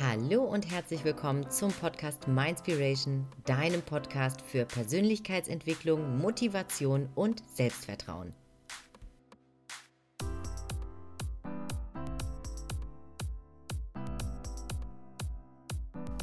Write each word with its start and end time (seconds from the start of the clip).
Hallo 0.00 0.44
und 0.44 0.70
herzlich 0.70 1.02
willkommen 1.02 1.50
zum 1.50 1.72
Podcast 1.72 2.28
Mindspiration, 2.28 3.26
deinem 3.46 3.82
Podcast 3.82 4.42
für 4.42 4.64
Persönlichkeitsentwicklung, 4.64 6.18
Motivation 6.18 7.08
und 7.16 7.42
Selbstvertrauen. 7.52 8.32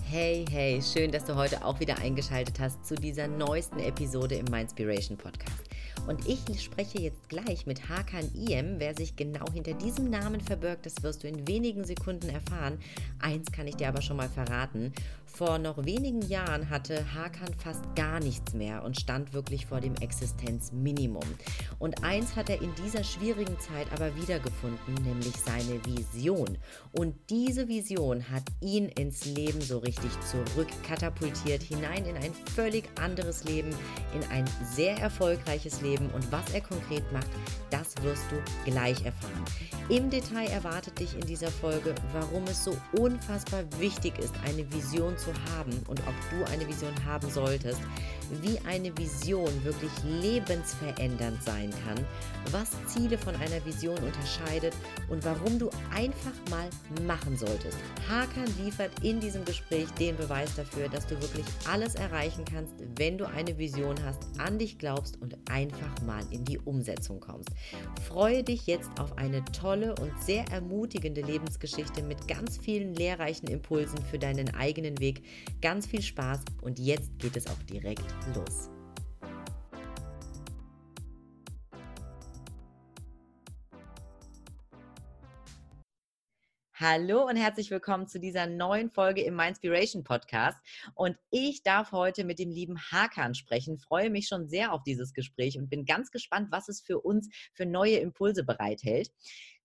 Hey, 0.10 0.46
hey, 0.50 0.82
schön, 0.82 1.12
dass 1.12 1.26
du 1.26 1.36
heute 1.36 1.66
auch 1.66 1.82
wieder 1.82 1.98
eingeschaltet 1.98 2.58
hast 2.62 2.86
zu 2.86 2.96
dieser 2.96 3.28
neuesten 3.28 3.80
Episode 3.80 4.36
im 4.36 4.46
Mindspiration 4.46 5.18
Podcast. 5.18 5.55
Und 6.08 6.28
ich 6.28 6.40
spreche 6.62 7.02
jetzt 7.02 7.30
gleich 7.30 7.66
mit 7.66 7.90
Hakan 7.90 8.30
Iem. 8.36 8.76
Wer 8.80 8.96
sich 8.96 9.16
genau 9.16 9.46
hinter 9.52 9.74
diesem 9.74 10.10
Namen 10.10 10.40
verbirgt, 10.40 10.86
das 10.86 11.02
wirst 11.02 11.24
du 11.24 11.28
in 11.28 11.48
wenigen 11.48 11.84
Sekunden 11.84 12.30
erfahren. 12.30 12.78
Eins 13.20 13.52
kann 13.52 13.68
ich 13.68 13.76
dir 13.76 13.88
aber 13.88 14.04
schon 14.04 14.18
mal 14.18 14.30
verraten. 14.30 14.94
Vor 15.36 15.58
noch 15.58 15.84
wenigen 15.84 16.22
Jahren 16.30 16.70
hatte 16.70 17.14
Hakan 17.14 17.54
fast 17.58 17.84
gar 17.94 18.22
nichts 18.22 18.54
mehr 18.54 18.86
und 18.86 18.98
stand 18.98 19.34
wirklich 19.34 19.66
vor 19.66 19.82
dem 19.82 19.94
Existenzminimum. 19.96 21.26
Und 21.78 22.06
eins 22.06 22.38
hat 22.38 22.50
er 22.50 22.62
in 22.62 22.74
dieser 22.76 23.04
schwierigen 23.04 23.60
Zeit 23.60 23.88
aber 23.92 24.16
wiedergefunden, 24.16 24.94
nämlich 25.04 25.34
seine 25.36 25.86
Vision. 25.86 26.58
Und 26.94 27.16
diese 27.30 27.68
Vision 27.68 28.24
hat 28.32 28.44
ihn 28.62 28.88
ins 28.88 29.26
Leben 29.26 29.60
so 29.60 29.80
richtig 29.80 30.12
zurückkatapultiert, 30.22 31.64
hinein 31.64 32.06
in 32.06 32.16
ein 32.16 32.34
völlig 32.56 32.86
anderes 32.98 33.44
Leben, 33.44 33.72
in 34.14 34.24
ein 34.32 34.46
sehr 34.64 34.96
erfolgreiches 35.00 35.82
Leben 35.82 36.10
und 36.12 36.32
was 36.32 36.50
er 36.54 36.62
konkret 36.62 37.04
macht, 37.12 37.28
das 37.72 37.94
wirst 38.04 38.24
du 38.32 38.72
gleich 38.72 39.04
erfahren. 39.04 39.44
Im 39.88 40.10
Detail 40.10 40.48
erwartet 40.48 41.00
dich 41.00 41.14
in 41.14 41.28
dieser 41.28 41.52
Folge, 41.52 41.94
warum 42.12 42.44
es 42.46 42.64
so 42.64 42.76
unfassbar 42.94 43.64
wichtig 43.78 44.18
ist, 44.18 44.34
eine 44.44 44.66
Vision 44.74 45.16
zu 45.16 45.32
haben 45.54 45.74
und 45.88 46.00
ob 46.00 46.16
du 46.32 46.44
eine 46.52 46.68
Vision 46.68 46.92
haben 47.06 47.30
solltest, 47.30 47.80
wie 48.42 48.58
eine 48.68 48.98
Vision 48.98 49.52
wirklich 49.64 49.92
lebensverändernd 50.04 51.44
sein 51.44 51.70
kann, 51.86 52.04
was 52.50 52.72
Ziele 52.88 53.16
von 53.16 53.36
einer 53.36 53.64
Vision 53.64 54.00
unterscheidet 54.00 54.74
und 55.08 55.24
warum 55.24 55.60
du 55.60 55.70
einfach 55.94 56.34
mal 56.50 56.68
machen 57.06 57.38
solltest. 57.38 57.78
Hakan 58.10 58.52
liefert 58.64 58.90
in 59.04 59.20
diesem 59.20 59.46
Gespräch 59.46 59.86
den 60.00 60.18
Beweis 60.18 60.56
dafür, 60.56 60.90
dass 60.90 61.06
du 61.06 61.22
wirklich 61.22 61.46
alles 61.72 61.94
erreichen 61.94 62.44
kannst, 62.44 62.74
wenn 62.96 63.20
du 63.20 63.26
eine 63.26 63.56
Vision 63.60 64.04
hast, 64.04 64.24
an 64.40 64.58
dich 64.58 64.80
glaubst 64.80 65.22
und 65.22 65.38
einfach 65.52 66.02
mal 66.08 66.24
in 66.32 66.44
die 66.44 66.58
Umsetzung 66.58 67.20
kommst. 67.20 67.50
Freue 68.08 68.44
dich 68.44 68.66
jetzt 68.66 68.90
auf 69.00 69.16
eine 69.20 69.46
tolle 69.46 69.75
und 69.84 70.24
sehr 70.24 70.46
ermutigende 70.52 71.22
Lebensgeschichte 71.22 72.02
mit 72.02 72.28
ganz 72.28 72.58
vielen 72.58 72.94
lehrreichen 72.94 73.50
Impulsen 73.50 74.02
für 74.06 74.18
deinen 74.18 74.56
eigenen 74.56 74.98
Weg. 75.00 75.24
Ganz 75.62 75.86
viel 75.86 76.02
Spaß 76.02 76.40
und 76.62 76.80
jetzt 76.80 77.20
geht 77.20 77.36
es 77.36 77.48
auch 77.48 77.62
direkt 77.70 78.06
los. 78.34 78.70
Hallo 86.78 87.26
und 87.26 87.36
herzlich 87.38 87.72
willkommen 87.72 88.06
zu 88.08 88.20
dieser 88.20 88.48
neuen 88.48 88.92
Folge 88.92 89.24
im 89.24 89.36
Mindspiration 89.36 90.04
Podcast. 90.04 90.60
Und 90.94 91.18
ich 91.32 91.64
darf 91.64 91.92
heute 91.92 92.26
mit 92.26 92.38
dem 92.38 92.52
lieben 92.52 92.78
Hakan 92.78 93.34
sprechen. 93.34 93.80
Freue 93.80 94.10
mich 94.10 94.28
schon 94.28 94.48
sehr 94.48 94.74
auf 94.74 94.84
dieses 94.84 95.14
Gespräch 95.14 95.58
und 95.58 95.70
bin 95.70 95.86
ganz 95.86 96.12
gespannt, 96.12 96.50
was 96.52 96.68
es 96.68 96.82
für 96.82 97.00
uns 97.00 97.30
für 97.54 97.66
neue 97.66 97.96
Impulse 97.98 98.44
bereithält. 98.44 99.10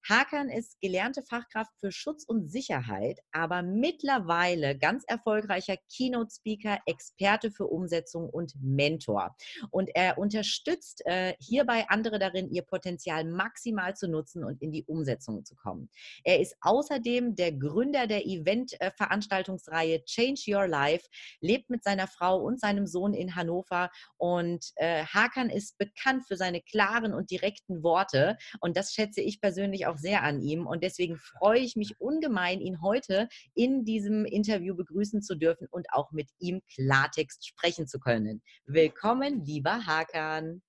Hakan 0.09 0.48
ist 0.48 0.81
gelernte 0.81 1.23
Fachkraft 1.23 1.73
für 1.79 1.93
Schutz 1.93 2.25
und 2.25 2.51
Sicherheit, 2.51 3.20
aber 3.33 3.62
mittlerweile 3.62 4.77
ganz 4.77 5.05
erfolgreicher 5.07 5.77
Keynote-Speaker, 5.95 6.79
Experte 6.86 7.51
für 7.51 7.67
Umsetzung 7.67 8.29
und 8.29 8.55
Mentor. 8.61 9.36
Und 9.70 9.91
er 9.95 10.19
unterstützt 10.19 11.02
äh, 11.07 11.35
hierbei 11.39 11.86
andere 11.89 12.19
darin, 12.19 12.51
ihr 12.51 12.63
Potenzial 12.63 13.24
maximal 13.24 13.95
zu 13.95 14.08
nutzen 14.08 14.45
und 14.45 14.63
in 14.63 14.73
die 14.73 14.85
Umsetzung 14.85 15.45
zu 15.45 15.55
kommen. 15.55 15.91
Er 16.24 16.41
ist 16.41 16.57
außerdem 16.61 17.36
der 17.36 17.53
Gründer 17.53 18.07
der 18.07 18.27
Event-Veranstaltungsreihe 18.27 20.05
Change 20.05 20.42
Your 20.48 20.67
Life, 20.67 21.07
lebt 21.41 21.70
mit 21.70 21.85
seiner 21.85 22.07
Frau 22.07 22.41
und 22.41 22.61
seinem 22.61 22.86
Sohn 22.86 23.14
in 23.14 23.36
Hannover 23.36 23.91
und 24.17 24.73
äh, 24.77 25.05
Hakan 25.05 25.51
ist 25.51 25.79
bekannt 25.79 26.27
für 26.27 26.36
seine 26.36 26.61
klaren 26.61 27.13
und 27.13 27.30
direkten 27.30 27.83
Worte 27.83 28.39
und 28.61 28.77
das 28.77 28.92
schätze 28.92 29.20
ich 29.20 29.41
persönlich 29.41 29.86
auch 29.86 29.89
auch 29.90 29.98
sehr 29.98 30.23
an 30.23 30.40
ihm 30.40 30.67
und 30.67 30.83
deswegen 30.83 31.17
freue 31.17 31.61
ich 31.61 31.77
mich 31.77 32.01
ungemein, 32.01 32.61
ihn 32.61 32.80
heute 32.80 33.28
in 33.55 33.84
diesem 33.84 34.24
Interview 34.24 34.74
begrüßen 34.74 35.23
zu 35.23 35.34
dürfen 35.34 35.67
und 35.70 35.86
auch 35.92 36.12
mit 36.12 36.30
ihm 36.39 36.62
Klartext 36.74 37.46
sprechen 37.46 37.86
zu 37.86 37.98
können. 37.98 38.42
Willkommen, 38.67 39.45
lieber 39.45 39.86
Hakan. 39.86 40.62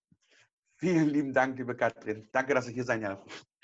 Vielen 0.78 1.10
lieben 1.10 1.34
Dank, 1.34 1.58
liebe 1.58 1.76
Katrin. 1.76 2.28
Danke, 2.32 2.56
dass 2.56 2.68
ich 2.68 2.74
hier 2.74 2.84
sein 2.84 3.02
darf. 3.02 3.24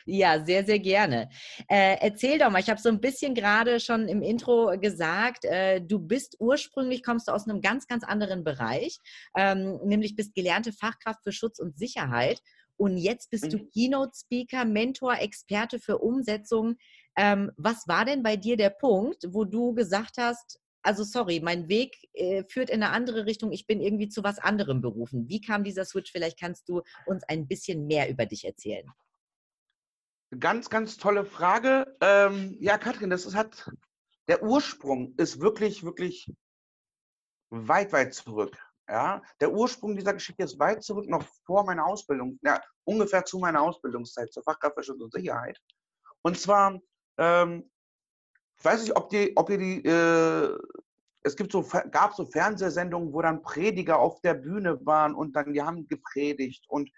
Ja, 0.10 0.46
sehr, 0.46 0.64
sehr 0.64 0.80
gerne. 0.80 1.30
Äh, 1.68 1.98
erzähl 2.00 2.40
doch 2.40 2.50
mal, 2.50 2.62
ich 2.62 2.70
habe 2.70 2.80
so 2.80 2.88
ein 2.88 3.02
bisschen 3.02 3.36
gerade 3.36 3.82
schon 3.82 4.08
im 4.08 4.22
Intro 4.22 4.78
gesagt, 4.80 5.44
äh, 5.44 5.82
du 5.82 6.00
bist 6.00 6.38
ursprünglich, 6.40 7.04
kommst 7.04 7.28
du 7.28 7.34
aus 7.34 7.46
einem 7.46 7.60
ganz, 7.60 7.88
ganz 7.88 8.06
anderen 8.06 8.46
Bereich, 8.46 9.00
ähm, 9.36 9.80
nämlich 9.84 10.16
bist 10.16 10.34
gelernte 10.34 10.72
Fachkraft 10.72 11.24
für 11.24 11.34
Schutz 11.34 11.60
und 11.60 11.78
Sicherheit 11.78 12.40
und 12.78 12.98
jetzt 12.98 13.30
bist 13.32 13.52
du 13.52 13.58
mhm. 13.58 13.70
Keynote-Speaker, 13.72 14.66
Mentor, 14.66 15.20
Experte 15.20 15.80
für 15.80 15.98
Umsetzung. 15.98 16.78
Ähm, 17.16 17.52
was 17.58 17.88
war 17.88 18.06
denn 18.06 18.24
bei 18.24 18.38
dir 18.38 18.56
der 18.56 18.70
Punkt, 18.70 19.26
wo 19.30 19.44
du 19.44 19.74
gesagt 19.74 20.18
hast, 20.18 20.60
also 20.84 21.04
sorry, 21.04 21.42
mein 21.44 21.68
Weg 21.68 21.98
äh, 22.14 22.44
führt 22.44 22.70
in 22.70 22.82
eine 22.82 22.94
andere 22.94 23.26
Richtung, 23.26 23.52
ich 23.52 23.68
bin 23.68 23.82
irgendwie 23.82 24.08
zu 24.08 24.24
was 24.24 24.40
anderem 24.40 24.80
berufen. 24.80 25.28
Wie 25.28 25.42
kam 25.42 25.64
dieser 25.64 25.84
Switch? 25.84 26.12
Vielleicht 26.12 26.40
kannst 26.40 26.70
du 26.70 26.82
uns 27.06 27.24
ein 27.28 27.48
bisschen 27.48 27.88
mehr 27.88 28.10
über 28.10 28.26
dich 28.26 28.46
erzählen. 28.46 28.88
Ganz, 30.40 30.70
ganz 30.70 30.98
tolle 30.98 31.26
Frage. 31.26 31.98
Ähm, 32.00 32.58
ja, 32.60 32.78
Katrin, 32.78 33.10
das 33.10 33.26
ist, 33.26 33.36
hat, 33.36 33.70
der 34.28 34.44
Ursprung 34.44 35.14
ist 35.18 35.42
wirklich, 35.42 35.84
wirklich 35.84 36.32
weit, 37.50 37.92
weit 37.94 38.14
zurück. 38.14 38.58
Ja, 38.90 39.22
der 39.42 39.52
Ursprung 39.52 39.96
dieser 39.96 40.14
Geschichte 40.14 40.44
ist 40.44 40.60
weit 40.60 40.82
zurück, 40.82 41.10
noch 41.10 41.24
vor 41.46 41.66
meiner 41.66 41.86
Ausbildung, 41.86 42.40
ja, 42.42 42.62
ungefähr 42.86 43.26
zu 43.26 43.38
meiner 43.38 43.62
Ausbildungszeit 43.62 44.32
zur 44.32 44.44
Fachkraft 44.44 44.76
für 44.76 44.84
Schutz 44.84 45.02
und 45.02 45.12
Sicherheit. 45.12 45.60
Und 46.22 46.40
zwar, 46.40 46.80
ähm, 47.18 47.70
ich 48.58 48.66
weiß 48.66 48.82
nicht, 48.84 48.96
ob, 48.96 49.10
die, 49.10 49.36
ob 49.36 49.50
ihr 49.50 49.58
die, 49.58 49.86
äh, 49.86 50.58
es 51.24 51.36
gibt 51.36 51.52
so, 51.52 51.68
gab 51.92 52.14
so 52.16 52.26
Fernsehsendungen, 52.26 53.12
wo 53.12 53.22
dann 53.22 53.42
Prediger 53.42 54.00
auf 54.00 54.22
der 54.22 54.36
Bühne 54.36 54.80
waren 54.86 55.14
und 55.14 55.36
dann, 55.36 55.52
die 55.52 55.62
haben 55.62 55.88
gepredigt 55.88 56.66
und 56.70 56.90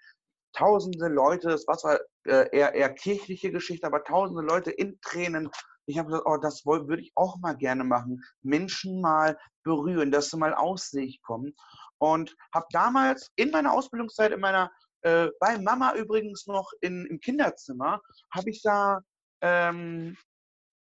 tausende 0.54 1.08
Leute, 1.08 1.50
das 1.50 1.68
war 1.68 1.78
zwar 1.78 2.00
äh, 2.26 2.56
eher, 2.56 2.76
eher 2.76 2.94
kirchliche 2.94 3.52
Geschichte, 3.52 3.88
aber 3.88 4.04
tausende 4.04 4.44
Leute 4.44 4.70
in 4.70 5.00
Tränen 5.02 5.50
ich 5.90 5.98
habe 5.98 6.10
gesagt, 6.10 6.28
oh, 6.28 6.38
das 6.38 6.66
würde 6.66 7.02
ich 7.02 7.12
auch 7.16 7.38
mal 7.40 7.56
gerne 7.58 7.84
machen. 7.84 8.24
Menschen 8.42 9.02
mal 9.02 9.38
berühren, 9.64 10.12
dass 10.12 10.30
sie 10.30 10.38
mal 10.38 10.54
aus 10.54 10.90
sich 10.90 11.22
kommen. 11.22 11.54
Und 11.98 12.36
habe 12.54 12.68
damals 12.72 13.32
in 13.36 13.52
meiner 13.52 13.74
Ausbildungszeit, 13.74 14.32
in 14.32 14.40
meiner, 14.40 14.72
äh, 15.02 15.30
bei 15.40 15.58
Mama 15.58 15.96
übrigens 15.96 16.46
noch 16.48 16.72
in, 16.82 17.06
im 17.08 17.20
Kinderzimmer, 17.20 18.02
habe 18.32 18.50
ich 18.50 18.62
da 18.62 19.00
ähm, 19.42 20.16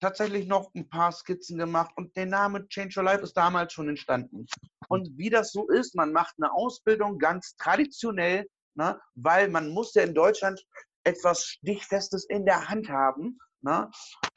tatsächlich 0.01 0.47
noch 0.47 0.73
ein 0.75 0.89
paar 0.89 1.11
Skizzen 1.13 1.59
gemacht 1.59 1.93
und 1.97 2.15
der 2.17 2.27
Name 2.27 2.69
Change 2.69 3.01
Your 3.01 3.05
Life 3.05 3.23
ist 3.23 3.37
damals 3.37 3.73
schon 3.73 3.89
entstanden. 3.89 4.47
Und 4.89 5.09
wie 5.17 5.31
das 5.31 5.53
so 5.53 5.69
ist, 5.69 5.95
man 5.95 6.13
macht 6.13 6.35
eine 6.39 6.53
Ausbildung 6.53 7.19
ganz 7.19 7.57
traditionell, 7.57 8.47
ne, 8.75 9.01
weil 9.15 9.49
man 9.49 9.71
muss 9.71 9.95
ja 9.95 10.03
in 10.03 10.15
Deutschland 10.15 10.63
etwas 11.05 11.45
Stichfestes 11.45 12.27
in 12.27 12.45
der 12.45 12.69
Hand 12.69 12.89
haben. 12.89 13.39
Ne? 13.63 13.91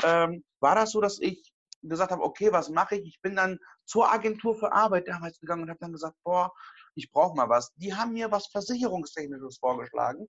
Ähm, 0.03 0.44
war 0.59 0.75
das 0.75 0.91
so, 0.91 1.01
dass 1.01 1.19
ich 1.19 1.51
gesagt 1.83 2.12
habe, 2.12 2.23
okay, 2.23 2.51
was 2.51 2.69
mache 2.69 2.95
ich? 2.95 3.07
Ich 3.07 3.21
bin 3.21 3.35
dann 3.35 3.59
zur 3.85 4.12
Agentur 4.12 4.56
für 4.56 4.71
Arbeit 4.71 5.07
damals 5.07 5.39
gegangen 5.39 5.63
und 5.63 5.69
habe 5.69 5.79
dann 5.79 5.94
gesagt, 5.94 6.15
boah, 6.23 6.51
ich 6.95 7.09
brauche 7.12 7.35
mal 7.35 7.50
was. 7.50 7.73
Die 7.75 7.94
haben 7.94 8.13
mir 8.13 8.31
was 8.31 8.47
Versicherungstechnisches 8.47 9.57
vorgeschlagen. 9.59 10.27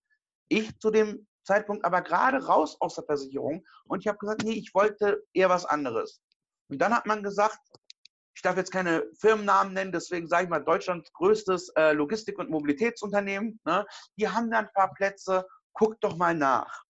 Ich 0.48 0.78
zu 0.78 0.90
dem 0.90 1.26
Zeitpunkt 1.44 1.84
aber 1.84 2.02
gerade 2.02 2.44
raus 2.44 2.76
aus 2.80 2.94
der 2.94 3.04
Versicherung 3.04 3.64
und 3.86 4.00
ich 4.00 4.08
habe 4.08 4.18
gesagt, 4.18 4.44
nee, 4.44 4.52
ich 4.52 4.74
wollte 4.74 5.22
eher 5.32 5.48
was 5.48 5.64
anderes. 5.64 6.20
Und 6.68 6.78
dann 6.78 6.94
hat 6.94 7.06
man 7.06 7.22
gesagt, 7.22 7.58
ich 8.34 8.42
darf 8.42 8.56
jetzt 8.56 8.72
keine 8.72 9.04
Firmennamen 9.20 9.74
nennen, 9.74 9.92
deswegen 9.92 10.26
sage 10.26 10.44
ich 10.44 10.50
mal 10.50 10.64
Deutschlands 10.64 11.12
größtes 11.12 11.70
äh, 11.76 11.92
Logistik- 11.92 12.38
und 12.38 12.48
Mobilitätsunternehmen. 12.48 13.60
Ne? 13.64 13.84
Die 14.18 14.28
haben 14.28 14.50
da 14.50 14.60
ein 14.60 14.72
paar 14.72 14.94
Plätze, 14.94 15.46
guck 15.74 16.00
doch 16.00 16.16
mal 16.16 16.34
nach 16.34 16.84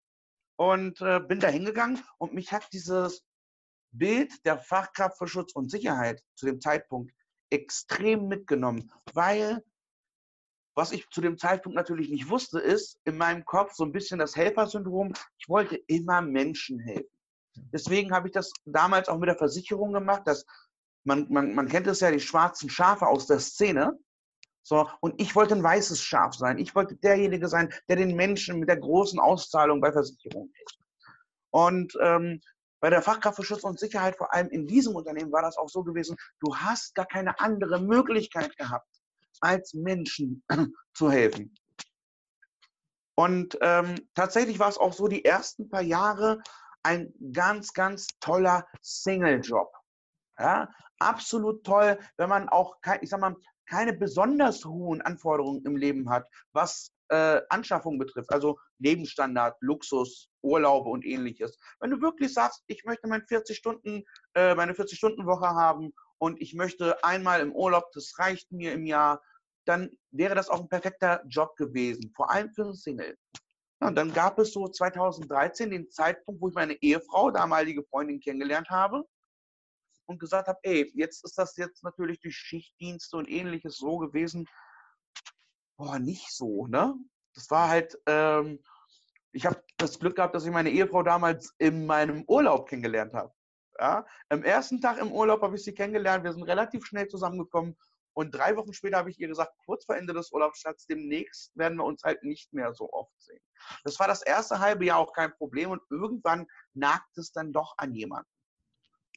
und 0.58 1.00
äh, 1.00 1.20
bin 1.20 1.38
da 1.40 1.48
hingegangen 1.48 2.02
und 2.18 2.34
mich 2.34 2.52
hat 2.52 2.68
dieses 2.72 3.24
Bild 3.92 4.44
der 4.44 4.58
Fachkraft 4.58 5.16
für 5.16 5.28
Schutz 5.28 5.52
und 5.52 5.70
Sicherheit 5.70 6.22
zu 6.34 6.46
dem 6.46 6.60
Zeitpunkt 6.60 7.12
extrem 7.50 8.26
mitgenommen, 8.28 8.92
weil 9.14 9.62
was 10.74 10.92
ich 10.92 11.08
zu 11.10 11.20
dem 11.20 11.38
Zeitpunkt 11.38 11.74
natürlich 11.74 12.08
nicht 12.08 12.28
wusste, 12.28 12.60
ist 12.60 13.00
in 13.04 13.16
meinem 13.16 13.44
Kopf 13.44 13.72
so 13.72 13.84
ein 13.84 13.90
bisschen 13.90 14.18
das 14.20 14.36
Helfersyndrom. 14.36 15.12
Ich 15.38 15.48
wollte 15.48 15.76
immer 15.88 16.20
Menschen 16.20 16.78
helfen. 16.78 17.10
Deswegen 17.72 18.12
habe 18.12 18.28
ich 18.28 18.32
das 18.32 18.52
damals 18.64 19.08
auch 19.08 19.18
mit 19.18 19.28
der 19.28 19.38
Versicherung 19.38 19.92
gemacht, 19.92 20.22
dass 20.26 20.46
man, 21.04 21.26
man, 21.30 21.54
man 21.54 21.66
kennt 21.66 21.88
es 21.88 21.98
ja, 21.98 22.12
die 22.12 22.20
schwarzen 22.20 22.70
Schafe 22.70 23.08
aus 23.08 23.26
der 23.26 23.40
Szene. 23.40 23.98
So, 24.68 24.86
und 25.00 25.18
ich 25.18 25.34
wollte 25.34 25.54
ein 25.54 25.62
weißes 25.62 26.02
Schaf 26.02 26.34
sein. 26.34 26.58
Ich 26.58 26.74
wollte 26.74 26.94
derjenige 26.94 27.48
sein, 27.48 27.72
der 27.88 27.96
den 27.96 28.14
Menschen 28.14 28.58
mit 28.58 28.68
der 28.68 28.76
großen 28.76 29.18
Auszahlung 29.18 29.80
bei 29.80 29.90
Versicherungen 29.90 30.52
hilft. 30.54 30.78
Und 31.48 31.96
ähm, 32.02 32.42
bei 32.78 32.90
der 32.90 33.00
Fachkraft 33.00 33.36
für 33.36 33.44
Schutz 33.44 33.64
und 33.64 33.80
Sicherheit, 33.80 34.16
vor 34.16 34.34
allem 34.34 34.50
in 34.50 34.66
diesem 34.66 34.94
Unternehmen, 34.94 35.32
war 35.32 35.40
das 35.40 35.56
auch 35.56 35.70
so 35.70 35.82
gewesen, 35.82 36.18
du 36.40 36.54
hast 36.54 36.94
gar 36.94 37.06
keine 37.06 37.40
andere 37.40 37.80
Möglichkeit 37.80 38.58
gehabt, 38.58 38.86
als 39.40 39.72
Menschen 39.72 40.44
zu 40.92 41.10
helfen. 41.10 41.54
Und 43.14 43.56
ähm, 43.62 43.94
tatsächlich 44.14 44.58
war 44.58 44.68
es 44.68 44.76
auch 44.76 44.92
so, 44.92 45.08
die 45.08 45.24
ersten 45.24 45.70
paar 45.70 45.80
Jahre 45.80 46.42
ein 46.82 47.10
ganz, 47.32 47.72
ganz 47.72 48.06
toller 48.20 48.66
Single-Job. 48.82 49.72
Ja, 50.38 50.70
absolut 50.98 51.64
toll, 51.64 51.98
wenn 52.18 52.28
man 52.28 52.50
auch, 52.50 52.76
ich 53.00 53.08
sag 53.08 53.20
mal, 53.20 53.34
keine 53.68 53.92
besonders 53.92 54.64
hohen 54.64 55.02
Anforderungen 55.02 55.64
im 55.64 55.76
Leben 55.76 56.08
hat, 56.10 56.26
was 56.52 56.92
äh, 57.10 57.40
Anschaffung 57.48 57.98
betrifft, 57.98 58.30
also 58.32 58.58
Lebensstandard, 58.78 59.56
Luxus, 59.60 60.28
Urlaube 60.42 60.90
und 60.90 61.04
ähnliches. 61.04 61.58
Wenn 61.80 61.90
du 61.90 62.00
wirklich 62.00 62.32
sagst, 62.32 62.62
ich 62.66 62.84
möchte 62.84 63.08
mein 63.08 63.26
40 63.26 63.56
Stunden, 63.56 64.04
äh, 64.34 64.54
meine 64.54 64.72
40-Stunden-Woche 64.72 65.48
haben 65.48 65.92
und 66.18 66.40
ich 66.40 66.54
möchte 66.54 67.02
einmal 67.04 67.40
im 67.40 67.52
Urlaub, 67.52 67.90
das 67.92 68.14
reicht 68.18 68.50
mir 68.52 68.72
im 68.72 68.86
Jahr, 68.86 69.22
dann 69.64 69.90
wäre 70.10 70.34
das 70.34 70.48
auch 70.48 70.60
ein 70.60 70.68
perfekter 70.68 71.22
Job 71.26 71.56
gewesen, 71.56 72.12
vor 72.14 72.30
allem 72.30 72.50
für 72.52 72.64
einen 72.64 72.74
Single. 72.74 73.16
Ja, 73.80 73.88
und 73.88 73.96
dann 73.96 74.12
gab 74.12 74.38
es 74.38 74.52
so 74.52 74.68
2013 74.68 75.70
den 75.70 75.90
Zeitpunkt, 75.90 76.40
wo 76.40 76.48
ich 76.48 76.54
meine 76.54 76.74
Ehefrau, 76.82 77.30
damalige 77.30 77.84
Freundin, 77.84 78.20
kennengelernt 78.20 78.70
habe 78.70 79.04
und 80.08 80.18
gesagt 80.18 80.48
habe, 80.48 80.58
ey, 80.62 80.90
jetzt 80.94 81.24
ist 81.24 81.36
das 81.36 81.56
jetzt 81.56 81.84
natürlich 81.84 82.18
durch 82.20 82.34
Schichtdienste 82.34 83.16
und 83.16 83.28
ähnliches 83.28 83.76
so 83.76 83.98
gewesen, 83.98 84.48
boah, 85.76 85.98
nicht 85.98 86.32
so, 86.32 86.66
ne? 86.66 86.94
Das 87.34 87.50
war 87.50 87.68
halt, 87.68 87.96
ähm, 88.06 88.58
ich 89.32 89.46
habe 89.46 89.62
das 89.76 89.98
Glück 89.98 90.16
gehabt, 90.16 90.34
dass 90.34 90.46
ich 90.46 90.50
meine 90.50 90.70
Ehefrau 90.70 91.02
damals 91.02 91.54
in 91.58 91.86
meinem 91.86 92.24
Urlaub 92.26 92.68
kennengelernt 92.68 93.12
habe. 93.12 93.32
Ja? 93.78 94.06
Am 94.30 94.42
ersten 94.42 94.80
Tag 94.80 94.98
im 94.98 95.12
Urlaub 95.12 95.42
habe 95.42 95.56
ich 95.56 95.62
sie 95.62 95.74
kennengelernt, 95.74 96.24
wir 96.24 96.32
sind 96.32 96.42
relativ 96.44 96.86
schnell 96.86 97.06
zusammengekommen 97.06 97.76
und 98.14 98.34
drei 98.34 98.56
Wochen 98.56 98.72
später 98.72 98.96
habe 98.96 99.10
ich 99.10 99.20
ihr 99.20 99.28
gesagt, 99.28 99.52
kurz 99.66 99.84
vor 99.84 99.96
Ende 99.96 100.14
des 100.14 100.32
Urlaubs, 100.32 100.58
Schatz, 100.58 100.86
demnächst 100.86 101.56
werden 101.56 101.76
wir 101.76 101.84
uns 101.84 102.02
halt 102.02 102.24
nicht 102.24 102.52
mehr 102.52 102.72
so 102.72 102.90
oft 102.92 103.12
sehen. 103.20 103.42
Das 103.84 104.00
war 104.00 104.08
das 104.08 104.22
erste 104.22 104.58
halbe 104.58 104.86
Jahr 104.86 104.98
auch 104.98 105.12
kein 105.12 105.36
Problem 105.36 105.70
und 105.70 105.82
irgendwann 105.90 106.46
nagt 106.72 107.16
es 107.18 107.30
dann 107.30 107.52
doch 107.52 107.74
an 107.76 107.94
jemanden. 107.94 108.30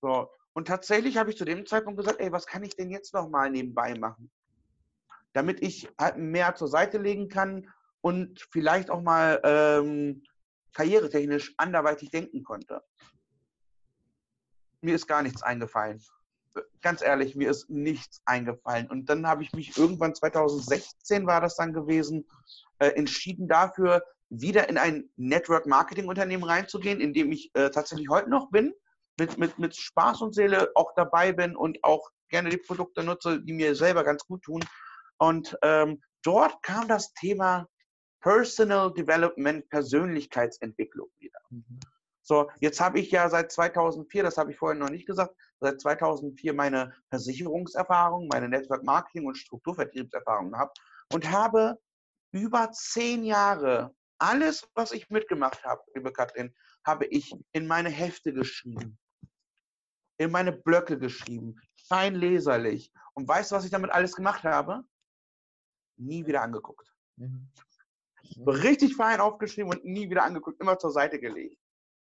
So. 0.02 0.30
Und 0.54 0.68
tatsächlich 0.68 1.18
habe 1.18 1.30
ich 1.30 1.38
zu 1.38 1.46
dem 1.46 1.66
Zeitpunkt 1.66 2.00
gesagt, 2.00 2.20
ey, 2.20 2.32
was 2.32 2.46
kann 2.46 2.64
ich 2.64 2.76
denn 2.76 2.90
jetzt 2.90 3.14
noch 3.14 3.30
mal 3.30 3.50
nebenbei 3.50 3.98
machen? 3.98 4.30
damit 5.34 5.62
ich 5.62 5.90
halt 5.98 6.18
mehr 6.18 6.56
zur 6.56 6.68
Seite 6.68 6.98
legen 6.98 7.30
kann 7.30 7.68
und 8.02 8.42
vielleicht 8.52 8.90
auch 8.90 9.02
mal 9.02 9.40
ähm, 9.44 10.24
karrieretechnisch 10.74 11.54
anderweitig 11.58 12.10
denken 12.10 12.44
konnte. 12.44 12.82
Mir 14.82 14.96
ist 14.96 15.08
gar 15.08 15.22
nichts 15.22 15.44
eingefallen. 15.44 16.02
Ganz 16.82 17.02
ehrlich, 17.02 17.36
mir 17.36 17.50
ist 17.50 17.70
nichts 17.70 18.22
eingefallen. 18.26 18.90
Und 18.90 19.10
dann 19.10 19.28
habe 19.28 19.44
ich 19.44 19.54
mich 19.54 19.78
irgendwann 19.78 20.16
2016 20.16 21.26
war 21.26 21.40
das 21.40 21.56
dann 21.56 21.72
gewesen, 21.72 22.28
äh, 22.80 22.88
entschieden 22.88 23.48
dafür, 23.48 24.04
wieder 24.30 24.68
in 24.70 24.78
ein 24.78 25.10
Network-Marketing-Unternehmen 25.18 26.44
reinzugehen, 26.44 27.00
in 27.00 27.14
dem 27.14 27.32
ich 27.32 27.52
äh, 27.54 27.70
tatsächlich 27.70 28.10
heute 28.10 28.30
noch 28.30 28.50
bin, 28.50 28.74
mit, 29.20 29.38
mit, 29.38 29.60
mit 29.60 29.76
Spaß 29.76 30.22
und 30.22 30.34
Seele 30.34 30.72
auch 30.76 30.94
dabei 30.96 31.32
bin 31.32 31.56
und 31.56 31.84
auch 31.84 32.10
gerne 32.30 32.50
die 32.50 32.58
Produkte 32.58 33.04
nutze, 33.04 33.42
die 33.42 33.54
mir 33.54 33.76
selber 33.76 34.04
ganz 34.04 34.26
gut 34.26 34.42
tun 34.44 34.64
und 35.18 35.56
ähm, 35.62 36.02
dort 36.24 36.64
kam 36.64 36.88
das 36.88 37.14
Thema 37.14 37.68
Personal 38.22 38.94
Development, 38.94 39.68
Persönlichkeitsentwicklung 39.70 41.10
wieder. 41.18 41.40
Mhm. 41.50 41.80
So, 42.24 42.50
jetzt 42.60 42.80
habe 42.80 43.00
ich 43.00 43.12
ja 43.12 43.30
seit 43.30 43.52
2004, 43.52 44.24
das 44.24 44.38
habe 44.38 44.52
ich 44.52 44.58
vorhin 44.58 44.80
noch 44.80 44.90
nicht 44.90 45.08
gesagt, 45.08 45.36
seit 45.60 45.82
2004 45.82 46.54
meine 46.54 46.94
Versicherungserfahrung, 47.10 48.28
meine 48.28 48.48
Network 48.48 48.84
Marketing 48.84 49.28
und 49.28 49.38
Strukturvertriebserfahrung 49.38 50.52
gehabt 50.52 50.80
und 51.14 51.30
habe 51.30 51.78
über 52.32 52.72
zehn 52.72 53.24
Jahre 53.24 53.94
alles, 54.20 54.68
was 54.76 54.92
ich 54.92 55.10
mitgemacht 55.10 55.64
habe, 55.64 55.82
liebe 55.96 56.14
Katrin, 56.14 56.56
habe 56.86 57.06
ich 57.06 57.34
in 57.52 57.68
meine 57.68 57.90
Hefte 57.90 58.34
geschrieben, 58.34 58.98
in 60.18 60.32
meine 60.32 60.52
Blöcke 60.52 60.98
geschrieben, 60.98 61.60
fein 61.88 62.16
leserlich. 62.16 62.92
Und 63.14 63.28
weißt 63.28 63.52
du, 63.52 63.56
was 63.56 63.66
ich 63.66 63.72
damit 63.72 63.92
alles 63.92 64.16
gemacht 64.16 64.44
habe? 64.44 64.84
nie 66.02 66.26
wieder 66.26 66.42
angeguckt. 66.42 66.92
Mhm. 67.18 67.50
Richtig 68.46 68.96
fein 68.96 69.20
aufgeschrieben 69.20 69.72
und 69.72 69.86
nie 69.86 70.10
wieder 70.10 70.24
angeguckt, 70.24 70.60
immer 70.62 70.78
zur 70.78 70.92
Seite 70.92 71.20
gelegt. 71.20 71.58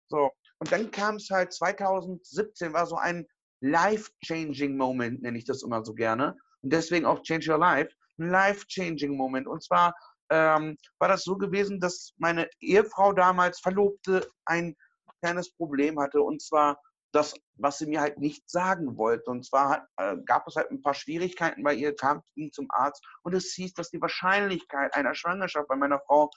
So, 0.09 0.31
und 0.59 0.71
dann 0.71 0.91
kam 0.91 1.17
es 1.17 1.29
halt 1.31 1.53
2017, 1.53 2.73
war 2.73 2.87
so 2.87 2.97
ein 2.97 3.27
life-changing 3.61 4.77
Moment, 4.77 5.23
nenne 5.23 5.39
ich 5.39 5.45
das 5.45 5.63
immer 5.63 5.85
so 5.85 5.95
gerne. 5.95 6.37
Und 6.63 6.73
deswegen 6.73 7.07
auch 7.07 7.23
Change 7.23 7.51
Your 7.51 7.59
Life. 7.59 7.95
Ein 8.19 8.31
life-changing 8.31 9.17
Moment. 9.17 9.47
Und 9.47 9.63
zwar 9.63 9.95
ähm, 10.31 10.77
war 10.99 11.09
das 11.09 11.25
so 11.25 11.37
gewesen, 11.37 11.81
dass 11.81 12.13
meine 12.17 12.49
Ehefrau 12.61 13.13
damals 13.13 13.61
Verlobte 13.61 14.29
ein 14.45 14.77
kleines 15.21 15.53
Problem 15.53 15.99
hatte. 16.01 16.21
Und 16.21 16.43
zwar 16.43 16.79
das, 17.13 17.35
was 17.55 17.79
sie 17.79 17.87
mir 17.87 18.01
halt 18.01 18.19
nicht 18.19 18.49
sagen 18.49 18.97
wollte. 18.97 19.31
Und 19.31 19.45
zwar 19.45 19.89
äh, 19.97 20.17
gab 20.27 20.47
es 20.47 20.57
halt 20.57 20.71
ein 20.71 20.83
paar 20.83 20.95
Schwierigkeiten 20.95 21.63
bei 21.63 21.75
ihr, 21.75 21.95
kam 21.95 22.23
ging 22.35 22.53
zum 22.53 22.67
Arzt 22.71 23.03
und 23.23 23.35
es 23.35 23.53
hieß, 23.55 23.75
dass 23.75 23.91
die 23.91 24.01
Wahrscheinlichkeit 24.01 24.95
einer 24.95 25.15
Schwangerschaft 25.15 25.69
bei 25.69 25.77
meiner 25.77 26.01
Frau 26.01 26.31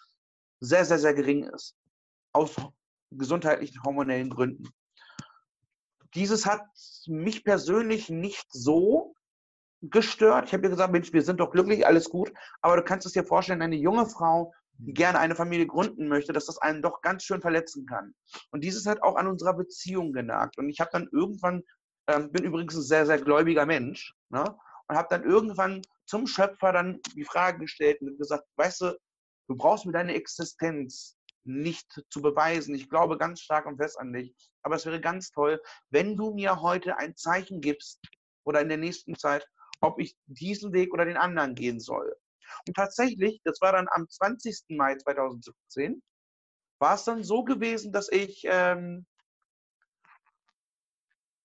sehr, 0.62 0.86
sehr, 0.86 1.00
sehr 1.00 1.14
gering 1.14 1.44
ist. 1.44 1.76
Aus 2.34 2.56
gesundheitlichen, 3.12 3.82
hormonellen 3.84 4.30
Gründen. 4.30 4.70
Dieses 6.16 6.46
hat 6.46 6.62
mich 7.08 7.44
persönlich 7.44 8.10
nicht 8.10 8.48
so 8.52 9.14
gestört. 9.82 10.46
Ich 10.48 10.54
habe 10.54 10.64
ihr 10.64 10.70
gesagt, 10.70 10.92
Mensch, 10.92 11.14
wir 11.14 11.22
sind 11.22 11.40
doch 11.40 11.52
glücklich, 11.52 11.86
alles 11.86 12.10
gut. 12.10 12.32
Aber 12.62 12.76
du 12.76 12.84
kannst 12.84 13.06
es 13.06 13.14
dir 13.14 13.24
vorstellen, 13.24 13.62
eine 13.62 13.76
junge 13.76 14.08
Frau, 14.08 14.54
die 14.78 14.94
gerne 14.94 15.20
eine 15.20 15.36
Familie 15.36 15.68
gründen 15.68 16.08
möchte, 16.08 16.34
dass 16.34 16.46
das 16.46 16.58
einen 16.60 16.82
doch 16.82 17.02
ganz 17.02 17.24
schön 17.24 17.42
verletzen 17.42 17.86
kann. 17.86 18.14
Und 18.52 18.64
dieses 18.64 18.86
hat 18.86 19.02
auch 19.04 19.16
an 19.16 19.28
unserer 19.28 19.54
Beziehung 19.54 20.14
genagt. 20.14 20.58
Und 20.58 20.70
ich 20.70 20.80
habe 20.80 20.90
dann 20.94 21.08
irgendwann, 21.12 21.64
ähm, 22.08 22.32
bin 22.32 22.44
übrigens 22.44 22.76
ein 22.76 22.82
sehr, 22.82 23.06
sehr 23.06 23.20
gläubiger 23.20 23.66
Mensch, 23.66 24.14
ne? 24.30 24.44
und 24.88 24.98
habe 24.98 25.08
dann 25.10 25.24
irgendwann 25.24 25.82
zum 26.06 26.28
Schöpfer 26.28 26.72
dann 26.72 27.00
die 27.16 27.26
Frage 27.26 27.60
gestellt 27.60 28.02
und 28.02 28.18
gesagt, 28.18 28.46
weißt 28.56 28.82
du, 28.82 29.00
du 29.48 29.56
brauchst 29.56 29.86
mir 29.86 29.92
deine 29.92 30.16
Existenz 30.16 31.16
nicht 31.44 32.04
zu 32.10 32.22
beweisen. 32.22 32.76
Ich 32.76 32.90
glaube 32.90 33.18
ganz 33.18 33.42
stark 33.42 33.66
und 33.66 33.78
fest 33.78 34.00
an 34.00 34.14
dich. 34.14 34.34
Aber 34.64 34.76
es 34.76 34.86
wäre 34.86 35.00
ganz 35.00 35.32
toll, 35.32 35.62
wenn 35.90 36.16
du 36.16 36.34
mir 36.34 36.62
heute 36.62 36.98
ein 36.98 37.16
Zeichen 37.16 37.62
gibst 37.62 38.00
oder 38.46 38.62
in 38.62 38.70
der 38.70 38.78
nächsten 38.78 39.16
Zeit, 39.16 39.48
ob 39.82 40.00
ich 40.00 40.18
diesen 40.26 40.74
Weg 40.74 40.94
oder 40.94 41.06
den 41.06 41.18
anderen 41.18 41.56
gehen 41.56 41.80
soll. 41.80 42.16
Und 42.68 42.76
tatsächlich, 42.76 43.42
das 43.44 43.62
war 43.62 43.72
dann 43.72 43.88
am 43.92 44.08
20. 44.10 44.66
Mai 44.70 44.96
2017, 44.96 46.02
war 46.80 46.96
es 46.96 47.04
dann 47.04 47.24
so 47.24 47.44
gewesen, 47.44 47.92
dass 47.92 48.12
ich, 48.12 48.44
ähm, 48.46 49.06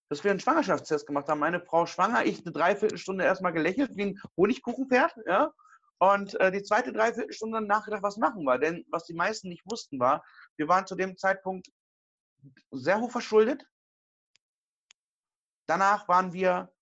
dass 0.09 0.23
wir 0.23 0.31
einen 0.31 0.41
Schwangerschaftstest 0.41 1.07
gemacht 1.07 1.29
haben. 1.29 1.41
Meine 1.41 1.61
Frau 1.61 1.87
schwanger, 1.87 2.25
ich 2.25 2.41
eine 2.41 2.53
Dreiviertelstunde 2.53 3.25
erstmal 3.25 3.53
gelächelt 3.53 3.91
wie 3.95 4.07
ein 4.07 4.21
Honigkuchenpferd, 4.37 5.15
ja. 5.27 5.53
Und 5.99 6.35
äh, 6.41 6.51
die 6.51 6.63
zweite 6.63 6.93
Dreiviertelstunde 6.93 7.59
dann 7.59 7.67
nachgedacht, 7.67 8.03
was 8.03 8.17
machen 8.17 8.45
wir? 8.45 8.59
Denn 8.59 8.85
was 8.91 9.05
die 9.05 9.15
meisten 9.15 9.49
nicht 9.49 9.65
wussten 9.65 9.99
war, 9.99 10.25
wir 10.57 10.69
waren 10.69 10.87
zu 10.87 10.97
dem 10.97 11.17
Zeitpunkt 11.17 11.69
sehr 12.71 13.01
hoch 13.01 13.11
verschuldet. 13.11 13.67
Danach 15.67 16.09
waren 16.09 16.33
wir 16.33 16.74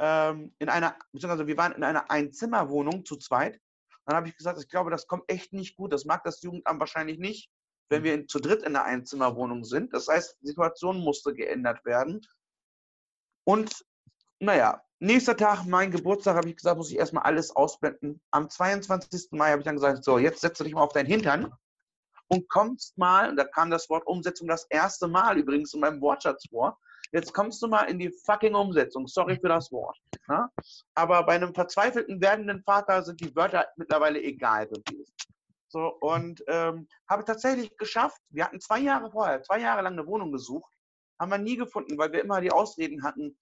ähm, 0.00 0.54
in 0.58 0.70
einer, 0.70 0.96
beziehungsweise 1.12 1.46
wir 1.46 1.56
waren 1.58 1.72
in 1.72 1.84
einer 1.84 2.10
Einzimmerwohnung 2.10 3.04
zu 3.04 3.16
zweit. 3.16 3.60
Dann 4.06 4.16
habe 4.16 4.28
ich 4.28 4.36
gesagt, 4.36 4.58
ich 4.58 4.68
glaube, 4.68 4.90
das 4.90 5.06
kommt 5.06 5.30
echt 5.30 5.52
nicht 5.52 5.76
gut. 5.76 5.92
Das 5.92 6.06
mag 6.06 6.24
das 6.24 6.42
Jugendamt 6.42 6.80
wahrscheinlich 6.80 7.18
nicht, 7.18 7.50
wenn 7.90 8.02
wir 8.02 8.26
zu 8.26 8.40
dritt 8.40 8.62
in 8.62 8.74
einer 8.74 8.84
Einzimmerwohnung 8.84 9.62
sind. 9.62 9.92
Das 9.92 10.08
heißt, 10.08 10.38
die 10.40 10.48
Situation 10.48 11.00
musste 11.00 11.34
geändert 11.34 11.84
werden. 11.84 12.26
Und 13.44 13.84
naja, 14.38 14.82
nächster 15.00 15.36
Tag, 15.36 15.66
mein 15.66 15.90
Geburtstag, 15.90 16.36
habe 16.36 16.48
ich 16.48 16.56
gesagt, 16.56 16.78
muss 16.78 16.90
ich 16.90 16.98
erstmal 16.98 17.24
alles 17.24 17.54
ausblenden. 17.54 18.22
Am 18.30 18.48
22. 18.48 19.32
Mai 19.32 19.50
habe 19.50 19.60
ich 19.60 19.66
dann 19.66 19.76
gesagt, 19.76 20.02
so, 20.02 20.18
jetzt 20.18 20.40
setze 20.40 20.64
dich 20.64 20.72
mal 20.72 20.82
auf 20.82 20.94
deinen 20.94 21.06
Hintern 21.06 21.52
und 22.28 22.48
kommst 22.48 22.96
mal, 22.96 23.28
und 23.28 23.36
da 23.36 23.44
kam 23.44 23.70
das 23.70 23.90
Wort 23.90 24.06
Umsetzung 24.06 24.48
das 24.48 24.64
erste 24.70 25.08
Mal 25.08 25.36
übrigens 25.36 25.74
in 25.74 25.80
meinem 25.80 26.00
Wortschatz 26.00 26.48
vor, 26.48 26.78
Jetzt 27.12 27.32
kommst 27.32 27.60
du 27.62 27.68
mal 27.68 27.84
in 27.84 27.98
die 27.98 28.12
fucking 28.24 28.54
Umsetzung. 28.54 29.06
Sorry 29.06 29.36
für 29.40 29.48
das 29.48 29.72
Wort. 29.72 29.98
Ne? 30.28 30.48
Aber 30.94 31.24
bei 31.24 31.34
einem 31.34 31.54
verzweifelten 31.54 32.20
werdenden 32.20 32.62
Vater 32.62 33.02
sind 33.02 33.20
die 33.20 33.34
Wörter 33.34 33.66
mittlerweile 33.76 34.22
egal 34.22 34.68
gewesen. 34.68 35.14
So, 35.68 35.96
und 36.00 36.42
ähm, 36.48 36.88
habe 37.08 37.24
tatsächlich 37.24 37.76
geschafft, 37.76 38.20
wir 38.30 38.44
hatten 38.44 38.60
zwei 38.60 38.80
Jahre 38.80 39.10
vorher, 39.10 39.42
zwei 39.42 39.60
Jahre 39.60 39.82
lang 39.82 39.92
eine 39.92 40.06
Wohnung 40.06 40.32
gesucht, 40.32 40.72
haben 41.20 41.30
wir 41.30 41.38
nie 41.38 41.56
gefunden, 41.56 41.96
weil 41.96 42.12
wir 42.12 42.22
immer 42.22 42.40
die 42.40 42.50
Ausreden 42.50 43.04
hatten, 43.04 43.38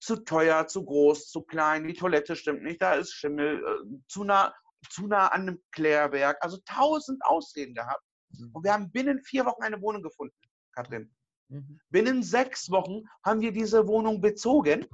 zu 0.00 0.16
teuer, 0.16 0.66
zu 0.66 0.84
groß, 0.84 1.30
zu 1.30 1.42
klein, 1.42 1.86
die 1.86 1.94
Toilette 1.94 2.36
stimmt 2.36 2.62
nicht, 2.62 2.80
da 2.80 2.94
ist 2.94 3.12
Schimmel, 3.12 3.62
äh, 3.62 3.98
zu 4.08 4.24
nah, 4.24 4.54
zu 4.90 5.06
nah 5.06 5.28
an 5.28 5.42
einem 5.42 5.62
Klärwerk. 5.72 6.38
Also 6.40 6.58
tausend 6.64 7.22
Ausreden 7.24 7.74
gehabt. 7.74 8.02
Mhm. 8.30 8.50
Und 8.52 8.64
wir 8.64 8.72
haben 8.72 8.90
binnen 8.90 9.22
vier 9.22 9.44
Wochen 9.44 9.62
eine 9.62 9.80
Wohnung 9.80 10.02
gefunden, 10.02 10.36
Katrin. 10.72 11.14
Mhm. 11.48 11.80
Binnen 11.90 12.22
sechs 12.22 12.70
Wochen 12.70 13.04
haben 13.24 13.40
wir 13.40 13.52
diese 13.52 13.86
Wohnung 13.86 14.20
bezogen. 14.20 14.86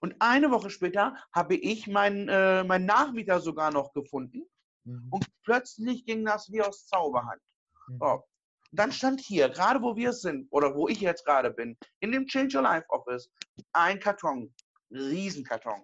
Und 0.00 0.14
eine 0.18 0.50
Woche 0.50 0.70
später 0.70 1.16
habe 1.32 1.56
ich 1.56 1.86
meinen 1.86 2.28
äh, 2.28 2.64
mein 2.64 2.84
Nachmieter 2.84 3.40
sogar 3.40 3.72
noch 3.72 3.92
gefunden. 3.92 4.46
Mhm. 4.84 5.08
Und 5.10 5.26
plötzlich 5.42 6.04
ging 6.04 6.24
das 6.24 6.50
wie 6.52 6.62
aus 6.62 6.86
Zauberhand. 6.86 7.40
Mhm. 7.88 7.98
So. 7.98 8.24
Dann 8.72 8.92
stand 8.92 9.20
hier, 9.20 9.48
gerade 9.48 9.80
wo 9.80 9.96
wir 9.96 10.12
sind, 10.12 10.48
oder 10.50 10.74
wo 10.74 10.88
ich 10.88 11.00
jetzt 11.00 11.24
gerade 11.24 11.50
bin, 11.50 11.78
in 12.00 12.12
dem 12.12 12.26
Change 12.26 12.56
Your 12.56 12.64
Life 12.64 12.86
Office, 12.90 13.30
ein 13.72 13.98
Karton, 14.00 14.52
Riesenkarton, 14.90 15.82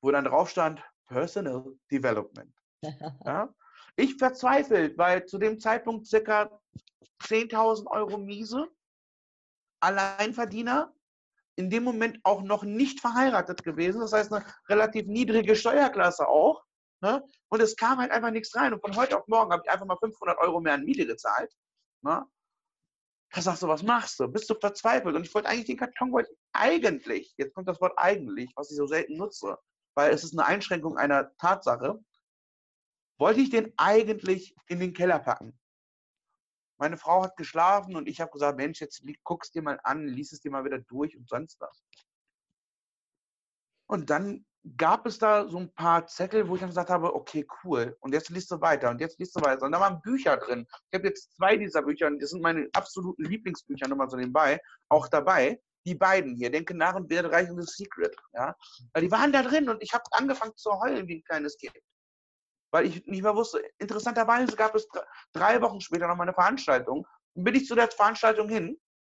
wo 0.00 0.10
dann 0.10 0.26
drauf 0.26 0.50
stand, 0.50 0.82
Personal 1.06 1.64
Development. 1.90 2.54
Ja? 3.24 3.52
Ich 3.96 4.16
verzweifelt, 4.16 4.98
weil 4.98 5.26
zu 5.26 5.38
dem 5.38 5.58
Zeitpunkt 5.58 6.06
circa 6.06 6.50
10.000 7.22 7.86
Euro 7.86 8.18
Miese, 8.18 8.68
Alleinverdiener, 9.80 10.92
in 11.56 11.70
dem 11.70 11.84
Moment 11.84 12.18
auch 12.24 12.42
noch 12.42 12.64
nicht 12.64 13.00
verheiratet 13.00 13.62
gewesen, 13.62 14.00
das 14.00 14.12
heißt 14.12 14.32
eine 14.32 14.44
relativ 14.68 15.06
niedrige 15.06 15.54
Steuerklasse 15.54 16.26
auch. 16.26 16.64
Ne? 17.00 17.22
Und 17.48 17.60
es 17.60 17.76
kam 17.76 17.98
halt 17.98 18.10
einfach 18.10 18.30
nichts 18.30 18.54
rein. 18.56 18.72
Und 18.72 18.80
von 18.80 18.96
heute 18.96 19.18
auf 19.18 19.28
morgen 19.28 19.52
habe 19.52 19.62
ich 19.64 19.70
einfach 19.70 19.86
mal 19.86 19.98
500 19.98 20.38
Euro 20.38 20.60
mehr 20.60 20.74
an 20.74 20.84
Miete 20.84 21.06
gezahlt. 21.06 21.52
Ne? 22.02 22.26
Da 23.30 23.40
sagst 23.40 23.62
du, 23.62 23.68
was 23.68 23.82
machst 23.82 24.18
du? 24.18 24.28
Bist 24.28 24.48
du 24.48 24.54
verzweifelt? 24.54 25.14
Und 25.14 25.26
ich 25.26 25.34
wollte 25.34 25.48
eigentlich 25.48 25.66
den 25.66 25.76
Karton, 25.76 26.12
wollte 26.12 26.30
eigentlich, 26.52 27.34
jetzt 27.36 27.54
kommt 27.54 27.68
das 27.68 27.80
Wort 27.80 27.94
eigentlich, 27.96 28.52
was 28.56 28.70
ich 28.70 28.76
so 28.76 28.86
selten 28.86 29.16
nutze, 29.16 29.58
weil 29.94 30.12
es 30.12 30.24
ist 30.24 30.38
eine 30.38 30.46
Einschränkung 30.46 30.96
einer 30.96 31.36
Tatsache, 31.36 31.98
wollte 33.18 33.40
ich 33.40 33.50
den 33.50 33.72
eigentlich 33.76 34.54
in 34.66 34.80
den 34.80 34.92
Keller 34.92 35.18
packen. 35.18 35.58
Meine 36.78 36.96
Frau 36.96 37.22
hat 37.22 37.36
geschlafen 37.36 37.94
und 37.96 38.08
ich 38.08 38.20
habe 38.20 38.32
gesagt, 38.32 38.56
Mensch, 38.56 38.80
jetzt 38.80 39.02
guckst 39.22 39.54
dir 39.54 39.62
mal 39.62 39.78
an, 39.84 40.06
lies 40.06 40.32
es 40.32 40.40
dir 40.40 40.50
mal 40.50 40.64
wieder 40.64 40.78
durch 40.78 41.16
und 41.16 41.28
sonst 41.28 41.60
was. 41.60 41.84
Und 43.86 44.10
dann 44.10 44.44
gab 44.76 45.06
es 45.06 45.18
da 45.18 45.46
so 45.46 45.58
ein 45.58 45.72
paar 45.74 46.06
Zettel, 46.06 46.48
wo 46.48 46.54
ich 46.54 46.60
dann 46.60 46.70
gesagt 46.70 46.90
habe, 46.90 47.14
okay, 47.14 47.46
cool. 47.62 47.96
Und 48.00 48.12
jetzt 48.12 48.30
liest 48.30 48.50
du 48.50 48.60
weiter 48.60 48.90
und 48.90 49.00
jetzt 49.00 49.18
liest 49.18 49.36
du 49.36 49.40
weiter. 49.42 49.66
Und 49.66 49.72
da 49.72 49.78
waren 49.78 50.00
Bücher 50.00 50.36
drin. 50.38 50.66
Ich 50.90 50.98
habe 50.98 51.08
jetzt 51.08 51.34
zwei 51.36 51.56
dieser 51.56 51.82
Bücher 51.82 52.06
und 52.06 52.20
das 52.20 52.30
sind 52.30 52.42
meine 52.42 52.68
absoluten 52.72 53.24
Lieblingsbücher, 53.24 53.86
nochmal 53.86 54.08
so 54.08 54.16
nebenbei, 54.16 54.58
auch 54.88 55.06
dabei. 55.08 55.60
Die 55.86 55.94
beiden 55.94 56.34
hier, 56.34 56.50
Denke 56.50 56.74
nach 56.74 56.94
und 56.94 57.10
werde 57.10 57.30
reich 57.30 57.50
und 57.50 57.58
das 57.58 57.76
Secret. 57.76 58.16
Ja? 58.32 58.56
Die 58.98 59.10
waren 59.10 59.32
da 59.32 59.42
drin 59.42 59.68
und 59.68 59.82
ich 59.82 59.92
habe 59.92 60.04
angefangen 60.12 60.56
zu 60.56 60.70
heulen 60.80 61.06
wie 61.06 61.16
ein 61.16 61.24
kleines 61.24 61.58
Kind 61.58 61.74
weil 62.74 62.86
ich 62.86 63.06
nicht 63.06 63.22
mehr 63.22 63.36
wusste. 63.36 63.62
Interessanterweise 63.78 64.56
gab 64.56 64.74
es 64.74 64.88
drei 65.32 65.62
Wochen 65.62 65.80
später 65.80 66.08
noch 66.08 66.16
mal 66.16 66.24
eine 66.24 66.34
Veranstaltung. 66.34 67.06
Und 67.34 67.44
bin 67.44 67.54
ich 67.54 67.68
zu 67.68 67.76
der 67.76 67.88
Veranstaltung 67.88 68.48
hin. 68.48 68.76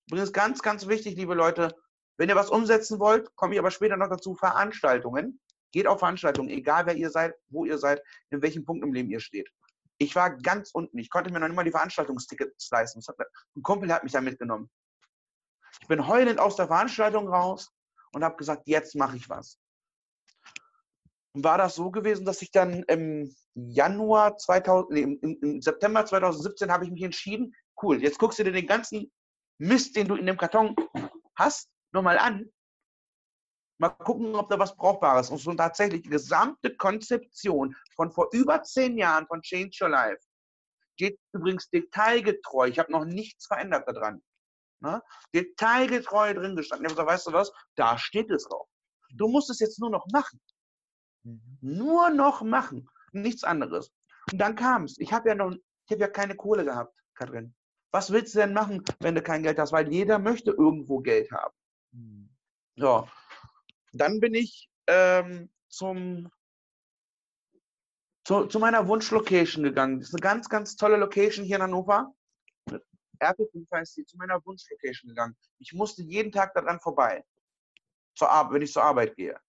Übrigens 0.10 0.34
ganz, 0.34 0.62
ganz 0.62 0.88
wichtig, 0.90 1.16
liebe 1.16 1.36
Leute, 1.36 1.74
wenn 2.18 2.28
ihr 2.28 2.36
was 2.36 2.50
umsetzen 2.50 3.00
wollt, 3.00 3.34
komme 3.38 3.54
ich 3.54 3.60
aber 3.60 3.72
später 3.72 3.96
noch 3.96 4.10
dazu, 4.10 4.36
Veranstaltungen. 4.36 5.40
Geht 5.72 5.88
auf 5.88 6.00
Veranstaltungen, 6.00 6.50
egal 6.50 6.86
wer 6.86 6.96
ihr 6.96 7.10
seid, 7.10 7.34
wo 7.48 7.64
ihr 7.64 7.78
seid, 7.78 8.04
in 8.30 8.42
welchem 8.42 8.66
Punkt 8.66 8.84
im 8.84 8.92
Leben 8.92 9.10
ihr 9.10 9.22
steht. 9.22 9.50
Ich 10.00 10.18
war 10.18 10.36
ganz 10.36 10.72
unten. 10.72 10.98
Ich 10.98 11.10
konnte 11.10 11.32
mir 11.32 11.40
noch 11.40 11.48
nicht 11.48 11.56
mal 11.56 11.64
die 11.64 11.72
Veranstaltungstickets 11.72 12.70
leisten. 12.72 13.02
Ein 13.56 13.64
Kumpel 13.64 13.94
hat 13.94 14.04
mich 14.04 14.12
da 14.12 14.20
mitgenommen. 14.20 14.70
Ich 15.80 15.88
bin 15.88 16.06
heulend 16.08 16.42
aus 16.42 16.58
der 16.58 16.68
Veranstaltung 16.68 17.30
raus 17.30 17.72
und 18.12 18.22
habe 18.26 18.36
gesagt, 18.36 18.64
jetzt 18.66 18.96
mache 18.96 19.16
ich 19.16 19.30
was 19.30 19.58
war 21.44 21.58
das 21.58 21.76
so 21.76 21.92
gewesen, 21.92 22.26
dass 22.26 22.42
ich 22.42 22.52
dann 22.52 22.84
im 22.84 23.36
Januar 23.54 24.38
2000, 24.38 24.92
nee, 24.92 25.02
im, 25.02 25.40
im 25.42 25.62
September 25.62 26.06
2017 26.06 26.72
habe 26.72 26.86
ich 26.86 26.92
mich 26.92 27.04
entschieden, 27.04 27.54
cool, 27.82 28.02
jetzt 28.02 28.20
guckst 28.20 28.40
du 28.40 28.44
dir 28.44 28.52
den 28.52 28.68
ganzen 28.68 29.12
Mist, 29.58 29.96
den 29.96 30.08
du 30.08 30.16
in 30.16 30.26
dem 30.26 30.38
Karton 30.38 30.76
hast, 31.36 31.70
nochmal 31.92 32.18
an. 32.18 32.50
Mal 33.78 33.90
gucken, 33.90 34.36
ob 34.36 34.50
da 34.50 34.58
was 34.58 34.76
Brauchbares 34.76 35.28
ist. 35.28 35.32
Und 35.32 35.38
so 35.40 35.54
tatsächlich 35.54 36.04
die 36.04 36.10
gesamte 36.10 36.76
Konzeption 36.76 37.76
von 37.96 38.12
vor 38.12 38.30
über 38.32 38.64
zehn 38.64 38.98
Jahren 38.98 39.28
von 39.28 39.42
Change 39.42 39.78
Your 39.82 39.90
Life 39.90 40.22
geht 40.98 41.20
übrigens 41.34 41.70
detailgetreu. 41.70 42.68
Ich 42.68 42.80
habe 42.80 42.92
noch 42.92 43.04
nichts 43.04 43.48
verändert 43.48 43.88
daran. 43.88 44.24
Ne? 44.80 45.02
Detailgetreu 45.34 46.34
drin 46.34 46.56
gestanden. 46.56 46.86
Ich 46.86 46.92
habe 46.92 47.02
gesagt, 47.02 47.10
weißt 47.10 47.28
du 47.28 47.34
was? 47.34 47.52
Da 47.76 47.98
steht 47.98 48.32
es 48.32 48.46
drauf. 48.46 48.68
Du 49.14 49.28
musst 49.28 49.50
es 49.50 49.60
jetzt 49.60 49.80
nur 49.80 49.90
noch 49.90 50.06
machen. 50.12 50.40
Nur 51.62 52.10
noch 52.12 52.42
machen, 52.42 52.90
nichts 53.12 53.44
anderes. 53.44 53.92
Und 54.32 54.40
dann 54.40 54.56
kam 54.56 54.84
es. 54.84 54.98
Ich 55.00 55.12
habe 55.14 55.30
ja 55.30 55.36
noch, 55.36 55.52
ich 55.52 55.92
habe 55.92 56.02
ja 56.02 56.08
keine 56.08 56.36
Kohle 56.36 56.66
gehabt, 56.66 56.96
Katrin. 57.14 57.56
Was 57.92 58.12
willst 58.12 58.36
du 58.36 58.40
denn 58.40 58.54
machen, 58.54 58.84
wenn 59.00 59.16
du 59.16 59.22
kein 59.22 59.44
Geld 59.44 59.58
hast? 59.58 59.72
Weil 59.72 59.92
jeder 59.92 60.20
möchte 60.20 60.52
irgendwo 60.52 61.00
Geld 61.00 61.32
haben. 61.32 61.56
So, 62.76 63.08
dann 63.94 64.20
bin 64.20 64.34
ich 64.34 64.70
ähm, 64.88 65.50
zum 65.70 66.30
zu, 68.26 68.48
zu, 68.48 68.60
meiner 68.60 68.88
Wunschlocation 68.88 69.64
gegangen. 69.64 70.00
Das 70.00 70.10
ist 70.10 70.16
eine 70.16 70.22
ganz, 70.22 70.50
ganz 70.50 70.76
tolle 70.76 70.98
Location 70.98 71.46
hier 71.46 71.58
in 71.58 71.62
Hannover. 71.64 72.14
RP5 73.20 73.72
heißt 73.72 73.94
sie, 73.94 74.06
zu 74.06 74.18
meiner 74.18 74.44
Wunschlocation 74.46 75.10
gegangen. 75.10 75.38
Ich 75.60 75.74
musste 75.74 76.02
jeden 76.02 76.32
Tag 76.32 76.54
daran 76.54 76.80
vorbei, 76.80 77.24
zur 78.16 78.30
Arbeit, 78.30 78.54
wenn 78.54 78.62
ich 78.64 78.74
zur 78.74 78.84
Arbeit 78.84 79.16
gehe. 79.16 79.40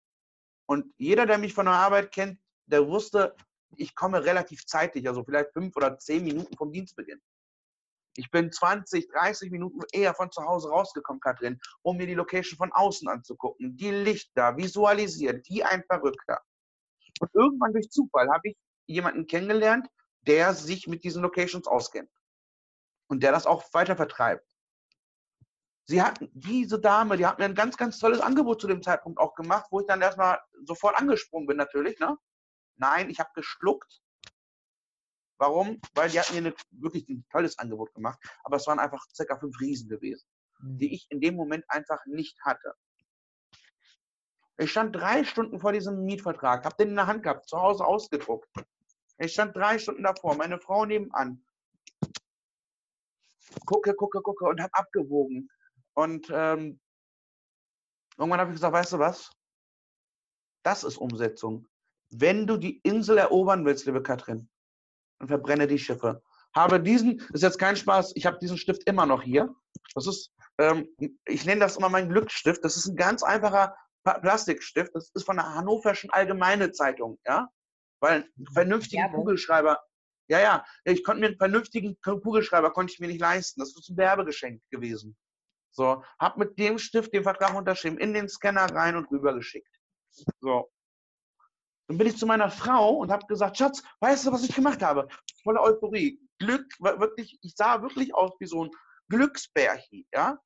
Und 0.67 0.93
jeder, 0.99 1.27
der 1.27 1.39
mich 1.39 1.55
von 1.55 1.67
der 1.67 1.75
Arbeit 1.75 2.13
kennt, 2.13 2.41
der 2.67 2.87
wusste, 2.87 3.35
ich 3.77 3.95
komme 3.95 4.25
relativ 4.25 4.67
zeitig, 4.67 5.09
also 5.09 5.25
vielleicht 5.25 5.53
fünf 5.53 5.77
oder 5.77 5.99
zehn 5.99 6.25
Minuten 6.25 6.57
vom 6.57 6.73
Dienstbeginn. 6.73 7.21
Ich 8.17 8.31
bin 8.31 8.51
20, 8.51 9.09
30 9.09 9.51
Minuten 9.51 9.81
eher 9.93 10.15
von 10.15 10.31
zu 10.31 10.43
Hause 10.43 10.71
rausgekommen, 10.71 11.21
Katrin, 11.21 11.61
um 11.83 11.99
mir 11.99 12.07
die 12.07 12.15
Location 12.15 12.57
von 12.57 12.73
außen 12.73 13.09
anzugucken, 13.09 13.77
die 13.77 13.91
Lichter 13.91 14.57
visualisiert, 14.57 15.47
wie 15.49 15.63
ein 15.63 15.85
Verrückter. 15.85 16.41
Und 17.21 17.31
irgendwann 17.35 17.73
durch 17.73 17.91
Zufall 17.91 18.29
habe 18.29 18.49
ich 18.51 18.57
jemanden 18.87 19.27
kennengelernt, 19.27 19.87
der 20.23 20.55
sich 20.55 20.87
mit 20.87 21.05
diesen 21.05 21.23
Locations 21.23 21.67
auskennt 21.67 22.11
und 23.09 23.23
der 23.23 23.33
das 23.33 23.47
auch 23.47 23.63
weiter 23.73 23.97
vertreibt. 23.97 24.56
Sie 25.89 26.03
hatten, 26.03 26.29
diese 26.35 26.81
Dame, 26.81 27.17
die 27.17 27.25
hat 27.25 27.39
mir 27.39 27.45
ein 27.45 27.55
ganz, 27.55 27.77
ganz 27.77 27.99
tolles 27.99 28.21
Angebot 28.21 28.61
zu 28.61 28.67
dem 28.67 28.83
Zeitpunkt 28.83 29.21
auch 29.21 29.35
gemacht, 29.37 29.67
wo 29.71 29.81
ich 29.81 29.87
dann 29.87 30.03
erstmal 30.03 30.41
sofort 30.65 30.97
angesprungen 30.97 31.47
bin 31.47 31.57
natürlich. 31.57 31.99
Ne? 32.01 32.19
Nein, 32.75 33.09
ich 33.09 33.21
habe 33.21 33.31
geschluckt. 33.35 34.03
Warum? 35.39 35.81
Weil 35.95 36.11
die 36.11 36.19
hatten 36.19 36.35
mir 36.35 36.39
eine, 36.41 36.55
wirklich 36.71 37.09
ein 37.09 37.25
tolles 37.31 37.59
Angebot 37.59 37.95
gemacht, 37.95 38.19
aber 38.43 38.57
es 38.57 38.67
waren 38.67 38.81
einfach 38.81 39.05
circa 39.15 39.39
fünf 39.39 39.61
Riesen 39.61 39.89
gewesen, 39.89 40.27
mhm. 40.61 40.79
die 40.79 40.95
ich 40.95 41.07
in 41.11 41.21
dem 41.21 41.37
Moment 41.37 41.65
einfach 41.69 42.05
nicht 42.07 42.37
hatte. 42.43 42.75
Ich 44.59 44.71
stand 44.71 44.97
drei 44.97 45.23
Stunden 45.23 45.61
vor 45.61 45.73
diesem 45.73 46.05
Mietvertrag, 46.05 46.65
habe 46.65 46.77
den 46.77 46.89
in 46.89 46.97
der 46.97 47.07
Hand 47.07 47.23
gehabt, 47.23 47.49
zu 47.49 47.61
Hause 47.61 47.85
ausgedruckt. 47.85 48.49
Ich 49.19 49.35
stand 49.35 49.55
drei 49.55 49.79
Stunden 49.79 50.03
davor, 50.03 50.35
meine 50.35 50.59
Frau 50.59 50.85
nebenan. 50.87 51.45
Gucke, 53.67 53.95
gucke, 53.95 54.21
gucke 54.23 54.47
und 54.47 54.61
habe 54.61 54.75
abgewogen. 54.75 55.49
Und 55.97 56.29
ähm, 56.31 56.79
irgendwann 58.19 58.41
habe 58.41 58.51
ich 58.51 58.57
gesagt, 58.57 58.75
weißt 58.75 58.93
du 58.93 58.99
was? 58.99 59.31
Das 60.63 60.85
ist 60.85 60.99
Umsetzung. 60.99 61.67
Wenn 62.11 62.47
du 62.47 62.57
die 62.57 62.79
Insel 62.79 63.19
erobern 63.19 63.65
willst, 63.65 63.87
liebe 63.87 64.03
Katrin, 64.03 64.49
dann 65.19 65.29
verbrenne 65.29 65.67
die 65.67 65.79
Schiffe. 65.79 66.23
Habe 66.55 66.81
diesen, 66.81 67.19
das 67.19 67.29
ist 67.31 67.43
jetzt 67.43 67.59
kein 67.59 67.77
Spaß, 67.77 68.13
ich 68.15 68.27
habe 68.27 68.39
diesen 68.39 68.59
Stift 68.59 68.85
immer 68.85 69.07
noch 69.07 69.23
hier. 69.23 69.55
Das 69.95 70.07
ist, 70.07 70.33
ähm, 70.59 70.89
ich 71.27 71.45
nenne 71.45 71.61
das 71.61 71.77
immer 71.77 71.89
mein 71.89 72.09
Glücksstift. 72.09 72.65
Das 72.65 72.77
ist 72.77 72.87
ein 72.87 72.97
ganz 72.97 73.23
einfacher 73.23 73.77
Plastikstift. 74.05 74.95
Das 74.95 75.11
ist 75.15 75.25
von 75.25 75.37
der 75.37 75.55
Hannoverschen 75.55 76.11
Allgemeine 76.11 76.73
Zeitung, 76.73 77.19
ja? 77.27 77.49
Weil 78.01 78.29
ein 78.39 78.47
vernünftiger 78.53 79.09
Kugelschreiber, 79.09 79.81
ja, 80.29 80.41
ja, 80.41 80.65
ich 80.85 81.03
konnte 81.03 81.21
mir 81.21 81.27
einen 81.29 81.39
vernünftigen 81.39 81.99
Kugelschreiber 82.03 82.73
konnte 82.73 82.93
ich 82.93 83.01
mir 83.01 83.09
nicht 83.09 83.21
leisten. 83.21 83.61
Das 83.61 83.75
ist 83.75 83.89
ein 83.89 83.97
Werbegeschenk 83.97 84.63
gewesen. 84.71 85.17
So, 85.77 86.03
hab 86.19 86.39
mit 86.39 86.59
dem 86.59 86.79
Stift 86.79 87.13
den 87.13 87.23
Vertrag 87.23 87.55
unterschrieben, 87.55 87.99
in 87.99 88.15
den 88.15 88.31
Scanner 88.31 88.65
rein 88.75 88.97
und 88.97 89.11
rübergeschickt. 89.11 89.69
So. 90.41 90.73
Dann 91.87 91.99
bin 91.99 92.07
ich 92.07 92.17
zu 92.17 92.25
meiner 92.25 92.51
Frau 92.51 92.95
und 92.97 93.13
habe 93.13 93.27
gesagt, 93.27 93.59
Schatz, 93.59 93.83
weißt 94.01 94.27
du, 94.27 94.33
was 94.33 94.43
ich 94.43 94.55
gemacht 94.55 94.83
habe? 94.83 95.07
Voller 95.43 95.61
Euphorie. 95.61 96.19
Glück, 96.39 96.67
wirklich, 96.81 97.39
ich 97.43 97.55
sah 97.55 97.83
wirklich 97.83 98.15
aus 98.15 98.33
wie 98.41 98.47
so 98.47 98.65
ein 98.65 98.71
Glücksbärchen, 99.11 100.07
ja? 100.15 100.39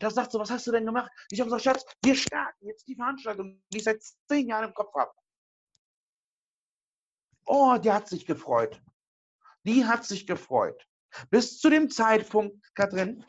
Da 0.00 0.10
sagt 0.10 0.32
sie, 0.32 0.38
was 0.38 0.50
hast 0.50 0.66
du 0.66 0.72
denn 0.72 0.84
gemacht? 0.84 1.10
Ich 1.30 1.40
habe 1.40 1.48
gesagt, 1.48 1.64
Schatz, 1.64 1.86
wir 2.02 2.14
starten 2.14 2.66
jetzt 2.66 2.86
die 2.86 2.94
Veranstaltung, 2.94 3.62
die 3.72 3.78
ich 3.78 3.84
seit 3.84 4.02
zehn 4.28 4.48
Jahren 4.48 4.66
im 4.66 4.74
Kopf 4.74 4.94
habe. 4.94 5.12
Oh, 7.46 7.78
die 7.78 7.90
hat 7.90 8.08
sich 8.08 8.26
gefreut. 8.26 8.82
Die 9.62 9.86
hat 9.86 10.04
sich 10.04 10.26
gefreut. 10.26 10.86
Bis 11.30 11.58
zu 11.58 11.70
dem 11.70 11.88
Zeitpunkt, 11.90 12.74
Katrin, 12.74 13.24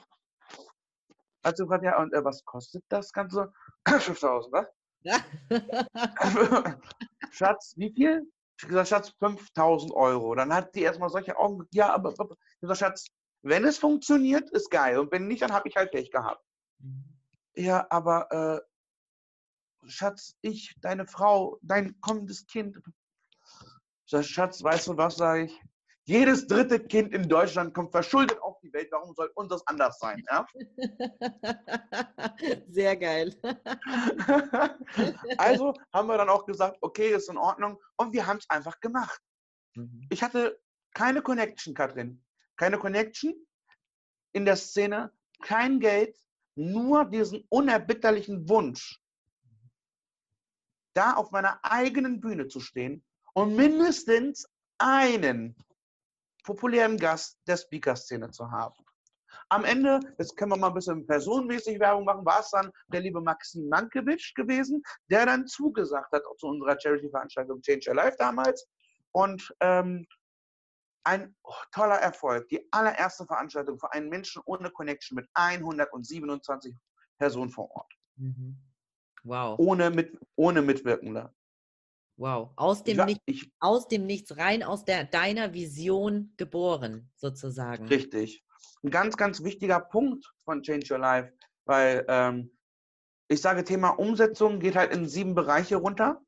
Hat 1.45 1.57
sie 1.57 1.63
gefragt, 1.63 1.83
ja, 1.83 2.01
und 2.01 2.11
äh, 2.13 2.25
was 2.25 2.43
kostet 2.43 2.83
das 2.89 3.13
Ganze? 3.13 3.53
5000, 3.87 4.51
was? 4.51 4.67
Ja. 5.03 5.19
Schatz, 7.31 7.75
wie 7.77 7.93
viel? 7.93 8.27
Ich 8.57 8.63
habe 8.63 8.69
gesagt, 8.69 8.87
Schatz, 8.89 9.09
5000 9.19 9.93
Euro. 9.93 10.33
Dann 10.33 10.51
hat 10.51 10.73
die 10.73 10.81
erstmal 10.81 11.09
solche 11.09 11.37
Augen, 11.37 11.67
ja, 11.71 11.93
aber, 11.93 12.11
ich 12.11 12.61
gesagt, 12.61 12.79
Schatz, 12.79 13.07
wenn 13.43 13.63
es 13.63 13.77
funktioniert, 13.77 14.49
ist 14.51 14.71
geil. 14.71 14.97
Und 14.97 15.11
wenn 15.11 15.27
nicht, 15.27 15.43
dann 15.43 15.53
habe 15.53 15.69
ich 15.69 15.75
halt 15.75 15.91
Pech 15.91 16.09
gehabt. 16.09 16.43
Mhm. 16.79 17.03
Ja, 17.55 17.85
aber 17.91 18.63
äh, 19.83 19.87
Schatz, 19.87 20.35
ich, 20.41 20.75
deine 20.81 21.05
Frau, 21.05 21.59
dein 21.61 21.99
kommendes 22.01 22.47
Kind. 22.47 22.81
Ich 24.05 24.11
sage, 24.11 24.23
Schatz, 24.23 24.63
weißt 24.63 24.87
du 24.87 24.97
was, 24.97 25.17
sage 25.17 25.45
ich? 25.45 25.61
Jedes 26.07 26.45
dritte 26.45 26.79
Kind 26.79 27.13
in 27.13 27.27
Deutschland 27.27 27.73
kommt 27.73 27.91
verschuldet 27.91 28.39
auf 28.39 28.59
die 28.59 28.71
Welt. 28.73 28.89
Warum 28.91 29.15
soll 29.15 29.31
unseres 29.33 29.65
anders 29.65 29.97
sein? 29.97 30.23
Ja? 30.29 30.45
Sehr 32.69 32.95
geil. 32.95 33.35
also 35.37 35.73
haben 35.91 36.07
wir 36.07 36.17
dann 36.17 36.29
auch 36.29 36.45
gesagt, 36.45 36.77
okay, 36.81 37.09
ist 37.09 37.27
in 37.29 37.37
Ordnung. 37.37 37.81
Und 37.97 38.13
wir 38.13 38.27
haben 38.27 38.37
es 38.37 38.47
einfach 38.51 38.79
gemacht. 38.81 39.19
Mhm. 39.73 40.05
Ich 40.11 40.21
hatte 40.21 40.61
keine 40.93 41.23
Connection, 41.23 41.73
Katrin. 41.73 42.23
Keine 42.55 42.77
Connection 42.77 43.33
in 44.33 44.45
der 44.45 44.57
Szene, 44.57 45.11
kein 45.41 45.79
Geld, 45.79 46.15
nur 46.55 47.05
diesen 47.05 47.45
unerbitterlichen 47.49 48.47
Wunsch, 48.47 49.01
da 50.93 51.13
auf 51.15 51.31
meiner 51.31 51.59
eigenen 51.63 52.21
Bühne 52.21 52.47
zu 52.47 52.59
stehen 52.59 53.03
und 53.33 53.55
mindestens 53.55 54.47
einen 54.77 55.55
populären 56.45 56.97
Gast 56.97 57.39
der 57.47 57.57
Speaker-Szene 57.57 58.31
zu 58.31 58.49
haben. 58.49 58.75
Am 59.49 59.63
Ende, 59.63 59.99
jetzt 60.17 60.35
können 60.37 60.51
wir 60.51 60.57
mal 60.57 60.69
ein 60.69 60.73
bisschen 60.73 61.05
personenmäßig 61.05 61.79
Werbung 61.79 62.05
machen, 62.05 62.25
war 62.25 62.39
es 62.39 62.49
dann 62.49 62.71
der 62.87 63.01
liebe 63.01 63.21
Maxim 63.21 63.67
Mankiewicz 63.69 64.33
gewesen, 64.33 64.81
der 65.11 65.25
dann 65.25 65.45
zugesagt 65.45 66.11
hat 66.11 66.23
zu 66.37 66.47
unserer 66.47 66.79
Charity-Veranstaltung 66.79 67.61
Change 67.61 67.89
Your 67.89 67.95
Life 67.95 68.15
damals. 68.17 68.67
Und 69.11 69.53
ähm, 69.59 70.05
ein 71.05 71.35
oh, 71.43 71.53
toller 71.71 71.97
Erfolg. 71.97 72.47
Die 72.49 72.67
allererste 72.71 73.25
Veranstaltung 73.25 73.79
für 73.79 73.91
einen 73.93 74.09
Menschen 74.09 74.41
ohne 74.45 74.71
Connection 74.71 75.15
mit 75.15 75.27
127 75.35 76.75
Personen 77.19 77.51
vor 77.51 77.69
Ort. 77.71 77.93
Mhm. 78.15 78.57
Wow. 79.23 79.59
Ohne, 79.59 79.89
mit, 79.89 80.17
ohne 80.35 80.61
Mitwirkende. 80.61 81.33
Wow. 82.17 82.51
Aus 82.55 82.83
dem, 82.83 82.97
ja, 82.97 83.05
Nichts, 83.05 83.23
ich, 83.25 83.51
aus 83.59 83.87
dem 83.87 84.05
Nichts 84.05 84.37
rein, 84.37 84.63
aus 84.63 84.85
der, 84.85 85.03
deiner 85.03 85.53
Vision 85.53 86.33
geboren, 86.37 87.11
sozusagen. 87.15 87.87
Richtig. 87.87 88.43
Ein 88.83 88.89
ganz, 88.89 89.17
ganz 89.17 89.43
wichtiger 89.43 89.79
Punkt 89.79 90.33
von 90.43 90.61
Change 90.61 90.93
Your 90.93 90.99
Life, 90.99 91.33
weil 91.65 92.05
ähm, 92.07 92.57
ich 93.27 93.41
sage, 93.41 93.63
Thema 93.63 93.89
Umsetzung 93.89 94.59
geht 94.59 94.75
halt 94.75 94.93
in 94.93 95.07
sieben 95.07 95.35
Bereiche 95.35 95.77
runter. 95.77 96.21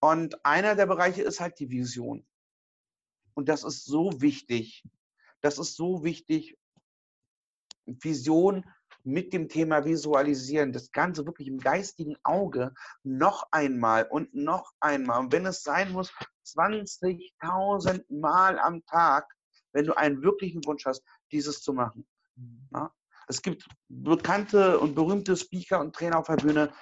Und 0.00 0.44
einer 0.44 0.76
der 0.76 0.86
Bereiche 0.86 1.22
ist 1.22 1.40
halt 1.40 1.58
die 1.58 1.70
Vision. 1.70 2.26
Und 3.34 3.48
das 3.48 3.64
ist 3.64 3.84
so 3.84 4.20
wichtig. 4.20 4.84
Das 5.40 5.58
ist 5.58 5.76
so 5.76 6.04
wichtig. 6.04 6.56
Vision 7.86 8.64
mit 9.08 9.32
dem 9.32 9.48
Thema 9.48 9.86
Visualisieren, 9.86 10.72
das 10.72 10.92
Ganze 10.92 11.24
wirklich 11.24 11.48
im 11.48 11.58
geistigen 11.58 12.16
Auge 12.24 12.74
noch 13.02 13.48
einmal 13.50 14.06
und 14.10 14.34
noch 14.34 14.72
einmal. 14.80 15.20
Und 15.20 15.32
wenn 15.32 15.46
es 15.46 15.62
sein 15.62 15.92
muss, 15.92 16.12
20.000 16.46 18.04
Mal 18.10 18.58
am 18.58 18.84
Tag, 18.84 19.26
wenn 19.72 19.86
du 19.86 19.96
einen 19.96 20.22
wirklichen 20.22 20.64
Wunsch 20.66 20.84
hast, 20.84 21.02
dieses 21.32 21.62
zu 21.62 21.72
machen. 21.72 22.06
Mhm. 22.36 22.68
Ja? 22.72 22.92
Es 23.28 23.40
gibt 23.40 23.66
bekannte 23.88 24.78
und 24.78 24.94
berühmte 24.94 25.36
Speaker 25.36 25.80
und 25.80 25.94
Trainer 25.94 26.18
auf 26.18 26.26
der 26.26 26.36
Bühne, 26.36 26.72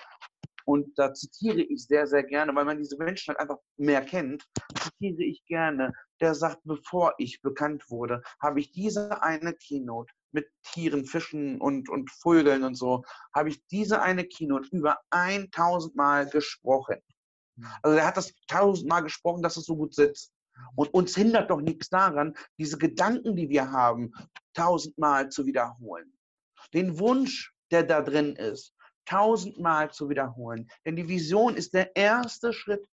und 0.67 0.99
da 0.99 1.15
zitiere 1.15 1.61
ich 1.61 1.87
sehr, 1.87 2.09
sehr 2.09 2.25
gerne, 2.25 2.53
weil 2.57 2.65
man 2.65 2.79
diese 2.79 2.97
Menschen 2.97 3.29
halt 3.29 3.39
einfach 3.39 3.59
mehr 3.77 4.05
kennt, 4.05 4.45
zitiere 4.77 5.23
ich 5.23 5.45
gerne. 5.47 5.93
Der 6.21 6.35
sagt, 6.35 6.59
bevor 6.65 7.15
ich 7.19 7.41
bekannt 7.41 7.89
wurde, 7.89 8.21
habe 8.41 8.59
ich 8.59 8.73
diese 8.73 9.23
eine 9.23 9.55
Keynote 9.55 10.12
mit 10.33 10.49
Tieren, 10.62 11.05
Fischen 11.05 11.61
und, 11.61 11.89
und 11.89 12.11
Vögeln 12.11 12.65
und 12.65 12.75
so, 12.75 13.05
habe 13.35 13.49
ich 13.49 13.65
diese 13.67 14.03
eine 14.03 14.25
Keynote 14.25 14.69
über 14.73 14.99
1000 15.11 15.97
Mal 15.97 16.29
gesprochen. 16.29 16.97
Hm. 17.57 17.67
Also 17.83 17.99
er 17.99 18.07
hat 18.07 18.17
das 18.17 18.33
tausendmal 18.47 19.03
gesprochen, 19.03 19.43
dass 19.43 19.57
es 19.57 19.65
so 19.65 19.77
gut 19.77 19.95
sitzt. 19.95 20.33
Und 20.75 20.93
uns 20.95 21.15
hindert 21.15 21.51
doch 21.51 21.61
nichts 21.61 21.91
daran, 21.91 22.35
diese 22.59 22.79
Gedanken, 22.79 23.37
die 23.37 23.49
wir 23.49 23.71
haben, 23.71 24.12
tausendmal 24.55 25.29
zu 25.29 25.45
wiederholen. 25.47 26.12
Den 26.73 26.99
Wunsch, 26.99 27.55
der 27.71 27.83
da 27.83 28.01
drin 28.01 28.37
ist, 28.37 28.75
tausendmal 29.05 29.91
zu 29.93 30.09
wiederholen. 30.09 30.69
Denn 30.85 30.97
die 30.97 31.09
Vision 31.09 31.57
ist 31.57 31.75
der 31.75 31.95
erste 31.95 32.53
Schritt 32.53 32.87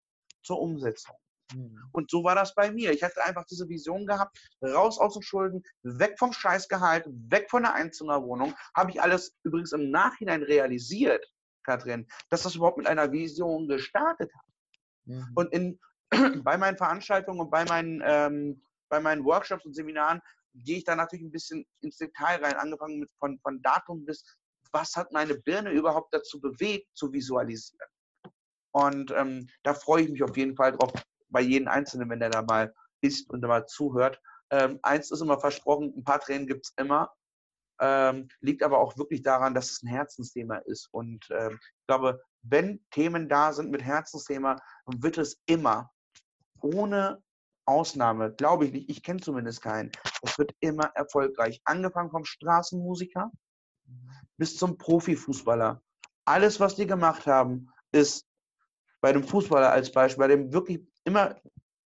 zur 0.42 0.60
Umsetzung. 0.60 1.16
Mhm. 1.54 1.78
Und 1.92 2.10
so 2.10 2.24
war 2.24 2.34
das 2.34 2.54
bei 2.54 2.70
mir. 2.70 2.92
Ich 2.92 3.02
hatte 3.02 3.24
einfach 3.24 3.44
diese 3.44 3.68
Vision 3.68 4.06
gehabt, 4.06 4.38
raus 4.62 4.98
aus 4.98 5.14
den 5.14 5.22
Schulden, 5.22 5.62
weg 5.82 6.18
vom 6.18 6.32
Scheißgehalt, 6.32 7.06
weg 7.08 7.50
von 7.50 7.62
der 7.62 7.74
Einzimmerwohnung. 7.74 8.54
Habe 8.74 8.90
ich 8.90 9.00
alles 9.00 9.34
übrigens 9.42 9.72
im 9.72 9.90
Nachhinein 9.90 10.42
realisiert, 10.42 11.24
Katrin, 11.64 12.06
dass 12.28 12.42
das 12.42 12.54
überhaupt 12.54 12.78
mit 12.78 12.86
einer 12.86 13.12
Vision 13.12 13.68
gestartet 13.68 14.30
hat. 14.34 14.46
Mhm. 15.04 15.28
Und 15.34 15.52
in, 15.52 15.80
bei 16.44 16.56
meinen 16.56 16.76
Veranstaltungen 16.76 17.40
und 17.40 17.50
bei 17.50 17.64
meinen, 17.64 18.02
ähm, 18.04 18.62
bei 18.88 19.00
meinen 19.00 19.24
Workshops 19.24 19.64
und 19.64 19.74
Seminaren 19.74 20.20
gehe 20.54 20.78
ich 20.78 20.84
da 20.84 20.94
natürlich 20.94 21.24
ein 21.24 21.32
bisschen 21.32 21.64
ins 21.80 21.96
Detail 21.96 22.44
rein, 22.44 22.56
angefangen 22.56 23.00
mit 23.00 23.10
von, 23.18 23.38
von 23.40 23.62
Datum 23.62 24.04
bis 24.04 24.22
was 24.72 24.96
hat 24.96 25.12
meine 25.12 25.34
Birne 25.34 25.70
überhaupt 25.70 26.12
dazu 26.14 26.40
bewegt, 26.40 26.88
zu 26.94 27.12
visualisieren. 27.12 27.88
Und 28.72 29.10
ähm, 29.10 29.48
da 29.62 29.74
freue 29.74 30.04
ich 30.04 30.10
mich 30.10 30.22
auf 30.22 30.36
jeden 30.36 30.56
Fall 30.56 30.72
drauf, 30.72 30.92
bei 31.32 31.40
jedem 31.40 31.68
Einzelnen, 31.68 32.10
wenn 32.10 32.20
der 32.20 32.30
da 32.30 32.42
mal 32.42 32.74
ist 33.00 33.28
und 33.30 33.40
da 33.40 33.48
mal 33.48 33.66
zuhört. 33.66 34.20
Ähm, 34.50 34.78
eins 34.82 35.10
ist 35.10 35.20
immer 35.20 35.40
versprochen, 35.40 35.92
ein 35.96 36.04
paar 36.04 36.20
Tränen 36.20 36.46
gibt 36.46 36.66
es 36.66 36.74
immer. 36.76 37.12
Ähm, 37.80 38.28
liegt 38.40 38.62
aber 38.62 38.78
auch 38.78 38.96
wirklich 38.96 39.22
daran, 39.22 39.54
dass 39.54 39.70
es 39.70 39.82
ein 39.82 39.88
Herzensthema 39.88 40.58
ist. 40.58 40.88
Und 40.92 41.26
ähm, 41.30 41.58
ich 41.60 41.86
glaube, 41.86 42.22
wenn 42.42 42.84
Themen 42.90 43.28
da 43.28 43.52
sind 43.52 43.70
mit 43.70 43.82
Herzensthema, 43.82 44.56
wird 44.86 45.18
es 45.18 45.40
immer 45.46 45.90
ohne 46.60 47.22
Ausnahme, 47.64 48.32
glaube 48.32 48.66
ich 48.66 48.72
nicht, 48.72 48.90
ich 48.90 49.02
kenne 49.02 49.20
zumindest 49.20 49.62
keinen, 49.62 49.90
es 50.22 50.38
wird 50.38 50.54
immer 50.60 50.84
erfolgreich. 50.94 51.60
Angefangen 51.64 52.10
vom 52.10 52.24
Straßenmusiker, 52.24 53.30
bis 54.36 54.56
zum 54.56 54.78
Profifußballer. 54.78 55.80
Alles, 56.24 56.60
was 56.60 56.76
die 56.76 56.86
gemacht 56.86 57.26
haben, 57.26 57.70
ist 57.92 58.26
bei 59.00 59.12
dem 59.12 59.24
Fußballer 59.24 59.70
als 59.70 59.90
Beispiel, 59.90 60.20
bei 60.20 60.28
dem 60.28 60.52
wirklich 60.52 60.80
immer, 61.04 61.36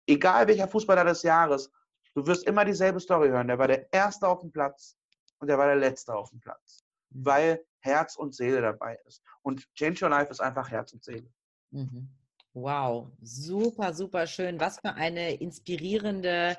egal 0.07 0.47
welcher 0.47 0.69
Fußballer 0.69 1.05
des 1.05 1.23
Jahres, 1.23 1.71
du 2.15 2.27
wirst 2.27 2.47
immer 2.47 2.65
dieselbe 2.65 3.01
Story 3.01 3.29
hören. 3.29 3.49
Der 3.49 3.59
war 3.59 3.69
der 3.69 3.93
Erste 3.93 4.27
auf 4.29 4.41
dem 4.41 4.53
Platz 4.53 4.97
und 5.39 5.49
der 5.49 5.59
war 5.59 5.67
der 5.67 5.77
Letzte 5.77 6.15
auf 6.15 6.31
dem 6.31 6.41
Platz, 6.41 6.85
weil 7.11 7.65
Herz 7.81 8.17
und 8.17 8.35
Seele 8.35 8.61
dabei 8.61 8.99
ist. 9.07 9.23
Und 9.43 9.73
Change 9.75 10.05
Your 10.05 10.11
Life 10.11 10.31
ist 10.31 10.41
einfach 10.41 10.71
Herz 10.71 10.93
und 10.93 11.05
Seele. 11.05 11.31
Mhm. 11.71 12.09
Wow, 12.55 13.09
super, 13.21 13.93
super 13.93 14.27
schön. 14.27 14.59
Was 14.59 14.81
für 14.81 14.95
eine 14.95 15.35
inspirierende 15.35 16.57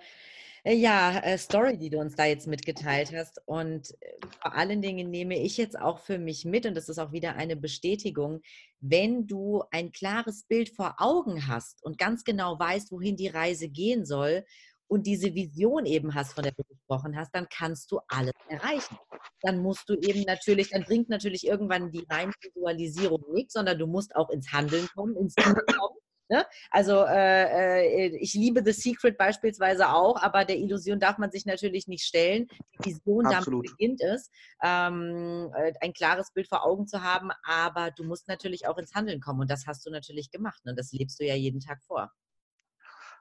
ja, 0.74 1.20
äh, 1.20 1.38
Story, 1.38 1.78
die 1.78 1.90
du 1.90 2.00
uns 2.00 2.16
da 2.16 2.26
jetzt 2.26 2.48
mitgeteilt 2.48 3.12
hast. 3.16 3.42
Und 3.46 3.92
äh, 4.02 4.14
vor 4.42 4.54
allen 4.56 4.82
Dingen 4.82 5.10
nehme 5.10 5.40
ich 5.40 5.58
jetzt 5.58 5.80
auch 5.80 6.00
für 6.00 6.18
mich 6.18 6.46
mit, 6.46 6.66
und 6.66 6.76
das 6.76 6.90
ist 6.90 7.00
auch 7.00 7.12
wieder 7.12 7.36
eine 7.36 7.56
Bestätigung, 7.56 8.42
wenn 8.80 9.28
du 9.28 9.64
ein 9.72 9.92
klares 9.92 10.44
Bild 10.44 10.70
vor 10.76 10.96
Augen 11.00 11.48
hast 11.48 11.84
und 11.84 11.98
ganz 11.98 12.24
genau 12.24 12.60
weißt, 12.60 12.92
wohin 12.92 13.16
die 13.16 13.28
Reise 13.28 13.70
gehen 13.70 14.06
soll 14.06 14.46
und 14.88 15.06
diese 15.06 15.34
Vision 15.34 15.86
eben 15.86 16.14
hast, 16.14 16.34
von 16.34 16.44
der 16.44 16.54
du 16.54 16.64
gesprochen 16.64 17.18
hast, 17.18 17.36
dann 17.36 17.48
kannst 17.50 17.92
du 17.92 18.00
alles 18.08 18.34
erreichen. 18.48 18.98
Dann 19.42 19.60
musst 19.60 19.90
du 19.90 19.96
eben 19.96 20.22
natürlich, 20.22 20.70
dann 20.70 20.84
bringt 20.84 21.10
natürlich 21.10 21.46
irgendwann 21.46 21.92
die 21.92 22.06
reine 22.10 22.32
Visualisierung 22.42 23.24
nichts, 23.34 23.54
sondern 23.54 23.78
du 23.78 23.88
musst 23.88 24.16
auch 24.16 24.30
ins 24.30 24.52
Handeln 24.52 24.88
kommen, 24.96 25.16
ins 25.18 25.36
Tun 25.36 25.54
kommen. 25.54 25.98
Ne? 26.30 26.46
Also 26.72 27.06
äh, 27.06 28.08
äh, 28.08 28.18
ich 28.18 28.34
liebe 28.34 28.62
The 28.64 28.74
Secret 28.74 29.18
beispielsweise 29.18 29.90
auch, 29.90 30.22
aber 30.22 30.44
der 30.44 30.58
Illusion 30.58 31.00
darf 31.00 31.18
man 31.18 31.32
sich 31.32 31.46
natürlich 31.46 31.88
nicht 31.88 32.04
stellen. 32.04 32.48
Die 32.74 32.90
Vision, 32.90 33.26
Absolut. 33.28 33.66
damit 33.66 33.78
beginnt 33.78 34.02
es, 34.02 34.30
ähm, 34.62 35.52
äh, 35.56 35.74
ein 35.80 35.94
klares 35.94 36.32
Bild 36.32 36.50
vor 36.50 36.66
Augen 36.66 36.86
zu 36.86 37.02
haben, 37.02 37.32
aber 37.44 37.92
du 37.92 38.04
musst 38.04 38.28
natürlich 38.28 38.68
auch 38.68 38.78
ins 38.78 38.94
Handeln 38.94 39.22
kommen 39.22 39.42
und 39.42 39.50
das 39.50 39.68
hast 39.68 39.86
du 39.86 39.90
natürlich 39.90 40.30
gemacht 40.30 40.62
und 40.66 40.72
ne? 40.72 40.76
das 40.76 40.92
lebst 40.92 41.20
du 41.20 41.26
ja 41.26 41.36
jeden 41.36 41.62
Tag 41.62 41.82
vor. 41.84 42.12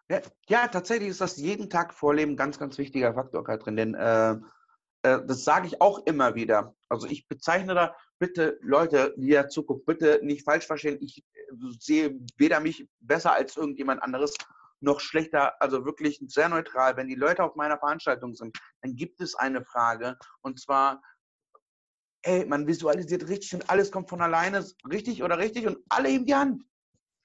Ja, 0.09 0.21
ja, 0.49 0.69
tatsächlich 0.69 1.09
ist 1.09 1.21
das 1.21 1.37
jeden 1.37 1.71
Tag 1.71 1.95
Vorleben 1.95 2.33
ein 2.33 2.37
ganz, 2.37 2.59
ganz 2.59 2.79
wichtiger 2.79 3.15
Faktor, 3.15 3.45
Katrin, 3.45 3.77
denn 3.77 3.95
äh, 3.95 4.37
äh, 5.03 5.25
das 5.27 5.45
sage 5.45 5.67
ich 5.67 5.81
auch 5.81 6.05
immer 6.07 6.35
wieder. 6.35 6.75
Also 6.89 7.07
ich 7.07 7.29
bezeichne 7.29 7.75
da 7.75 7.97
bitte 8.19 8.59
Leute, 8.63 9.15
die 9.17 9.29
ja 9.29 9.49
zugucken, 9.49 9.85
bitte 9.85 10.21
nicht 10.23 10.45
falsch 10.45 10.67
verstehen. 10.67 10.99
Ich 11.01 11.25
sehe 11.79 12.19
weder 12.37 12.61
mich 12.61 12.89
besser 13.01 13.33
als 13.33 13.57
irgendjemand 13.57 14.03
anderes 14.03 14.35
noch 14.81 15.01
schlechter, 15.01 15.61
also 15.61 15.85
wirklich 15.85 16.23
sehr 16.29 16.49
neutral. 16.49 16.97
Wenn 16.97 17.09
die 17.09 17.15
Leute 17.15 17.43
auf 17.43 17.55
meiner 17.57 17.79
Veranstaltung 17.79 18.35
sind, 18.35 18.57
dann 18.83 18.95
gibt 18.95 19.21
es 19.21 19.35
eine 19.35 19.65
Frage 19.65 20.17
und 20.43 20.61
zwar, 20.61 21.03
ey, 22.23 22.45
man 22.47 22.67
visualisiert 22.67 23.29
richtig 23.29 23.55
und 23.55 23.71
alles 23.71 23.91
kommt 23.91 24.11
von 24.11 24.21
alleine, 24.21 24.67
richtig 24.91 25.23
oder 25.23 25.39
richtig 25.39 25.67
und 25.67 25.79
alle 25.89 26.09
heben 26.09 26.27
die 26.27 26.35
Hand, 26.35 26.63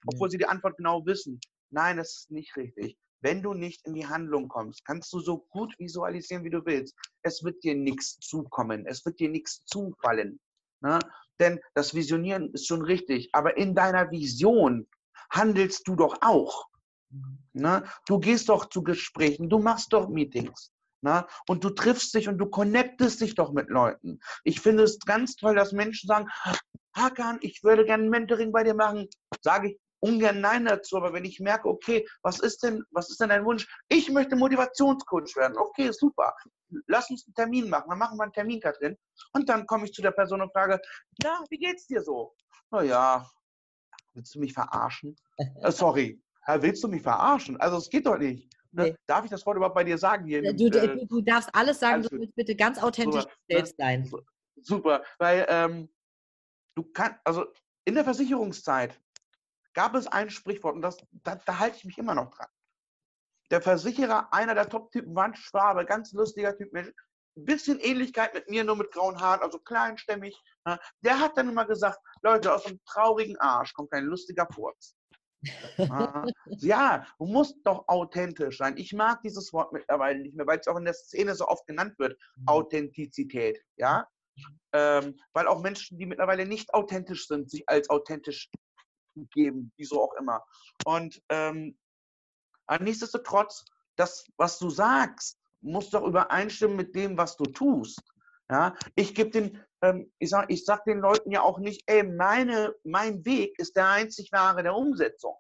obwohl 0.06 0.30
sie 0.30 0.38
die 0.38 0.48
Antwort 0.48 0.78
genau 0.78 1.06
wissen. 1.06 1.40
Nein, 1.72 1.98
das 1.98 2.12
ist 2.12 2.32
nicht 2.32 2.56
richtig. 2.56 2.98
Wenn 3.24 3.44
du 3.44 3.54
nicht 3.54 3.86
in 3.86 3.94
die 3.94 4.08
Handlung 4.08 4.48
kommst, 4.48 4.84
kannst 4.86 5.14
du 5.14 5.20
so 5.20 5.46
gut 5.50 5.78
visualisieren, 5.78 6.44
wie 6.44 6.50
du 6.50 6.66
willst. 6.66 6.96
Es 7.22 7.44
wird 7.44 7.64
dir 7.64 7.76
nichts 7.76 8.18
zukommen, 8.20 8.86
es 8.88 9.06
wird 9.06 9.20
dir 9.20 9.30
nichts 9.30 9.64
zufallen. 9.66 10.40
Ne? 10.82 11.00
Denn 11.42 11.60
das 11.74 11.94
Visionieren 11.94 12.54
ist 12.54 12.68
schon 12.68 12.84
richtig, 12.84 13.30
aber 13.34 13.58
in 13.58 13.76
deiner 13.76 14.12
Vision 14.12 14.88
handelst 15.32 15.88
du 15.88 15.96
doch 15.96 16.18
auch. 16.22 16.68
Ne? 17.54 17.84
Du 18.06 18.20
gehst 18.20 18.48
doch 18.48 18.70
zu 18.70 18.84
Gesprächen, 18.84 19.50
du 19.50 19.60
machst 19.60 19.92
doch 19.92 20.08
Meetings. 20.08 20.72
Ne? 21.02 21.26
Und 21.48 21.64
du 21.64 21.72
triffst 21.72 22.14
dich 22.14 22.30
und 22.30 22.38
du 22.38 22.46
connectest 22.46 23.22
dich 23.22 23.34
doch 23.36 23.52
mit 23.52 23.70
Leuten. 23.70 24.20
Ich 24.44 24.62
finde 24.62 24.84
es 24.84 25.00
ganz 25.00 25.36
toll, 25.36 25.56
dass 25.56 25.72
Menschen 25.72 26.08
sagen, 26.08 26.30
Hakan, 26.96 27.40
ich 27.42 27.64
würde 27.64 27.86
gerne 27.86 28.04
ein 28.04 28.10
Mentoring 28.10 28.52
bei 28.52 28.64
dir 28.64 28.76
machen. 28.76 29.08
Sage 29.42 29.72
ich 29.72 29.80
ungern 30.02 30.42
Nein 30.42 30.66
dazu, 30.66 30.98
aber 30.98 31.14
wenn 31.14 31.26
ich 31.26 31.40
merke, 31.40 31.70
okay, 31.70 32.06
was 32.22 32.40
ist 32.40 32.64
denn, 32.64 32.84
was 32.92 33.10
ist 33.10 33.22
denn 33.22 33.30
dein 33.30 33.46
Wunsch? 33.46 33.68
Ich 33.88 34.10
möchte 34.10 34.36
Motivationscoach 34.36 35.36
werden. 35.36 35.58
Okay, 35.58 35.92
super. 35.92 36.36
Lass 36.88 37.10
uns 37.10 37.26
einen 37.26 37.36
Termin 37.36 37.70
machen. 37.70 37.90
Dann 37.90 38.00
machen 38.00 38.18
wir 38.18 38.24
einen 38.24 38.34
Termin, 38.34 38.60
Katrin. 38.60 38.98
Und 39.34 39.48
dann 39.48 39.66
komme 39.66 39.86
ich 39.86 39.94
zu 39.94 40.02
der 40.02 40.12
Person 40.12 40.42
und 40.42 40.52
frage, 40.52 40.80
na, 41.24 41.44
wie 41.50 41.58
geht's 41.58 41.88
dir 41.88 42.02
so? 42.02 42.34
Naja, 42.72 43.30
willst 44.14 44.36
du 44.36 44.40
mich 44.40 44.54
verarschen? 44.54 45.16
äh, 45.38 45.72
sorry, 45.72 46.22
willst 46.48 46.84
du 46.84 46.88
mich 46.88 47.02
verarschen? 47.02 47.60
Also 47.60 47.78
es 47.78 47.90
geht 47.90 48.06
doch 48.06 48.18
nicht. 48.18 48.52
Ne? 48.72 48.84
Nee. 48.84 48.96
Darf 49.06 49.26
ich 49.26 49.32
das 49.32 49.46
Wort 49.46 49.58
überhaupt 49.58 49.76
bei 49.76 49.84
dir 49.84 49.98
sagen? 49.98 50.26
Hier 50.26 50.42
du, 50.42 50.70
du, 50.70 50.80
äh, 50.80 51.06
du 51.06 51.22
darfst 51.22 51.50
alles 51.54 51.80
sagen, 51.80 52.04
du 52.04 52.12
willst 52.12 52.36
bitte 52.36 52.56
ganz 52.56 52.82
authentisch 52.82 53.24
super, 53.24 53.36
selbst 53.50 53.76
sein. 53.78 54.12
Super, 54.62 55.04
weil 55.20 55.46
ähm, 55.50 55.90
du 56.76 56.84
kannst, 56.94 57.20
also 57.26 57.46
in 57.86 57.96
der 57.96 58.04
Versicherungszeit 58.04 59.00
gab 59.74 59.96
es 59.96 60.08
ein 60.08 60.30
Sprichwort 60.30 60.76
und 60.76 60.82
das, 60.82 60.98
da, 61.12 61.36
da 61.36 61.60
halte 61.60 61.78
ich 61.78 61.86
mich 61.86 61.98
immer 61.98 62.16
noch 62.16 62.30
dran. 62.30 62.48
Der 63.52 63.62
Versicherer, 63.62 64.34
einer 64.34 64.56
der 64.56 64.70
Top-Typen, 64.70 65.14
war 65.16 65.26
ein 65.26 65.36
Schwabe, 65.36 65.86
ganz 65.86 66.14
lustiger 66.14 66.56
Typ, 66.56 66.74
ein 66.74 66.94
bisschen 67.36 67.80
Ähnlichkeit 67.80 68.34
mit 68.34 68.50
mir, 68.50 68.64
nur 68.64 68.78
mit 68.78 68.92
grauen 68.92 69.20
Haaren, 69.20 69.42
also 69.42 69.60
kleinstämmig. 69.60 70.38
Ne? 70.66 70.80
Der 71.02 71.20
hat 71.20 71.38
dann 71.38 71.50
immer 71.50 71.66
gesagt, 71.66 72.00
Leute, 72.22 72.54
aus 72.54 72.66
einem 72.66 72.80
traurigen 72.86 73.38
Arsch 73.38 73.74
kommt 73.74 73.92
ein 73.94 74.06
lustiger 74.06 74.48
Furz. 74.54 74.96
ja, 76.48 77.06
du 77.18 77.26
musst 77.26 77.58
doch 77.64 77.88
authentisch 77.88 78.58
sein. 78.58 78.78
Ich 78.78 78.94
mag 78.94 79.22
dieses 79.22 79.52
Wort 79.54 79.74
mittlerweile 79.74 80.20
nicht 80.20 80.36
mehr, 80.36 80.46
weil 80.46 80.60
es 80.60 80.68
auch 80.68 80.78
in 80.78 80.86
der 80.86 80.94
Szene 80.94 81.36
so 81.36 81.48
oft 81.48 81.66
genannt 81.66 81.98
wird. 81.98 82.18
Mhm. 82.36 82.48
Authentizität, 82.48 83.62
ja. 83.76 84.08
Ähm, 84.74 85.20
weil 85.34 85.48
auch 85.48 85.62
Menschen, 85.62 85.98
die 85.98 86.06
mittlerweile 86.06 86.46
nicht 86.46 86.74
authentisch 86.74 87.28
sind, 87.28 87.50
sich 87.50 87.68
als 87.68 87.90
authentisch 87.90 88.50
geben, 89.16 89.72
wieso 89.78 90.02
auch 90.02 90.14
immer. 90.16 90.44
Und 90.86 91.22
ähm, 91.30 91.78
nichtsdestotrotz, 92.80 93.66
das, 93.96 94.26
was 94.38 94.58
du 94.60 94.70
sagst, 94.70 95.38
muss 95.62 95.90
doch 95.90 96.06
übereinstimmen 96.06 96.78
mit 96.78 96.96
dem, 96.96 97.18
was 97.18 97.38
du 97.38 97.44
tust. 97.44 98.02
Ja, 98.50 98.76
ich 98.96 99.16
gebe 99.16 99.30
den, 99.30 99.64
ähm, 99.82 100.12
ich 100.20 100.30
sag, 100.30 100.52
ich 100.52 100.66
sag 100.66 100.84
den 100.84 101.00
Leuten 101.00 101.32
ja 101.32 101.42
auch 101.42 101.60
nicht, 101.60 101.84
ey, 101.86 102.04
meine, 102.04 102.76
mein 102.84 103.24
Weg 103.24 103.58
ist 103.60 103.78
der 103.78 103.88
einzig 103.88 104.32
wahre 104.32 104.64
der 104.64 104.76
Umsetzung. 104.76 105.36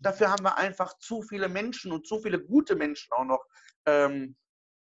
Dafür 0.00 0.30
haben 0.30 0.44
wir 0.44 0.56
einfach 0.56 0.98
zu 0.98 1.22
viele 1.22 1.48
Menschen 1.48 1.92
und 1.92 2.06
zu 2.06 2.20
viele 2.20 2.42
gute 2.42 2.74
Menschen 2.74 3.12
auch 3.12 3.24
noch, 3.24 3.44
ähm, 3.86 4.36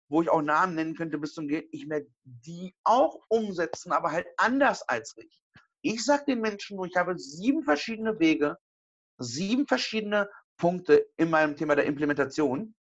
wo 0.09 0.23
ich 0.23 0.31
auch 0.31 0.43
Namen 0.43 0.75
nennen 0.75 0.95
könnte 0.95 1.19
bis 1.19 1.35
zum 1.35 1.47
Geht 1.47 1.73
nicht 1.73 1.87
mehr, 1.87 2.03
die 2.25 2.75
auch 2.83 3.21
umsetzen, 3.29 3.93
aber 3.93 4.11
halt 4.11 4.27
anders 4.39 4.83
als 4.89 5.15
ich. 5.17 5.43
Ich 5.85 6.03
sage 6.03 6.25
den 6.29 6.41
Menschen 6.41 6.77
nur, 6.77 6.87
ich 6.87 6.97
habe 6.97 7.19
sieben 7.19 7.63
verschiedene 7.63 8.19
Wege, 8.19 8.57
sieben 9.19 9.67
verschiedene 9.67 10.31
Punkte 10.57 11.07
in 11.17 11.29
meinem 11.29 11.57
Thema 11.57 11.77
der 11.77 11.85
Implementation, 11.85 12.75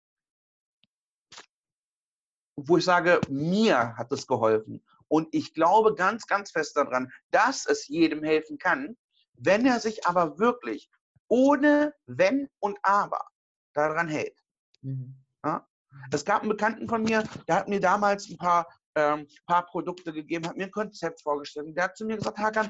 wo 2.56 2.76
ich 2.76 2.84
sage, 2.84 3.20
mir 3.30 3.96
hat 3.96 4.12
es 4.12 4.26
geholfen. 4.26 4.84
Und 5.08 5.28
ich 5.32 5.54
glaube 5.54 5.94
ganz, 5.94 6.26
ganz 6.26 6.50
fest 6.50 6.76
daran, 6.76 7.10
dass 7.30 7.64
es 7.64 7.88
jedem 7.88 8.22
helfen 8.22 8.58
kann, 8.58 8.98
wenn 9.32 9.64
er 9.64 9.80
sich 9.80 10.06
aber 10.06 10.38
wirklich 10.38 10.90
ohne 11.28 11.94
Wenn 12.06 12.50
und 12.58 12.78
Aber 12.82 13.24
daran 13.72 14.08
hält. 14.08 14.38
Mhm. 14.82 15.14
Ja? 15.42 15.66
Es 16.12 16.24
gab 16.24 16.42
einen 16.42 16.50
Bekannten 16.50 16.86
von 16.86 17.02
mir, 17.02 17.24
der 17.48 17.56
hat 17.56 17.68
mir 17.68 17.80
damals 17.80 18.28
ein 18.28 18.36
paar, 18.36 18.66
ähm, 18.94 19.26
paar 19.46 19.64
Produkte 19.66 20.12
gegeben, 20.12 20.46
hat 20.46 20.56
mir 20.56 20.64
ein 20.64 20.70
Konzept 20.70 21.22
vorgestellt. 21.22 21.66
Und 21.66 21.74
der 21.74 21.84
hat 21.84 21.96
zu 21.96 22.04
mir 22.04 22.16
gesagt, 22.16 22.38
Hakan, 22.38 22.68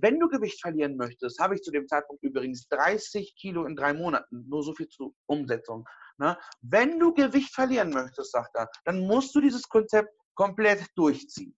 wenn 0.00 0.20
du 0.20 0.28
Gewicht 0.28 0.60
verlieren 0.60 0.96
möchtest, 0.96 1.38
habe 1.38 1.54
ich 1.54 1.62
zu 1.62 1.70
dem 1.70 1.86
Zeitpunkt 1.88 2.22
übrigens 2.22 2.68
30 2.68 3.34
Kilo 3.36 3.64
in 3.64 3.76
drei 3.76 3.92
Monaten, 3.92 4.48
nur 4.48 4.62
so 4.62 4.74
viel 4.74 4.88
zur 4.88 5.14
Umsetzung. 5.26 5.88
Ne? 6.18 6.38
Wenn 6.60 6.98
du 6.98 7.14
Gewicht 7.14 7.54
verlieren 7.54 7.90
möchtest, 7.90 8.32
sagt 8.32 8.54
er, 8.54 8.68
dann 8.84 9.00
musst 9.00 9.34
du 9.34 9.40
dieses 9.40 9.68
Konzept 9.68 10.10
komplett 10.34 10.86
durchziehen. 10.96 11.56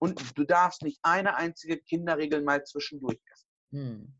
Und 0.00 0.36
du 0.36 0.44
darfst 0.44 0.82
nicht 0.82 0.98
eine 1.02 1.36
einzige 1.36 1.78
Kinderregel 1.78 2.42
mal 2.42 2.64
zwischendurch 2.64 3.18
essen. 3.32 3.48
Hm. 3.72 4.14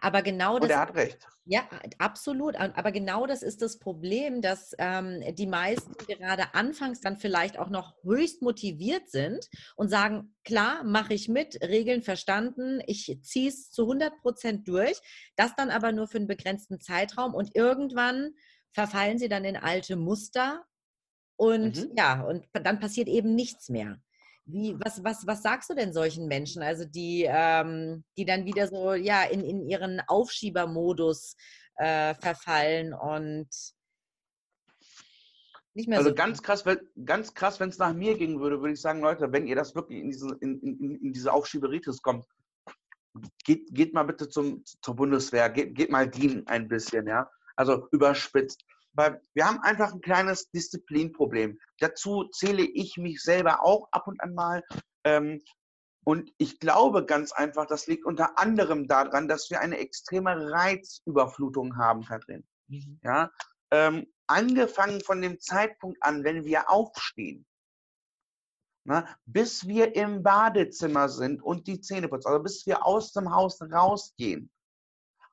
Aber 0.00 0.22
genau 0.22 0.58
das. 0.58 0.64
Und 0.64 0.70
er 0.70 0.80
hat 0.80 0.94
recht. 0.94 1.26
Ja, 1.48 1.68
absolut. 1.98 2.56
Aber 2.56 2.90
genau 2.90 3.26
das 3.26 3.42
ist 3.42 3.62
das 3.62 3.78
Problem, 3.78 4.42
dass 4.42 4.74
ähm, 4.78 5.22
die 5.36 5.46
meisten 5.46 5.94
gerade 6.06 6.54
anfangs 6.54 7.00
dann 7.00 7.18
vielleicht 7.18 7.56
auch 7.58 7.70
noch 7.70 7.94
höchst 8.02 8.42
motiviert 8.42 9.08
sind 9.08 9.48
und 9.76 9.88
sagen, 9.88 10.34
klar, 10.44 10.82
mache 10.82 11.14
ich 11.14 11.28
mit, 11.28 11.62
Regeln 11.62 12.02
verstanden, 12.02 12.80
ich 12.86 13.18
ziehe 13.22 13.48
es 13.48 13.70
zu 13.70 13.82
100 13.82 14.18
Prozent 14.22 14.66
durch, 14.66 15.00
das 15.36 15.54
dann 15.54 15.70
aber 15.70 15.92
nur 15.92 16.08
für 16.08 16.18
einen 16.18 16.26
begrenzten 16.26 16.80
Zeitraum 16.80 17.32
und 17.32 17.54
irgendwann 17.54 18.32
verfallen 18.72 19.18
sie 19.18 19.28
dann 19.28 19.44
in 19.44 19.56
alte 19.56 19.94
Muster 19.94 20.64
und 21.36 21.76
mhm. 21.76 21.92
ja, 21.96 22.22
und 22.22 22.46
dann 22.52 22.80
passiert 22.80 23.08
eben 23.08 23.34
nichts 23.34 23.68
mehr. 23.68 24.00
Wie, 24.48 24.76
was, 24.78 25.02
was, 25.02 25.26
was 25.26 25.42
sagst 25.42 25.68
du 25.70 25.74
denn 25.74 25.92
solchen 25.92 26.28
Menschen, 26.28 26.62
also 26.62 26.84
die, 26.84 27.26
ähm, 27.28 28.04
die 28.16 28.24
dann 28.24 28.44
wieder 28.44 28.68
so 28.68 28.94
ja, 28.94 29.24
in, 29.24 29.40
in 29.40 29.68
ihren 29.68 30.00
Aufschiebermodus 30.06 31.36
äh, 31.76 32.14
verfallen 32.14 32.94
und 32.94 33.48
nicht 35.74 35.88
mehr 35.88 35.98
also 35.98 36.10
so. 36.10 36.14
ganz 36.14 36.42
krass, 36.42 36.64
ganz 37.04 37.34
krass, 37.34 37.60
wenn 37.60 37.68
es 37.68 37.78
nach 37.78 37.92
mir 37.92 38.16
gehen 38.16 38.40
würde, 38.40 38.60
würde 38.60 38.72
ich 38.72 38.80
sagen, 38.80 39.00
Leute, 39.00 39.30
wenn 39.32 39.46
ihr 39.46 39.56
das 39.56 39.74
wirklich 39.74 40.00
in 40.00 40.10
diese, 40.10 40.34
in, 40.40 40.58
in, 40.60 40.96
in 40.96 41.12
diese 41.12 41.32
Aufschieberitis 41.32 42.00
kommt, 42.00 42.24
geht, 43.44 43.74
geht 43.74 43.92
mal 43.92 44.04
bitte 44.04 44.28
zum, 44.28 44.62
zur 44.64 44.96
Bundeswehr, 44.96 45.50
geht, 45.50 45.74
geht 45.74 45.90
mal 45.90 46.08
dienen 46.08 46.46
ein 46.46 46.68
bisschen, 46.68 47.06
ja. 47.06 47.28
Also 47.56 47.88
überspitzt 47.90 48.64
weil 48.96 49.20
wir 49.34 49.46
haben 49.46 49.60
einfach 49.60 49.92
ein 49.92 50.00
kleines 50.00 50.50
Disziplinproblem. 50.50 51.58
Dazu 51.78 52.24
zähle 52.24 52.62
ich 52.62 52.96
mich 52.96 53.22
selber 53.22 53.62
auch 53.62 53.88
ab 53.92 54.06
und 54.08 54.20
an 54.20 54.34
mal. 54.34 54.64
Ähm, 55.04 55.42
und 56.04 56.32
ich 56.38 56.58
glaube 56.60 57.04
ganz 57.04 57.32
einfach, 57.32 57.66
das 57.66 57.86
liegt 57.86 58.06
unter 58.06 58.38
anderem 58.38 58.86
daran, 58.86 59.28
dass 59.28 59.50
wir 59.50 59.60
eine 59.60 59.78
extreme 59.78 60.50
Reizüberflutung 60.50 61.76
haben, 61.76 62.04
Katrin. 62.04 62.44
Mhm. 62.68 63.00
Ja, 63.02 63.30
ähm, 63.70 64.06
angefangen 64.26 65.00
von 65.00 65.20
dem 65.20 65.40
Zeitpunkt 65.40 66.02
an, 66.02 66.24
wenn 66.24 66.44
wir 66.44 66.70
aufstehen, 66.70 67.46
na, 68.84 69.00
ne, 69.00 69.08
bis 69.26 69.66
wir 69.66 69.96
im 69.96 70.22
Badezimmer 70.22 71.08
sind 71.08 71.42
und 71.42 71.66
die 71.66 71.80
Zähne 71.80 72.08
putzen, 72.08 72.28
also 72.28 72.42
bis 72.42 72.66
wir 72.66 72.86
aus 72.86 73.12
dem 73.12 73.34
Haus 73.34 73.60
rausgehen, 73.60 74.48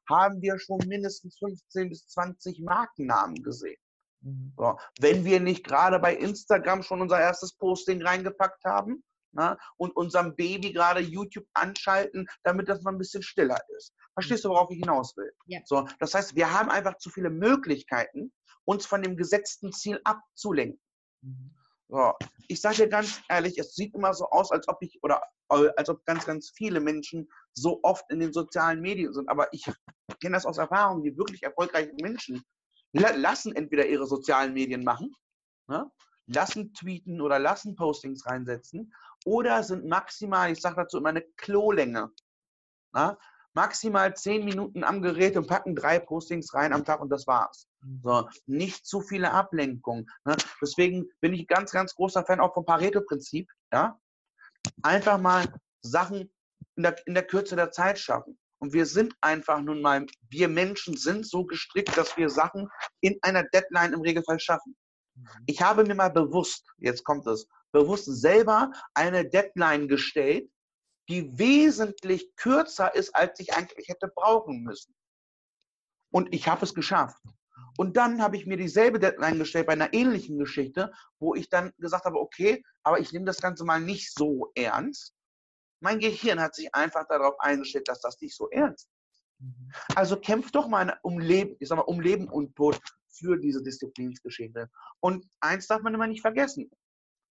haben 0.09 0.41
wir 0.41 0.59
schon 0.59 0.79
mindestens 0.87 1.37
15 1.39 1.89
bis 1.89 2.07
20 2.07 2.61
Markennamen 2.61 3.41
gesehen. 3.43 3.77
Mhm. 4.21 4.53
So, 4.57 4.77
wenn 4.99 5.25
wir 5.25 5.39
nicht 5.39 5.65
gerade 5.65 5.99
bei 5.99 6.15
Instagram 6.15 6.83
schon 6.83 7.01
unser 7.01 7.19
erstes 7.19 7.53
Posting 7.53 8.01
reingepackt 8.01 8.63
haben 8.65 9.03
na, 9.31 9.57
und 9.77 9.95
unserem 9.95 10.35
Baby 10.35 10.73
gerade 10.73 10.99
YouTube 10.99 11.45
anschalten, 11.53 12.27
damit 12.43 12.69
das 12.69 12.81
mal 12.81 12.91
ein 12.91 12.97
bisschen 12.97 13.23
stiller 13.23 13.59
ist. 13.77 13.93
Verstehst 14.13 14.45
du, 14.45 14.49
worauf 14.49 14.69
ich 14.71 14.77
hinaus 14.77 15.15
will? 15.17 15.31
Ja. 15.47 15.59
So, 15.65 15.87
das 15.99 16.13
heißt, 16.13 16.35
wir 16.35 16.53
haben 16.53 16.69
einfach 16.69 16.97
zu 16.97 17.09
viele 17.09 17.29
Möglichkeiten, 17.29 18.31
uns 18.65 18.85
von 18.85 19.01
dem 19.01 19.17
gesetzten 19.17 19.73
Ziel 19.73 19.99
abzulenken. 20.03 20.79
Mhm. 21.21 21.55
So, 21.93 22.11
ich 22.47 22.59
sage 22.59 22.77
dir 22.77 22.89
ganz 22.89 23.21
ehrlich, 23.29 23.55
es 23.59 23.75
sieht 23.75 23.93
immer 23.93 24.15
so 24.15 24.27
aus, 24.31 24.51
als 24.51 24.67
ob 24.67 24.81
ich 24.81 24.97
oder 25.03 25.21
als 25.47 25.89
ob 25.89 26.03
ganz, 26.07 26.25
ganz 26.25 26.49
viele 26.49 26.79
Menschen 26.79 27.29
so 27.53 27.79
oft 27.83 28.09
in 28.09 28.19
den 28.19 28.33
sozialen 28.33 28.81
Medien 28.81 29.13
sind. 29.13 29.29
Aber 29.29 29.47
ich 29.53 29.63
kenne 30.19 30.33
das 30.33 30.47
aus 30.47 30.57
Erfahrung, 30.57 31.03
die 31.03 31.15
wirklich 31.15 31.43
erfolgreichen 31.43 31.95
Menschen 32.01 32.43
lassen 32.93 33.55
entweder 33.55 33.85
ihre 33.85 34.07
sozialen 34.07 34.53
Medien 34.53 34.83
machen, 34.83 35.15
ne? 35.67 35.87
lassen 36.25 36.73
tweeten 36.73 37.21
oder 37.21 37.37
lassen 37.37 37.75
Postings 37.75 38.25
reinsetzen 38.25 38.91
oder 39.25 39.61
sind 39.61 39.85
maximal, 39.85 40.51
ich 40.51 40.61
sage 40.61 40.77
dazu 40.77 40.97
immer 40.97 41.09
eine 41.09 41.21
Klolänge. 41.37 42.11
Ne? 42.95 43.15
Maximal 43.53 44.15
zehn 44.15 44.45
Minuten 44.45 44.83
am 44.83 45.01
Gerät 45.01 45.37
und 45.37 45.47
packen 45.47 45.75
drei 45.75 45.99
Postings 45.99 46.53
rein 46.53 46.73
am 46.73 46.85
Tag 46.85 47.01
und 47.01 47.09
das 47.09 47.27
war's. 47.27 47.67
So, 48.01 48.27
nicht 48.45 48.85
zu 48.85 49.01
viele 49.01 49.31
Ablenkungen. 49.31 50.07
Ne? 50.25 50.35
Deswegen 50.61 51.09
bin 51.21 51.33
ich 51.33 51.47
ganz, 51.47 51.71
ganz 51.71 51.93
großer 51.95 52.25
Fan 52.25 52.39
auch 52.39 52.53
vom 52.53 52.65
Pareto-Prinzip. 52.65 53.49
Ja? 53.71 53.99
einfach 54.81 55.19
mal 55.19 55.45
Sachen 55.81 56.31
in 56.75 56.83
der, 56.83 56.95
in 57.05 57.13
der 57.13 57.27
Kürze 57.27 57.55
der 57.55 57.71
Zeit 57.71 57.99
schaffen. 57.99 58.37
Und 58.59 58.73
wir 58.73 58.85
sind 58.85 59.13
einfach 59.21 59.61
nun 59.61 59.81
mal, 59.81 60.05
wir 60.29 60.47
Menschen 60.47 60.95
sind 60.95 61.27
so 61.27 61.43
gestrickt, 61.43 61.97
dass 61.97 62.15
wir 62.15 62.29
Sachen 62.29 62.69
in 63.01 63.17
einer 63.21 63.43
Deadline 63.43 63.93
im 63.93 64.01
Regelfall 64.01 64.39
schaffen. 64.39 64.75
Mhm. 65.15 65.27
Ich 65.47 65.61
habe 65.61 65.83
mir 65.83 65.95
mal 65.95 66.09
bewusst, 66.09 66.65
jetzt 66.77 67.03
kommt 67.03 67.27
es, 67.27 67.47
bewusst 67.73 68.05
selber 68.05 68.71
eine 68.93 69.27
Deadline 69.27 69.87
gestellt, 69.87 70.49
die 71.09 71.37
wesentlich 71.37 72.35
kürzer 72.35 72.93
ist, 72.95 73.15
als 73.15 73.39
ich 73.39 73.53
eigentlich 73.53 73.89
hätte 73.89 74.07
brauchen 74.07 74.63
müssen. 74.63 74.95
Und 76.11 76.33
ich 76.33 76.47
habe 76.47 76.63
es 76.65 76.73
geschafft. 76.73 77.21
Und 77.77 77.97
dann 77.97 78.21
habe 78.21 78.37
ich 78.37 78.45
mir 78.45 78.57
dieselbe 78.57 78.99
Deadline 78.99 79.39
gestellt 79.39 79.67
bei 79.67 79.73
einer 79.73 79.93
ähnlichen 79.93 80.37
Geschichte, 80.37 80.91
wo 81.19 81.35
ich 81.35 81.49
dann 81.49 81.71
gesagt 81.77 82.05
habe, 82.05 82.19
okay, 82.19 82.63
aber 82.83 82.99
ich 82.99 83.11
nehme 83.11 83.25
das 83.25 83.41
Ganze 83.41 83.65
mal 83.65 83.81
nicht 83.81 84.13
so 84.13 84.51
ernst. 84.55 85.15
Mein 85.81 85.99
Gehirn 85.99 86.39
hat 86.39 86.55
sich 86.55 86.73
einfach 86.73 87.07
darauf 87.07 87.39
eingestellt, 87.39 87.87
dass 87.87 87.99
das 87.99 88.19
nicht 88.21 88.35
so 88.35 88.49
ernst 88.49 88.87
ist. 88.87 89.03
Mhm. 89.39 89.71
Also 89.95 90.19
kämpf 90.19 90.51
doch 90.51 90.67
mal 90.67 90.97
um 91.01 91.19
Leben, 91.19 91.55
ich 91.59 91.67
sag 91.67 91.77
mal, 91.77 91.83
um 91.83 91.99
Leben 91.99 92.29
und 92.29 92.55
Tod 92.55 92.79
für 93.09 93.37
diese 93.37 93.61
Disziplinsgeschichte. 93.61 94.69
Und 94.99 95.25
eins 95.39 95.67
darf 95.67 95.81
man 95.81 95.93
immer 95.93 96.07
nicht 96.07 96.21
vergessen. 96.21 96.69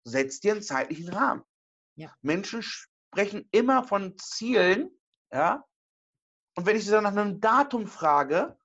Setz 0.05 0.41
dir 0.41 0.53
einen 0.53 0.63
zeitlichen 0.63 1.09
Rahmen. 1.09 1.43
Ja. 1.97 2.15
Menschen 2.23 2.63
sprechen 3.13 3.47
immer 3.51 3.85
von 3.85 4.17
Zielen, 4.19 4.91
ja. 5.33 5.65
Und 6.57 6.67
wenn 6.67 6.77
ich 6.77 6.85
sie 6.85 6.91
dann 6.91 7.05
nach 7.05 7.13
einem 7.13 7.41
Datum 7.41 7.87
frage, 7.87 8.57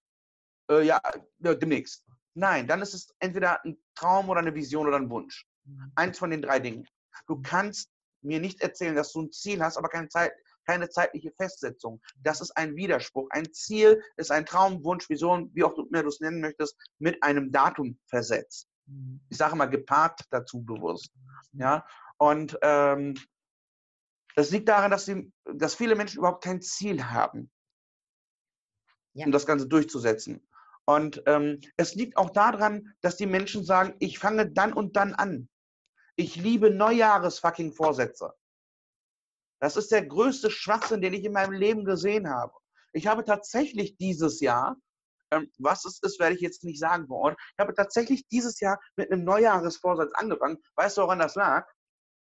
äh, 0.70 0.86
ja, 0.86 1.02
ja, 1.40 1.54
demnächst. 1.54 2.06
Nein, 2.34 2.68
dann 2.68 2.82
ist 2.82 2.94
es 2.94 3.14
entweder 3.20 3.64
ein 3.64 3.78
Traum 3.96 4.30
oder 4.30 4.40
eine 4.40 4.54
Vision 4.54 4.88
oder 4.88 4.98
ein 4.98 5.10
Wunsch. 5.10 5.48
Mhm. 5.66 5.92
Eins 5.96 6.20
von 6.20 6.30
den 6.30 6.42
drei 6.42 6.60
Dingen. 6.60 6.88
Du 7.28 7.42
kannst 7.42 7.90
mir 8.22 8.40
nicht 8.40 8.62
erzählen, 8.62 8.96
dass 8.96 9.12
du 9.12 9.22
ein 9.22 9.32
Ziel 9.32 9.62
hast, 9.64 9.78
aber 9.78 9.90
keine, 9.90 10.08
Zeit, 10.10 10.34
keine 10.66 10.90
zeitliche 10.90 11.32
Festsetzung. 11.32 12.02
Das 12.22 12.42
ist 12.42 12.52
ein 12.52 12.76
Widerspruch. 12.76 13.28
Ein 13.32 13.52
Ziel 13.54 14.02
ist 14.18 14.32
ein 14.32 14.46
Traum, 14.46 14.84
Wunsch, 14.84 15.10
Vision, 15.10 15.50
wie 15.54 15.64
auch 15.64 15.74
du 15.74 15.88
du 15.90 16.08
es 16.08 16.20
nennen 16.20 16.42
möchtest, 16.42 16.78
mit 17.00 17.22
einem 17.24 17.52
Datum 17.52 17.98
versetzt. 18.08 18.68
Mhm. 18.86 19.22
Ich 19.30 19.38
sage 19.38 19.56
mal 19.56 19.70
gepaart 19.70 20.22
dazu 20.30 20.62
bewusst. 20.64 21.12
Mhm. 21.54 21.62
Ja, 21.62 21.86
und 22.18 22.58
ähm, 22.62 23.16
das 24.38 24.52
liegt 24.52 24.70
daran, 24.70 24.92
dass, 24.92 25.06
die, 25.06 25.34
dass 25.46 25.74
viele 25.74 25.96
Menschen 25.96 26.20
überhaupt 26.20 26.44
kein 26.44 26.62
Ziel 26.62 27.04
haben, 27.06 27.52
ja. 29.14 29.26
um 29.26 29.32
das 29.32 29.48
Ganze 29.48 29.68
durchzusetzen. 29.68 30.48
Und 30.86 31.24
ähm, 31.26 31.60
es 31.76 31.96
liegt 31.96 32.18
auch 32.18 32.30
daran, 32.30 32.94
dass 33.02 33.18
die 33.18 33.26
Menschen 33.26 33.66
sagen, 33.66 33.96
ich 33.98 34.20
fange 34.20 34.48
dann 34.52 34.74
und 34.74 34.96
dann 34.96 35.16
an. 35.16 35.50
Ich 36.18 36.36
liebe 36.36 36.70
Neujahres-fucking 36.70 37.74
Vorsätze. 37.74 38.32
Das 39.60 39.76
ist 39.76 39.92
der 39.92 40.06
größte 40.06 40.52
Schwachsinn, 40.52 41.02
den 41.02 41.16
ich 41.16 41.26
in 41.26 41.34
meinem 41.34 41.54
Leben 41.54 41.84
gesehen 41.84 42.30
habe. 42.30 42.54
Ich 42.94 43.08
habe 43.08 43.26
tatsächlich 43.26 43.98
dieses 43.98 44.40
Jahr, 44.40 44.78
ähm, 45.32 45.52
was 45.58 45.84
es 45.84 46.00
ist, 46.04 46.20
werde 46.20 46.36
ich 46.36 46.42
jetzt 46.42 46.64
nicht 46.64 46.80
sagen 46.80 47.08
Ort, 47.10 47.40
ich 47.42 47.60
habe 47.60 47.74
tatsächlich 47.74 48.28
dieses 48.28 48.60
Jahr 48.60 48.80
mit 48.98 49.12
einem 49.12 49.24
Neujahresvorsatz 49.24 50.12
angefangen. 50.14 50.60
Weißt 50.76 50.98
du, 50.98 51.02
woran 51.02 51.18
das 51.18 51.34
lag? 51.34 51.68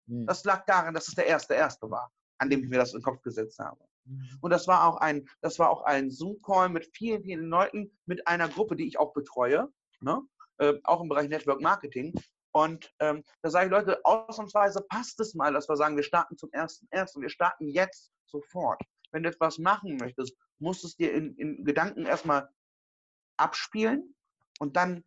Hm. 0.08 0.26
Das 0.26 0.44
lag 0.44 0.64
daran, 0.66 0.94
dass 0.94 1.08
es 1.08 1.14
der 1.14 1.26
erste 1.26 1.54
erste 1.54 1.90
war, 1.90 2.12
an 2.38 2.50
dem 2.50 2.62
ich 2.62 2.68
mir 2.68 2.78
das 2.78 2.92
in 2.92 3.00
den 3.00 3.04
Kopf 3.04 3.22
gesetzt 3.22 3.58
habe. 3.58 3.84
Mhm. 4.06 4.38
Und 4.40 4.50
das 4.50 4.66
war 4.66 4.84
auch 4.84 4.96
ein, 4.98 5.28
das 5.40 5.58
war 5.58 5.70
auch 5.70 5.82
ein 5.82 6.10
Zoom-Call 6.10 6.68
mit 6.68 6.86
vielen, 6.96 7.22
vielen 7.22 7.48
Leuten, 7.48 7.90
mit 8.06 8.26
einer 8.26 8.48
Gruppe, 8.48 8.76
die 8.76 8.86
ich 8.86 8.98
auch 8.98 9.12
betreue, 9.12 9.72
ne? 10.00 10.22
äh, 10.58 10.74
auch 10.84 11.00
im 11.00 11.08
Bereich 11.08 11.28
Network 11.28 11.60
Marketing. 11.60 12.14
Und 12.52 12.90
ähm, 13.00 13.22
da 13.42 13.50
sage 13.50 13.66
ich, 13.66 13.70
Leute, 13.70 14.00
ausnahmsweise 14.04 14.82
passt 14.88 15.20
es 15.20 15.34
mal, 15.34 15.52
dass 15.52 15.68
wir 15.68 15.76
sagen, 15.76 15.96
wir 15.96 16.02
starten 16.02 16.38
zum 16.38 16.50
ersten 16.52 16.86
ersten. 16.90 17.20
Wir 17.20 17.28
starten 17.28 17.68
jetzt 17.68 18.10
sofort. 18.24 18.80
Wenn 19.12 19.24
du 19.24 19.28
etwas 19.28 19.58
machen 19.58 19.96
möchtest, 19.96 20.34
musst 20.58 20.82
du 20.82 20.86
es 20.88 20.96
dir 20.96 21.12
in, 21.12 21.36
in 21.36 21.64
Gedanken 21.64 22.06
erstmal 22.06 22.48
abspielen 23.36 24.14
und 24.58 24.76
dann 24.76 25.04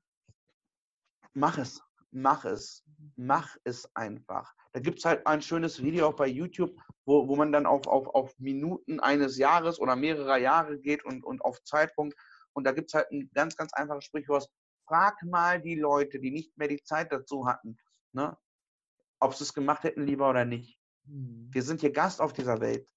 mach 1.34 1.58
es. 1.58 1.82
Mach 2.12 2.46
es. 2.46 2.84
Mhm. 2.86 3.14
Mach 3.18 3.58
es 3.64 3.90
einfach. 3.96 4.54
Da 4.74 4.80
gibt 4.80 5.00
es 5.00 5.06
halt 5.06 5.26
ein 5.26 5.42
schönes 5.42 5.82
Video 5.82 6.08
auch 6.08 6.16
bei 6.16 6.28
YouTube, 6.28 6.76
wo, 7.06 7.28
wo 7.28 7.36
man 7.36 7.52
dann 7.52 7.66
auf, 7.66 7.88
auf, 7.88 8.08
auf 8.08 8.38
Minuten 8.40 9.00
eines 9.00 9.38
Jahres 9.38 9.80
oder 9.80 9.96
mehrerer 9.96 10.38
Jahre 10.38 10.80
geht 10.80 11.04
und, 11.06 11.24
und 11.24 11.42
auf 11.42 11.64
Zeitpunkt. 11.64 12.16
Und 12.54 12.64
da 12.66 12.72
gibt 12.72 12.90
es 12.90 12.94
halt 12.94 13.12
ein 13.12 13.30
ganz, 13.34 13.56
ganz 13.56 13.74
einfaches 13.74 14.06
Sprichwort. 14.06 14.50
Frag 14.88 15.22
mal 15.24 15.62
die 15.62 15.76
Leute, 15.76 16.20
die 16.20 16.32
nicht 16.32 16.58
mehr 16.58 16.68
die 16.68 16.82
Zeit 16.84 17.12
dazu 17.12 17.48
hatten, 17.48 17.78
ne, 18.12 18.36
ob 19.20 19.36
sie 19.36 19.44
es 19.44 19.54
gemacht 19.54 19.84
hätten 19.84 20.04
lieber 20.04 20.30
oder 20.30 20.46
nicht. 20.46 20.80
Mhm. 21.06 21.50
Wir 21.52 21.64
sind 21.64 21.82
hier 21.82 21.92
Gast 21.92 22.22
auf 22.22 22.34
dieser 22.34 22.60
Welt. 22.60 22.90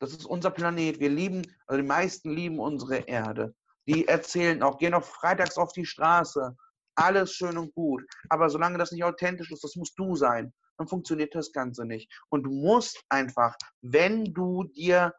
Das 0.00 0.12
ist 0.12 0.26
unser 0.26 0.50
Planet. 0.50 1.00
Wir 1.00 1.08
lieben, 1.08 1.42
also 1.66 1.80
die 1.80 1.86
meisten 1.86 2.30
lieben 2.30 2.58
unsere 2.58 2.96
Erde. 2.98 3.54
Die 3.86 4.08
erzählen 4.08 4.62
auch, 4.62 4.78
gehen 4.78 4.94
auch 4.94 5.04
freitags 5.04 5.56
auf 5.56 5.72
die 5.72 5.86
Straße. 5.86 6.56
Alles 6.96 7.32
schön 7.32 7.58
und 7.58 7.74
gut. 7.74 8.04
Aber 8.28 8.48
solange 8.50 8.78
das 8.78 8.92
nicht 8.92 9.04
authentisch 9.04 9.50
ist, 9.50 9.64
das 9.64 9.76
musst 9.76 9.98
du 9.98 10.14
sein 10.16 10.52
dann 10.76 10.88
funktioniert 10.88 11.34
das 11.34 11.52
Ganze 11.52 11.84
nicht. 11.84 12.10
Und 12.28 12.44
du 12.44 12.50
musst 12.50 13.02
einfach, 13.08 13.56
wenn 13.82 14.32
du 14.32 14.64
dir 14.64 15.14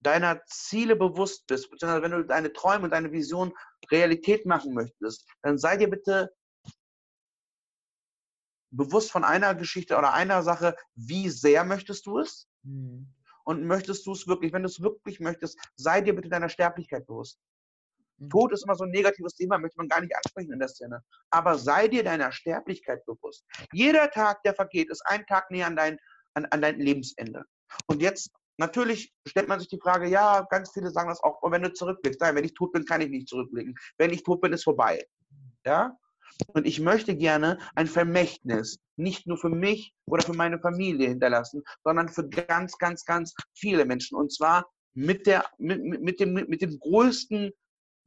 deiner 0.00 0.44
Ziele 0.46 0.96
bewusst 0.96 1.46
bist, 1.46 1.70
beziehungsweise 1.70 2.02
wenn 2.02 2.10
du 2.12 2.24
deine 2.24 2.52
Träume 2.52 2.84
und 2.84 2.90
deine 2.90 3.12
Vision 3.12 3.52
Realität 3.90 4.46
machen 4.46 4.74
möchtest, 4.74 5.28
dann 5.42 5.58
sei 5.58 5.76
dir 5.76 5.88
bitte 5.88 6.32
bewusst 8.70 9.10
von 9.10 9.24
einer 9.24 9.54
Geschichte 9.54 9.96
oder 9.96 10.12
einer 10.12 10.42
Sache, 10.42 10.76
wie 10.94 11.30
sehr 11.30 11.64
möchtest 11.64 12.06
du 12.06 12.18
es? 12.18 12.48
Mhm. 12.62 13.08
Und 13.44 13.64
möchtest 13.64 14.04
du 14.06 14.12
es 14.12 14.26
wirklich, 14.26 14.52
wenn 14.52 14.64
du 14.64 14.68
es 14.68 14.82
wirklich 14.82 15.20
möchtest, 15.20 15.56
sei 15.76 16.00
dir 16.00 16.14
bitte 16.14 16.28
deiner 16.28 16.48
Sterblichkeit 16.48 17.06
bewusst. 17.06 17.40
Mhm. 18.18 18.30
Tod 18.30 18.52
ist 18.52 18.64
immer 18.64 18.74
so 18.74 18.84
ein 18.84 18.90
negatives 18.90 19.34
Thema, 19.34 19.58
möchte 19.58 19.78
man 19.78 19.88
gar 19.88 20.00
nicht 20.00 20.14
ansprechen 20.16 20.52
in 20.52 20.58
der 20.58 20.68
Szene. 20.68 21.02
Aber 21.30 21.58
sei 21.58 21.88
dir 21.88 22.04
deiner 22.04 22.32
Sterblichkeit 22.32 23.04
bewusst. 23.06 23.44
Jeder 23.72 24.10
Tag, 24.10 24.42
der 24.42 24.54
vergeht, 24.54 24.90
ist 24.90 25.02
ein 25.06 25.26
Tag 25.26 25.50
näher 25.50 25.66
an 25.66 25.76
dein, 25.76 25.98
an, 26.34 26.46
an 26.46 26.62
dein 26.62 26.80
Lebensende. 26.80 27.44
Und 27.86 28.00
jetzt, 28.02 28.30
natürlich 28.58 29.12
stellt 29.26 29.48
man 29.48 29.60
sich 29.60 29.68
die 29.68 29.80
Frage, 29.80 30.08
ja, 30.08 30.46
ganz 30.50 30.70
viele 30.72 30.90
sagen 30.90 31.08
das 31.08 31.22
auch, 31.22 31.40
wenn 31.50 31.62
du 31.62 31.72
zurückblickst. 31.72 32.20
Nein, 32.20 32.36
wenn 32.36 32.44
ich 32.44 32.54
tot 32.54 32.72
bin, 32.72 32.84
kann 32.84 33.00
ich 33.00 33.10
nicht 33.10 33.28
zurückblicken. 33.28 33.74
Wenn 33.98 34.12
ich 34.12 34.22
tot 34.22 34.40
bin, 34.40 34.52
ist 34.52 34.64
vorbei. 34.64 35.04
Ja? 35.64 35.96
Und 36.48 36.66
ich 36.66 36.80
möchte 36.80 37.16
gerne 37.16 37.58
ein 37.74 37.86
Vermächtnis 37.86 38.78
nicht 38.96 39.26
nur 39.26 39.38
für 39.38 39.48
mich 39.48 39.94
oder 40.06 40.24
für 40.24 40.34
meine 40.34 40.58
Familie 40.58 41.08
hinterlassen, 41.08 41.62
sondern 41.84 42.08
für 42.08 42.28
ganz, 42.28 42.76
ganz, 42.78 43.04
ganz 43.04 43.34
viele 43.54 43.84
Menschen. 43.84 44.16
Und 44.16 44.32
zwar 44.32 44.66
mit, 44.94 45.26
der, 45.26 45.44
mit, 45.58 45.82
mit, 45.82 46.20
dem, 46.20 46.34
mit 46.34 46.62
dem 46.62 46.78
größten 46.78 47.52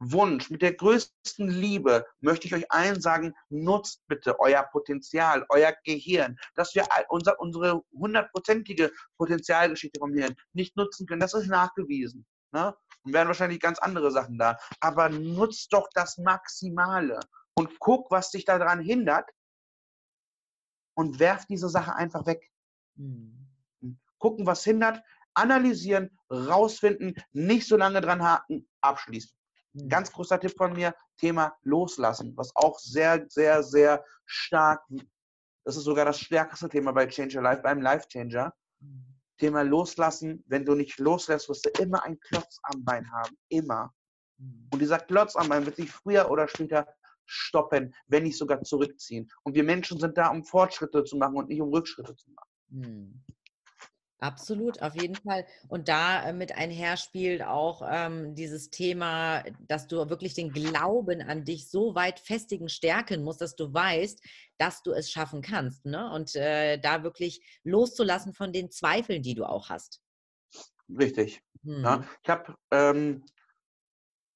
Wunsch, 0.00 0.48
mit 0.48 0.62
der 0.62 0.74
größten 0.74 1.48
Liebe 1.48 2.06
möchte 2.20 2.46
ich 2.46 2.54
euch 2.54 2.70
allen 2.72 3.00
sagen, 3.00 3.34
nutzt 3.50 4.02
bitte 4.08 4.40
euer 4.40 4.62
Potenzial, 4.62 5.44
euer 5.50 5.74
Gehirn, 5.84 6.38
dass 6.54 6.74
wir 6.74 6.86
unser, 7.10 7.38
unsere 7.38 7.82
hundertprozentige 7.92 8.90
Potenzialgeschichte 9.18 10.00
vom 10.00 10.14
Hirn 10.14 10.34
nicht 10.54 10.74
nutzen 10.76 11.06
können. 11.06 11.20
Das 11.20 11.34
ist 11.34 11.48
nachgewiesen. 11.48 12.26
Ne? 12.52 12.74
Und 13.04 13.12
werden 13.12 13.28
wahrscheinlich 13.28 13.60
ganz 13.60 13.78
andere 13.78 14.10
Sachen 14.10 14.38
da. 14.38 14.58
Aber 14.80 15.10
nutzt 15.10 15.72
doch 15.72 15.88
das 15.94 16.16
Maximale 16.16 17.20
und 17.54 17.78
guck, 17.78 18.10
was 18.10 18.30
dich 18.30 18.46
daran 18.46 18.80
hindert 18.80 19.28
und 20.94 21.18
werf 21.20 21.44
diese 21.46 21.68
Sache 21.68 21.94
einfach 21.94 22.24
weg. 22.24 22.50
Mhm. 22.94 23.48
Gucken, 24.18 24.46
was 24.46 24.64
hindert, 24.64 25.02
analysieren, 25.34 26.18
rausfinden, 26.30 27.14
nicht 27.32 27.66
so 27.66 27.76
lange 27.76 28.00
dran 28.00 28.22
haken, 28.22 28.68
abschließen. 28.80 29.39
Mhm. 29.72 29.88
Ganz 29.88 30.10
großer 30.12 30.40
Tipp 30.40 30.54
von 30.56 30.72
mir, 30.72 30.94
Thema 31.16 31.56
Loslassen, 31.62 32.36
was 32.36 32.54
auch 32.54 32.78
sehr, 32.78 33.26
sehr, 33.28 33.62
sehr 33.62 34.04
stark, 34.26 34.82
das 35.64 35.76
ist 35.76 35.84
sogar 35.84 36.04
das 36.04 36.18
stärkste 36.20 36.68
Thema 36.68 36.92
bei 36.92 37.06
Change 37.06 37.36
Your 37.36 37.42
Life, 37.42 37.62
beim 37.62 37.80
Life 37.80 38.08
Changer. 38.08 38.52
Mhm. 38.80 39.04
Thema 39.38 39.62
Loslassen, 39.62 40.44
wenn 40.46 40.64
du 40.64 40.74
nicht 40.74 40.98
loslässt, 40.98 41.48
wirst 41.48 41.64
du 41.64 41.82
immer 41.82 42.02
einen 42.04 42.20
Klotz 42.20 42.58
am 42.62 42.84
Bein 42.84 43.10
haben. 43.10 43.36
Immer. 43.48 43.92
Mhm. 44.38 44.68
Und 44.72 44.80
dieser 44.80 44.98
Klotz 44.98 45.36
am 45.36 45.48
Bein 45.48 45.64
wird 45.64 45.76
sich 45.76 45.90
früher 45.90 46.30
oder 46.30 46.46
später 46.46 46.86
stoppen, 47.26 47.94
wenn 48.08 48.24
nicht 48.24 48.36
sogar 48.36 48.62
zurückziehen. 48.62 49.30
Und 49.44 49.54
wir 49.54 49.64
Menschen 49.64 49.98
sind 49.98 50.18
da, 50.18 50.28
um 50.28 50.44
Fortschritte 50.44 51.04
zu 51.04 51.16
machen 51.16 51.36
und 51.36 51.48
nicht 51.48 51.60
um 51.60 51.70
Rückschritte 51.70 52.14
zu 52.16 52.30
machen. 52.30 52.50
Mhm. 54.20 54.26
Absolut, 54.26 54.82
auf 54.82 54.94
jeden 55.00 55.16
Fall. 55.16 55.46
Und 55.68 55.88
da 55.88 56.28
äh, 56.28 56.32
mit 56.32 56.52
einher 56.52 56.96
spielt 56.96 57.42
auch 57.42 57.82
ähm, 57.88 58.34
dieses 58.34 58.70
Thema, 58.70 59.42
dass 59.66 59.86
du 59.86 59.96
wirklich 60.08 60.34
den 60.34 60.52
Glauben 60.52 61.22
an 61.22 61.44
dich 61.44 61.68
so 61.68 61.94
weit 61.94 62.20
festigen, 62.20 62.68
stärken 62.68 63.22
musst, 63.22 63.40
dass 63.40 63.56
du 63.56 63.72
weißt, 63.72 64.22
dass 64.58 64.82
du 64.82 64.92
es 64.92 65.10
schaffen 65.10 65.42
kannst. 65.42 65.86
Ne? 65.86 66.10
Und 66.12 66.34
äh, 66.36 66.78
da 66.78 67.02
wirklich 67.02 67.40
loszulassen 67.64 68.34
von 68.34 68.52
den 68.52 68.70
Zweifeln, 68.70 69.22
die 69.22 69.34
du 69.34 69.44
auch 69.44 69.70
hast. 69.70 70.00
Richtig. 70.98 71.42
Hm. 71.64 71.82
Ja, 71.82 72.04
ich 72.22 72.28
habe 72.28 72.54
ähm, 72.70 73.24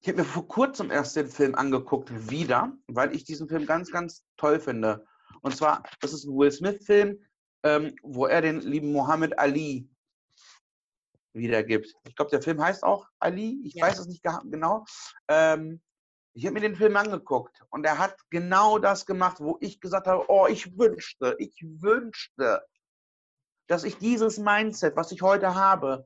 hab 0.05 0.15
mir 0.15 0.25
vor 0.25 0.47
kurzem 0.47 0.91
erst 0.91 1.15
den 1.15 1.27
Film 1.27 1.55
angeguckt, 1.55 2.29
wieder, 2.29 2.73
weil 2.87 3.13
ich 3.15 3.23
diesen 3.23 3.47
Film 3.47 3.65
ganz, 3.65 3.91
ganz 3.91 4.23
toll 4.37 4.59
finde. 4.59 5.05
Und 5.41 5.55
zwar, 5.55 5.83
das 5.99 6.13
ist 6.13 6.25
ein 6.25 6.35
Will 6.35 6.51
Smith-Film, 6.51 7.19
ähm, 7.65 7.95
wo 8.03 8.27
er 8.27 8.41
den 8.41 8.61
lieben 8.61 8.93
Mohammed 8.93 9.37
Ali 9.39 9.89
wiedergibt. 11.33 11.93
Ich 12.07 12.15
glaube, 12.15 12.31
der 12.31 12.41
Film 12.41 12.61
heißt 12.63 12.83
auch 12.83 13.07
Ali, 13.19 13.59
ich 13.65 13.73
ja. 13.73 13.85
weiß 13.85 13.99
es 13.99 14.07
nicht 14.07 14.23
genau. 14.23 14.85
Ähm, 15.27 15.81
ich 16.33 16.45
habe 16.45 16.53
mir 16.53 16.61
den 16.61 16.75
Film 16.75 16.95
angeguckt 16.95 17.61
und 17.69 17.85
er 17.85 17.97
hat 17.97 18.15
genau 18.29 18.77
das 18.77 19.05
gemacht, 19.05 19.37
wo 19.39 19.57
ich 19.61 19.81
gesagt 19.81 20.05
habe, 20.05 20.25
oh, 20.27 20.47
ich 20.47 20.77
wünschte, 20.77 21.35
ich 21.39 21.59
wünschte, 21.81 22.61
dass 23.67 23.83
ich 23.83 23.97
dieses 23.97 24.37
Mindset, 24.37 24.95
was 24.95 25.11
ich 25.11 25.21
heute 25.23 25.55
habe, 25.55 26.05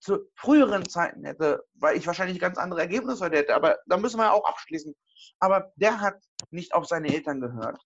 zu 0.00 0.30
früheren 0.34 0.88
Zeiten 0.88 1.24
hätte, 1.24 1.64
weil 1.74 1.96
ich 1.96 2.06
wahrscheinlich 2.06 2.38
ganz 2.40 2.56
andere 2.56 2.80
Ergebnisse 2.80 3.24
heute 3.24 3.36
hätte. 3.36 3.54
Aber 3.54 3.78
da 3.86 3.96
müssen 3.96 4.18
wir 4.18 4.32
auch 4.32 4.44
abschließen. 4.44 4.94
Aber 5.38 5.72
der 5.76 6.00
hat 6.00 6.22
nicht 6.50 6.72
auf 6.74 6.86
seine 6.86 7.08
Eltern 7.08 7.40
gehört. 7.40 7.80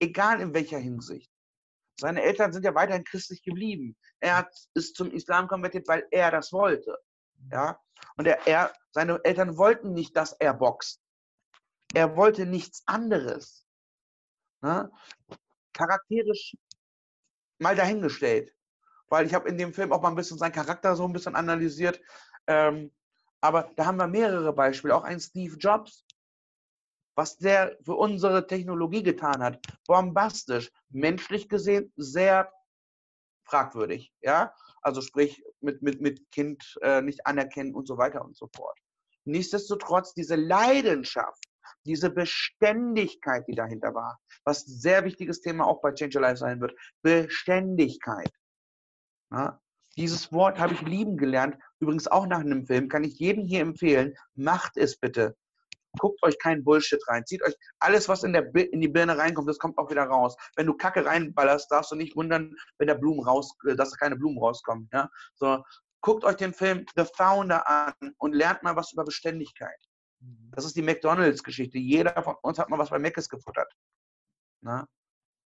Egal 0.00 0.40
in 0.40 0.52
welcher 0.52 0.78
Hinsicht. 0.78 1.30
Seine 2.00 2.22
Eltern 2.22 2.52
sind 2.52 2.64
ja 2.64 2.74
weiterhin 2.74 3.04
christlich 3.04 3.42
geblieben. 3.42 3.96
Er 4.20 4.38
hat, 4.38 4.54
ist 4.74 4.96
zum 4.96 5.10
Islam 5.10 5.48
konvertiert, 5.48 5.88
weil 5.88 6.06
er 6.10 6.30
das 6.30 6.52
wollte. 6.52 6.96
Ja? 7.50 7.78
Und 8.16 8.26
er, 8.26 8.46
er, 8.46 8.72
seine 8.92 9.20
Eltern 9.24 9.56
wollten 9.56 9.92
nicht, 9.92 10.16
dass 10.16 10.32
er 10.32 10.54
boxt. 10.54 11.00
Er 11.94 12.16
wollte 12.16 12.46
nichts 12.46 12.82
anderes. 12.86 13.66
Ne? 14.60 14.90
Charakterisch 15.72 16.56
mal 17.58 17.74
dahingestellt. 17.74 18.54
Weil 19.08 19.26
ich 19.26 19.34
habe 19.34 19.48
in 19.48 19.58
dem 19.58 19.72
Film 19.72 19.92
auch 19.92 20.02
mal 20.02 20.10
ein 20.10 20.16
bisschen 20.16 20.38
seinen 20.38 20.52
Charakter 20.52 20.94
so 20.94 21.04
ein 21.04 21.12
bisschen 21.12 21.34
analysiert. 21.34 22.00
Ähm, 22.46 22.92
aber 23.40 23.70
da 23.76 23.86
haben 23.86 23.96
wir 23.96 24.06
mehrere 24.06 24.52
Beispiele. 24.52 24.94
Auch 24.94 25.04
ein 25.04 25.20
Steve 25.20 25.56
Jobs, 25.56 26.04
was 27.18 27.36
der 27.36 27.76
für 27.82 27.96
unsere 27.96 28.46
Technologie 28.46 29.02
getan 29.02 29.42
hat. 29.42 29.58
Bombastisch. 29.88 30.70
Menschlich 30.90 31.48
gesehen 31.48 31.92
sehr 31.96 32.52
fragwürdig. 33.44 34.12
Ja, 34.20 34.54
also 34.82 35.00
sprich 35.00 35.42
mit, 35.60 35.82
mit, 35.82 36.00
mit 36.00 36.30
Kind 36.30 36.78
äh, 36.80 37.02
nicht 37.02 37.26
anerkennen 37.26 37.74
und 37.74 37.88
so 37.88 37.98
weiter 37.98 38.24
und 38.24 38.36
so 38.36 38.48
fort. 38.54 38.78
Nichtsdestotrotz 39.24 40.14
diese 40.14 40.36
Leidenschaft, 40.36 41.42
diese 41.84 42.08
Beständigkeit, 42.08 43.48
die 43.48 43.56
dahinter 43.56 43.96
war, 43.96 44.20
was 44.44 44.68
ein 44.68 44.78
sehr 44.78 45.04
wichtiges 45.04 45.40
Thema 45.40 45.66
auch 45.66 45.80
bei 45.80 45.90
Change 45.90 46.18
Your 46.18 46.22
Life 46.22 46.36
sein 46.36 46.60
wird. 46.60 46.78
Beständigkeit. 47.02 48.30
Ja? 49.32 49.60
Dieses 49.96 50.32
Wort 50.32 50.60
habe 50.60 50.74
ich 50.74 50.82
lieben 50.82 51.16
gelernt. 51.16 51.56
Übrigens 51.80 52.06
auch 52.06 52.28
nach 52.28 52.38
einem 52.38 52.64
Film 52.64 52.88
kann 52.88 53.02
ich 53.02 53.18
jedem 53.18 53.44
hier 53.44 53.62
empfehlen, 53.62 54.14
macht 54.36 54.76
es 54.76 54.96
bitte 54.96 55.36
guckt 55.98 56.22
euch 56.22 56.38
keinen 56.38 56.64
Bullshit 56.64 57.00
rein. 57.08 57.24
Zieht 57.26 57.42
euch 57.42 57.54
alles, 57.78 58.08
was 58.08 58.22
in, 58.22 58.32
der, 58.32 58.54
in 58.54 58.80
die 58.80 58.88
Birne 58.88 59.16
reinkommt, 59.16 59.48
das 59.48 59.58
kommt 59.58 59.78
auch 59.78 59.90
wieder 59.90 60.04
raus. 60.04 60.36
Wenn 60.56 60.66
du 60.66 60.74
Kacke 60.74 61.04
reinballerst, 61.04 61.70
darfst 61.70 61.90
du 61.90 61.96
nicht 61.96 62.16
wundern, 62.16 62.54
wenn 62.78 62.88
da 62.88 62.94
Blumen 62.94 63.24
raus, 63.24 63.54
äh, 63.66 63.74
dass 63.74 63.96
keine 63.96 64.16
Blumen 64.16 64.38
rauskommen. 64.38 64.88
Ja? 64.92 65.08
So, 65.34 65.62
guckt 66.00 66.24
euch 66.24 66.36
den 66.36 66.54
Film 66.54 66.84
The 66.96 67.04
Founder 67.16 67.68
an 67.68 67.92
und 68.18 68.34
lernt 68.34 68.62
mal 68.62 68.76
was 68.76 68.92
über 68.92 69.04
Beständigkeit. 69.04 69.78
Mhm. 70.20 70.50
Das 70.54 70.64
ist 70.64 70.76
die 70.76 70.82
McDonalds-Geschichte. 70.82 71.78
Jeder 71.78 72.22
von 72.22 72.36
uns 72.42 72.58
hat 72.58 72.70
mal 72.70 72.78
was 72.78 72.90
bei 72.90 72.98
Mc's 72.98 73.28
gefuttert. 73.28 73.72
Na? 74.60 74.86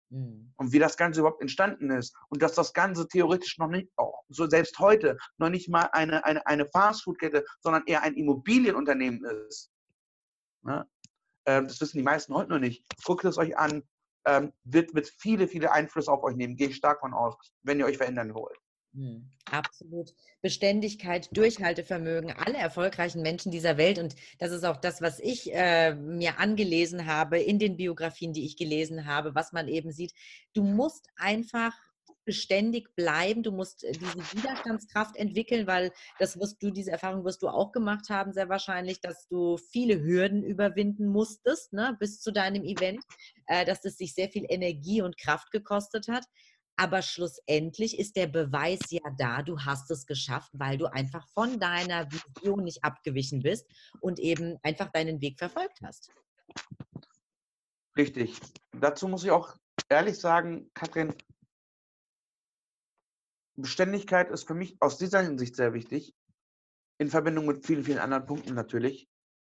Mhm. 0.10 0.54
Und 0.58 0.72
wie 0.72 0.80
das 0.80 0.98
Ganze 0.98 1.20
überhaupt 1.20 1.42
entstanden 1.42 1.90
ist. 1.92 2.16
Und 2.30 2.42
dass 2.42 2.54
das 2.54 2.74
Ganze 2.74 3.08
theoretisch 3.08 3.58
noch 3.58 3.68
nicht, 3.68 3.90
oh, 3.98 4.14
so 4.30 4.48
selbst 4.48 4.78
heute, 4.80 5.18
noch 5.38 5.50
nicht 5.50 5.70
mal 5.70 5.90
eine, 5.92 6.24
eine, 6.26 6.46
eine 6.46 6.66
Fastfood-Kette, 6.66 7.44
sondern 7.62 7.84
eher 7.86 8.04
ein 8.04 8.14
Immobilienunternehmen 8.14 9.24
ist. 9.48 9.72
Ne? 10.68 10.88
Ähm, 11.46 11.68
das 11.68 11.80
wissen 11.82 11.98
die 11.98 12.04
meisten 12.04 12.34
heute 12.36 12.52
noch 12.52 12.60
nicht. 12.60 12.84
Guckt 13.04 13.26
es 13.26 13.38
euch 13.38 13.58
an. 13.58 13.84
Ähm, 14.26 14.52
wird, 14.66 14.94
wird 14.94 15.08
viele, 15.08 15.48
viele 15.48 15.72
Einflüsse 15.72 16.12
auf 16.12 16.24
euch 16.24 16.36
nehmen. 16.36 16.58
Gehe 16.58 16.68
ich 16.68 16.76
stark 16.76 17.00
von 17.00 17.14
aus, 17.14 17.36
wenn 17.64 17.80
ihr 17.80 17.86
euch 17.86 17.98
verändern 17.98 18.34
wollt. 18.36 18.58
Hm, 18.94 19.30
absolut. 19.46 20.14
Beständigkeit, 20.42 21.30
Durchhaltevermögen, 21.36 22.32
alle 22.32 22.58
erfolgreichen 22.58 23.22
Menschen 23.22 23.52
dieser 23.52 23.78
Welt. 23.78 24.00
Und 24.00 24.16
das 24.40 24.52
ist 24.52 24.66
auch 24.66 24.78
das, 24.78 25.02
was 25.02 25.20
ich 25.20 25.54
äh, 25.54 25.96
mir 25.96 26.40
angelesen 26.40 27.06
habe 27.06 27.40
in 27.40 27.60
den 27.60 27.78
Biografien, 27.78 28.34
die 28.34 28.46
ich 28.46 28.58
gelesen 28.58 29.06
habe, 29.06 29.34
was 29.36 29.54
man 29.54 29.70
eben 29.70 29.92
sieht. 29.92 30.14
Du 30.54 30.64
musst 30.64 31.08
einfach 31.16 31.74
beständig 32.28 32.94
bleiben. 32.96 33.42
Du 33.42 33.52
musst 33.52 33.84
äh, 33.84 33.94
diese 33.94 34.20
Widerstandskraft 34.34 35.16
entwickeln, 35.16 35.66
weil 35.66 35.92
das 36.20 36.40
wirst 36.40 36.62
du, 36.62 36.70
diese 36.70 36.92
Erfahrung 36.92 37.26
wirst 37.26 37.42
du 37.42 37.48
auch 37.48 37.72
gemacht 37.72 38.10
haben, 38.10 38.34
sehr 38.34 38.50
wahrscheinlich, 38.50 39.02
dass 39.02 39.28
du 39.28 39.58
viele 39.58 40.04
Hürden 40.04 40.44
überwinden 40.44 41.08
musstest, 41.08 41.74
ne, 41.74 41.98
bis 42.00 42.20
zu 42.20 42.32
deinem 42.32 42.64
Event, 42.64 43.04
äh, 43.48 43.66
dass 43.66 43.84
es 43.86 43.98
sich 43.98 44.14
sehr 44.14 44.30
viel 44.30 44.46
Energie 44.48 45.02
und 45.02 45.18
Kraft 45.18 45.50
gekostet 45.50 46.08
hat. 46.08 46.26
Aber 46.76 47.02
schlussendlich 47.02 47.98
ist 47.98 48.16
der 48.16 48.28
Beweis 48.28 48.82
ja 48.92 49.02
da, 49.18 49.42
du 49.42 49.60
hast 49.60 49.90
es 49.90 50.06
geschafft, 50.06 50.52
weil 50.54 50.78
du 50.78 50.86
einfach 50.86 51.28
von 51.30 51.60
deiner 51.60 52.08
Vision 52.12 52.64
nicht 52.64 52.84
abgewichen 52.84 53.42
bist 53.42 53.66
und 54.00 54.20
eben 54.20 54.58
einfach 54.62 54.92
deinen 54.92 55.20
Weg 55.22 55.40
verfolgt 55.40 55.80
hast. 55.82 56.12
Richtig. 57.98 58.40
Dazu 58.74 59.08
muss 59.08 59.24
ich 59.24 59.32
auch 59.32 59.56
ehrlich 59.90 60.20
sagen, 60.20 60.70
Katrin, 60.76 61.16
Beständigkeit 63.62 64.30
ist 64.30 64.48
für 64.48 64.54
mich 64.54 64.78
aus 64.80 64.98
dieser 64.98 65.22
Hinsicht 65.22 65.56
sehr 65.56 65.74
wichtig, 65.74 66.16
in 67.00 67.10
Verbindung 67.10 67.46
mit 67.46 67.66
vielen, 67.66 67.84
vielen 67.84 68.00
anderen 68.00 68.26
Punkten 68.26 68.54
natürlich. 68.54 69.08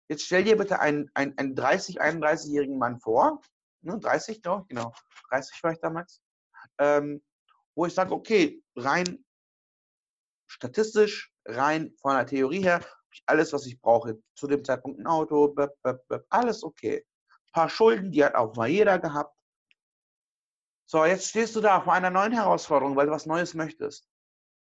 Jetzt 0.09 0.25
stell 0.25 0.43
dir 0.43 0.57
bitte 0.57 0.79
einen, 0.79 1.09
einen, 1.13 1.37
einen 1.37 1.55
30, 1.55 2.01
31-jährigen 2.01 2.77
Mann 2.77 2.99
vor, 2.99 3.41
ne, 3.81 3.99
30, 3.99 4.41
glaube 4.41 4.63
ich, 4.63 4.69
genau, 4.69 4.93
30 5.29 5.63
war 5.63 5.71
ich 5.71 5.79
damals, 5.79 6.21
ähm, 6.79 7.23
wo 7.75 7.85
ich 7.85 7.93
sage, 7.93 8.13
okay, 8.13 8.61
rein 8.75 9.23
statistisch, 10.47 11.33
rein 11.45 11.93
von 11.99 12.15
der 12.15 12.25
Theorie 12.25 12.61
her, 12.61 12.85
alles, 13.25 13.53
was 13.53 13.65
ich 13.65 13.79
brauche. 13.81 14.21
Zu 14.35 14.47
dem 14.47 14.63
Zeitpunkt 14.63 14.99
ein 14.99 15.07
Auto, 15.07 15.55
alles 16.29 16.63
okay. 16.63 17.05
Ein 17.29 17.51
paar 17.51 17.69
Schulden, 17.69 18.11
die 18.11 18.23
hat 18.23 18.35
auch 18.35 18.55
mal 18.55 18.67
jeder 18.67 18.99
gehabt. 18.99 19.35
So, 20.85 21.05
jetzt 21.05 21.29
stehst 21.29 21.55
du 21.55 21.61
da 21.61 21.81
vor 21.81 21.93
einer 21.93 22.09
neuen 22.09 22.33
Herausforderung, 22.33 22.95
weil 22.95 23.07
du 23.07 23.11
was 23.11 23.25
Neues 23.25 23.53
möchtest. 23.53 24.07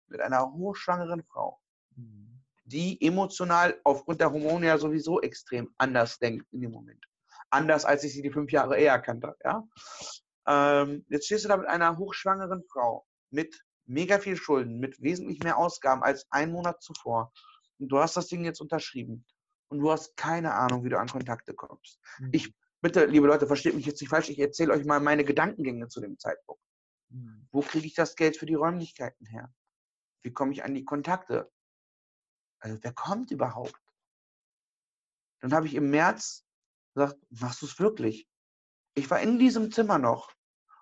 Mit 0.07 0.21
einer 0.21 0.51
hochschwangeren 0.53 1.23
Frau, 1.23 1.59
mhm. 1.95 2.43
die 2.65 3.01
emotional 3.05 3.79
aufgrund 3.83 4.21
der 4.21 4.31
Hormone 4.31 4.67
ja 4.67 4.77
sowieso 4.77 5.21
extrem 5.21 5.73
anders 5.77 6.19
denkt 6.19 6.45
in 6.51 6.61
dem 6.61 6.71
Moment. 6.71 7.03
Anders, 7.49 7.85
als 7.85 8.03
ich 8.03 8.13
sie 8.13 8.21
die 8.21 8.31
fünf 8.31 8.51
Jahre 8.51 8.77
eher 8.77 8.99
kannte. 8.99 9.35
Ja? 9.43 9.67
Ähm, 10.45 11.05
jetzt 11.09 11.25
stehst 11.25 11.45
du 11.45 11.49
da 11.49 11.57
mit 11.57 11.67
einer 11.67 11.97
hochschwangeren 11.97 12.63
Frau, 12.71 13.05
mit 13.31 13.63
mega 13.85 14.19
viel 14.19 14.37
Schulden, 14.37 14.79
mit 14.79 15.01
wesentlich 15.01 15.39
mehr 15.39 15.57
Ausgaben 15.57 16.03
als 16.03 16.25
ein 16.29 16.51
Monat 16.51 16.81
zuvor. 16.81 17.31
Und 17.79 17.89
du 17.89 17.99
hast 17.99 18.15
das 18.17 18.27
Ding 18.27 18.43
jetzt 18.45 18.61
unterschrieben. 18.61 19.25
Und 19.69 19.79
du 19.79 19.91
hast 19.91 20.15
keine 20.15 20.53
Ahnung, 20.53 20.83
wie 20.83 20.89
du 20.89 20.99
an 20.99 21.07
Kontakte 21.07 21.53
kommst. 21.53 21.99
Mhm. 22.19 22.29
Ich 22.31 22.53
bitte, 22.83 23.05
liebe 23.05 23.25
Leute, 23.25 23.47
versteht 23.47 23.75
mich 23.75 23.85
jetzt 23.85 24.01
nicht 24.01 24.09
falsch, 24.09 24.29
ich 24.29 24.37
erzähle 24.37 24.73
euch 24.73 24.85
mal 24.85 24.99
meine 24.99 25.23
Gedankengänge 25.23 25.87
zu 25.87 26.01
dem 26.01 26.19
Zeitpunkt. 26.19 26.61
Mhm. 27.09 27.47
Wo 27.51 27.61
kriege 27.61 27.87
ich 27.87 27.95
das 27.95 28.15
Geld 28.15 28.37
für 28.37 28.45
die 28.45 28.55
Räumlichkeiten 28.55 29.25
her? 29.25 29.51
Wie 30.21 30.33
komme 30.33 30.51
ich 30.51 30.63
an 30.63 30.75
die 30.75 30.83
Kontakte? 30.83 31.49
Also, 32.59 32.77
wer 32.81 32.93
kommt 32.93 33.31
überhaupt? 33.31 33.81
Dann 35.39 35.53
habe 35.53 35.65
ich 35.65 35.75
im 35.75 35.89
März 35.89 36.45
gesagt, 36.93 37.17
machst 37.29 37.61
du 37.61 37.65
es 37.65 37.79
wirklich? 37.79 38.27
Ich 38.95 39.09
war 39.09 39.19
in 39.19 39.39
diesem 39.39 39.71
Zimmer 39.71 39.97
noch. 39.97 40.31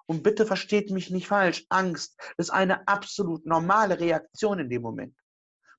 Und 0.07 0.23
bitte 0.23 0.45
versteht 0.45 0.89
mich 0.89 1.11
nicht 1.11 1.27
falsch. 1.27 1.65
Angst 1.69 2.19
ist 2.37 2.49
eine 2.49 2.87
absolut 2.87 3.45
normale 3.45 3.99
Reaktion 3.99 4.59
in 4.59 4.69
dem 4.69 4.81
Moment. 4.81 5.15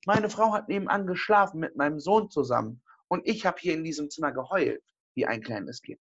Meine 0.07 0.31
Frau 0.31 0.53
hat 0.53 0.69
nebenan 0.69 1.07
geschlafen 1.07 1.61
mit 1.61 1.77
meinem 1.77 2.01
Sohn 2.01 2.31
zusammen. 2.31 2.83
Und 3.09 3.27
ich 3.27 3.45
habe 3.45 3.59
hier 3.61 3.75
in 3.75 3.85
diesem 3.85 4.09
Zimmer 4.09 4.33
geheult, 4.33 4.83
wie 5.15 5.27
ein 5.27 5.43
kleines 5.43 5.83
Kind 5.83 6.01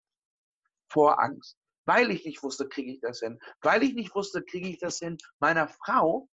vor 0.89 1.21
Angst, 1.21 1.57
weil 1.85 2.11
ich 2.11 2.25
nicht 2.25 2.43
wusste, 2.43 2.67
kriege 2.67 2.91
ich 2.91 2.99
das 2.99 3.19
hin, 3.19 3.39
weil 3.61 3.83
ich 3.83 3.93
nicht 3.93 4.13
wusste, 4.15 4.43
kriege 4.43 4.67
ich 4.67 4.79
das 4.79 4.99
hin, 4.99 5.17
meiner 5.39 5.67
Frau 5.67 6.29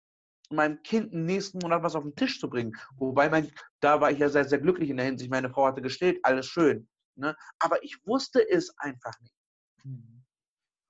und 0.49 0.57
meinem 0.57 0.83
Kind 0.83 1.13
im 1.13 1.27
nächsten 1.27 1.59
Monat 1.59 1.83
was 1.83 1.95
auf 1.95 2.05
den 2.05 2.15
Tisch 2.15 2.41
zu 2.41 2.49
bringen. 2.49 2.77
Wobei 2.97 3.29
mein, 3.29 3.51
da 3.81 4.01
war 4.01 4.11
ich 4.11 4.19
ja 4.19 4.29
sehr, 4.29 4.45
sehr 4.45 4.61
glücklich 4.61 4.91
in 4.91 4.97
der 4.97 5.07
Hinsicht. 5.07 5.31
Meine 5.31 5.51
Frau 5.51 5.67
hatte 5.67 5.83
gestillt, 5.83 6.21
alles 6.23 6.47
schön. 6.47 6.89
Ne? 7.17 7.37
Aber 7.59 7.83
ich 7.83 7.99
wusste 8.07 8.47
es 8.49 8.77
einfach 8.79 9.19
nicht. 9.21 9.35
Mhm. 9.85 10.25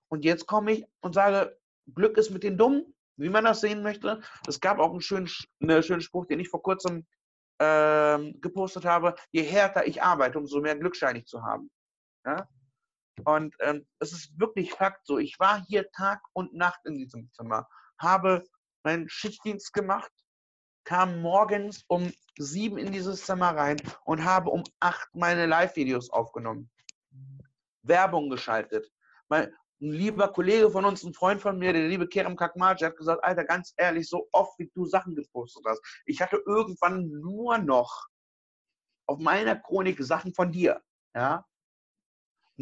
Und 0.08 0.24
jetzt 0.24 0.46
komme 0.46 0.72
ich 0.72 0.84
und 1.00 1.14
sage, 1.14 1.58
Glück 1.94 2.16
ist 2.18 2.30
mit 2.30 2.42
den 2.42 2.58
Dummen, 2.58 2.94
wie 3.16 3.30
man 3.30 3.44
das 3.44 3.60
sehen 3.60 3.82
möchte. 3.82 4.20
Es 4.46 4.60
gab 4.60 4.78
auch 4.78 4.90
einen 4.90 5.00
schönen, 5.00 5.28
einen 5.60 5.82
schönen 5.82 6.00
Spruch, 6.00 6.26
den 6.26 6.40
ich 6.40 6.48
vor 6.48 6.62
kurzem 6.62 7.06
ähm, 7.58 8.40
gepostet 8.40 8.84
habe. 8.84 9.14
Je 9.30 9.42
härter 9.42 9.86
ich 9.86 10.02
arbeite, 10.02 10.38
umso 10.38 10.60
mehr 10.60 10.76
Glück 10.76 10.96
scheine 10.96 11.20
ich 11.20 11.26
zu 11.26 11.42
haben. 11.42 11.70
Ja? 12.24 12.48
Und 13.24 13.54
ähm, 13.60 13.86
es 13.98 14.12
ist 14.12 14.38
wirklich 14.38 14.72
Fakt 14.72 15.06
so. 15.06 15.18
Ich 15.18 15.38
war 15.38 15.64
hier 15.66 15.90
Tag 15.92 16.20
und 16.32 16.54
Nacht 16.54 16.80
in 16.84 16.96
diesem 16.96 17.30
Zimmer, 17.32 17.68
habe 17.98 18.44
meinen 18.84 19.08
Schichtdienst 19.08 19.72
gemacht, 19.72 20.10
kam 20.84 21.20
morgens 21.20 21.84
um 21.88 22.12
sieben 22.38 22.78
in 22.78 22.90
dieses 22.90 23.24
Zimmer 23.24 23.56
rein 23.56 23.76
und 24.04 24.24
habe 24.24 24.50
um 24.50 24.64
acht 24.80 25.14
meine 25.14 25.46
Live-Videos 25.46 26.10
aufgenommen. 26.10 26.70
Werbung 27.82 28.30
geschaltet. 28.30 28.90
Mein, 29.28 29.54
ein 29.80 29.90
lieber 29.90 30.28
Kollege 30.32 30.70
von 30.70 30.84
uns, 30.84 31.02
ein 31.02 31.14
Freund 31.14 31.40
von 31.40 31.58
mir, 31.58 31.72
der 31.72 31.88
liebe 31.88 32.06
Kerem 32.08 32.36
Kakmaji, 32.36 32.84
hat 32.84 32.96
gesagt, 32.96 33.22
Alter, 33.24 33.44
ganz 33.44 33.74
ehrlich, 33.76 34.08
so 34.08 34.28
oft 34.32 34.56
wie 34.58 34.70
du 34.74 34.86
Sachen 34.86 35.14
gepostet 35.14 35.64
hast. 35.66 35.82
Ich 36.06 36.20
hatte 36.20 36.40
irgendwann 36.46 37.08
nur 37.08 37.58
noch 37.58 38.06
auf 39.06 39.18
meiner 39.18 39.56
Chronik 39.56 40.02
Sachen 40.02 40.32
von 40.34 40.52
dir. 40.52 40.80
Ja? 41.14 41.44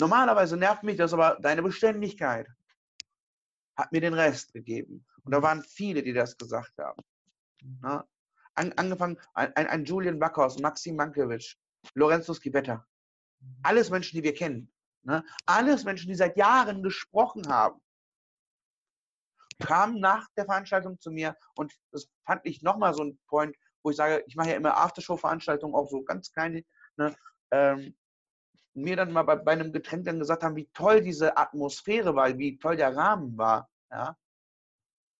Normalerweise 0.00 0.56
nervt 0.56 0.82
mich 0.82 0.96
das, 0.96 1.12
aber 1.12 1.38
deine 1.40 1.62
Beständigkeit 1.62 2.48
hat 3.76 3.92
mir 3.92 4.00
den 4.00 4.14
Rest 4.14 4.52
gegeben. 4.52 5.04
Und 5.22 5.32
da 5.32 5.42
waren 5.42 5.62
viele, 5.62 6.02
die 6.02 6.14
das 6.14 6.36
gesagt 6.36 6.78
haben. 6.78 7.02
Ja? 7.82 8.06
An, 8.54 8.72
angefangen, 8.72 9.18
ein, 9.34 9.54
ein, 9.54 9.84
Julian 9.84 10.18
Backhaus, 10.18 10.58
Maxim 10.58 10.96
Mankiewicz, 10.96 11.56
Lorenzo 11.94 12.34
Schibetta. 12.34 12.86
Alles 13.62 13.90
Menschen, 13.90 14.16
die 14.16 14.22
wir 14.22 14.34
kennen. 14.34 14.72
Ne? 15.02 15.24
Alles 15.46 15.84
Menschen, 15.84 16.08
die 16.08 16.14
seit 16.14 16.36
Jahren 16.36 16.82
gesprochen 16.82 17.46
haben, 17.48 17.80
kamen 19.60 20.00
nach 20.00 20.28
der 20.36 20.46
Veranstaltung 20.46 20.98
zu 20.98 21.10
mir 21.10 21.36
und 21.54 21.74
das 21.92 22.08
fand 22.24 22.40
ich 22.44 22.62
nochmal 22.62 22.94
so 22.94 23.04
ein 23.04 23.18
Point, 23.28 23.54
wo 23.82 23.90
ich 23.90 23.96
sage, 23.96 24.24
ich 24.26 24.36
mache 24.36 24.50
ja 24.50 24.56
immer 24.56 24.78
Aftershow-Veranstaltungen, 24.78 25.74
auch 25.74 25.88
so 25.88 26.02
ganz 26.02 26.32
kleine, 26.32 26.64
ne? 26.96 27.14
ähm, 27.50 27.94
mir 28.80 28.96
dann 28.96 29.12
mal 29.12 29.22
bei, 29.22 29.36
bei, 29.36 29.52
einem 29.52 29.72
Getränk 29.72 30.04
dann 30.04 30.18
gesagt 30.18 30.42
haben, 30.42 30.56
wie 30.56 30.70
toll 30.72 31.00
diese 31.00 31.36
Atmosphäre 31.36 32.14
war, 32.14 32.36
wie 32.38 32.58
toll 32.58 32.76
der 32.76 32.96
Rahmen 32.96 33.36
war. 33.36 33.70
Ja? 33.90 34.16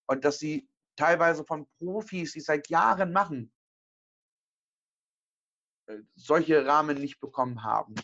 Und 0.06 0.24
dass 0.24 0.38
sie 0.38 0.68
teilweise 0.96 1.44
von 1.44 1.68
Profis, 1.78 2.32
die 2.32 2.40
seit 2.40 2.68
Jahren 2.68 3.12
machen, 3.12 3.52
äh, 5.86 5.98
solche 6.14 6.66
Rahmen 6.66 6.98
nicht 6.98 7.20
bekommen 7.20 7.62
haben 7.62 7.94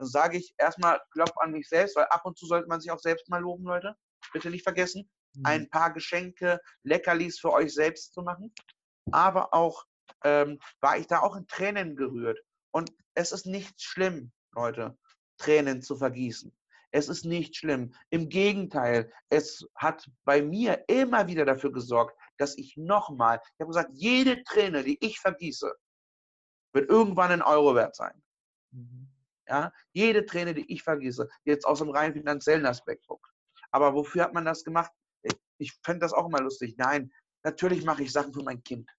dann 0.00 0.08
sage 0.08 0.38
ich 0.38 0.54
erstmal, 0.56 0.98
klopf 1.12 1.36
an 1.36 1.52
mich 1.52 1.68
selbst, 1.68 1.94
weil 1.94 2.06
ab 2.06 2.24
und 2.24 2.38
zu 2.38 2.46
sollte 2.46 2.68
man 2.68 2.80
sich 2.80 2.90
auch 2.90 2.98
selbst 2.98 3.28
mal 3.28 3.42
loben, 3.42 3.64
Leute. 3.64 3.94
Bitte 4.32 4.48
nicht 4.48 4.62
vergessen, 4.62 5.10
mhm. 5.34 5.44
ein 5.44 5.70
paar 5.70 5.92
Geschenke, 5.92 6.58
Leckerlis 6.84 7.38
für 7.38 7.52
euch 7.52 7.74
selbst 7.74 8.14
zu 8.14 8.22
machen. 8.22 8.54
Aber 9.12 9.52
auch 9.52 9.84
ähm, 10.24 10.58
war 10.80 10.96
ich 10.96 11.06
da 11.06 11.20
auch 11.20 11.36
in 11.36 11.46
Tränen 11.46 11.96
gerührt. 11.96 12.40
Und 12.70 12.90
es 13.12 13.32
ist 13.32 13.44
nicht 13.44 13.82
schlimm, 13.82 14.32
Leute, 14.54 14.96
Tränen 15.38 15.82
zu 15.82 15.96
vergießen. 15.96 16.52
Es 16.92 17.08
ist 17.08 17.24
nicht 17.24 17.56
schlimm. 17.56 17.94
Im 18.10 18.28
Gegenteil, 18.28 19.12
es 19.28 19.64
hat 19.76 20.10
bei 20.24 20.42
mir 20.42 20.84
immer 20.88 21.28
wieder 21.28 21.44
dafür 21.44 21.72
gesorgt, 21.72 22.18
dass 22.36 22.58
ich 22.58 22.76
nochmal, 22.76 23.40
ich 23.42 23.60
habe 23.60 23.68
gesagt, 23.68 23.90
jede 23.92 24.42
Träne, 24.42 24.82
die 24.82 24.98
ich 25.04 25.20
vergieße, 25.20 25.72
wird 26.72 26.90
irgendwann 26.90 27.30
ein 27.30 27.42
Euro 27.42 27.74
wert 27.74 27.94
sein. 27.94 28.20
Mhm. 28.72 29.08
Ja? 29.48 29.72
Jede 29.92 30.26
Träne, 30.26 30.54
die 30.54 30.72
ich 30.72 30.82
vergieße, 30.82 31.28
jetzt 31.44 31.64
aus 31.64 31.78
dem 31.78 31.90
rein 31.90 32.12
finanziellen 32.12 32.66
Aspekt 32.66 33.06
guckt. 33.06 33.30
Aber 33.70 33.94
wofür 33.94 34.24
hat 34.24 34.34
man 34.34 34.44
das 34.44 34.64
gemacht? 34.64 34.92
Ich 35.58 35.78
fände 35.84 36.00
das 36.00 36.12
auch 36.12 36.26
immer 36.26 36.40
lustig. 36.40 36.74
Nein, 36.76 37.12
natürlich 37.44 37.84
mache 37.84 38.02
ich 38.02 38.12
Sachen 38.12 38.32
für 38.32 38.42
mein 38.42 38.62
Kind 38.64 38.90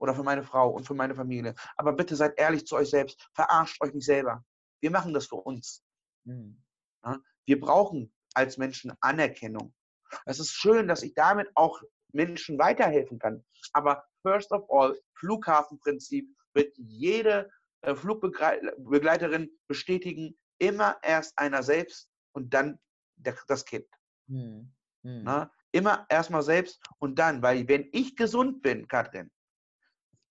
oder 0.00 0.14
für 0.14 0.22
meine 0.22 0.42
Frau 0.42 0.70
und 0.70 0.86
für 0.86 0.94
meine 0.94 1.14
Familie. 1.14 1.54
Aber 1.76 1.92
bitte 1.92 2.16
seid 2.16 2.38
ehrlich 2.38 2.66
zu 2.66 2.76
euch 2.76 2.90
selbst. 2.90 3.28
Verarscht 3.34 3.80
euch 3.82 3.92
nicht 3.92 4.06
selber. 4.06 4.44
Wir 4.80 4.90
machen 4.90 5.14
das 5.14 5.26
für 5.26 5.36
uns. 5.36 5.84
Mhm. 6.24 6.62
Wir 7.46 7.60
brauchen 7.60 8.12
als 8.34 8.58
Menschen 8.58 8.92
Anerkennung. 9.00 9.74
Es 10.24 10.38
ist 10.38 10.52
schön, 10.52 10.88
dass 10.88 11.02
ich 11.02 11.14
damit 11.14 11.48
auch 11.54 11.80
Menschen 12.12 12.58
weiterhelfen 12.58 13.18
kann. 13.18 13.44
Aber 13.72 14.04
first 14.22 14.50
of 14.52 14.64
all, 14.70 14.98
Flughafenprinzip 15.14 16.28
wird 16.54 16.76
jede 16.76 17.50
äh, 17.82 17.94
Flugbegleiterin 17.94 19.50
bestätigen, 19.68 20.38
immer 20.58 20.98
erst 21.02 21.38
einer 21.38 21.62
selbst 21.62 22.10
und 22.32 22.52
dann 22.52 22.78
das 23.16 23.64
Kind. 23.64 23.86
Hm. 24.28 24.72
Hm. 25.02 25.22
Na, 25.24 25.52
immer 25.72 26.06
erstmal 26.08 26.42
selbst 26.42 26.82
und 26.98 27.18
dann, 27.18 27.42
weil 27.42 27.66
wenn 27.68 27.88
ich 27.92 28.16
gesund 28.16 28.62
bin, 28.62 28.86
Katrin, 28.88 29.30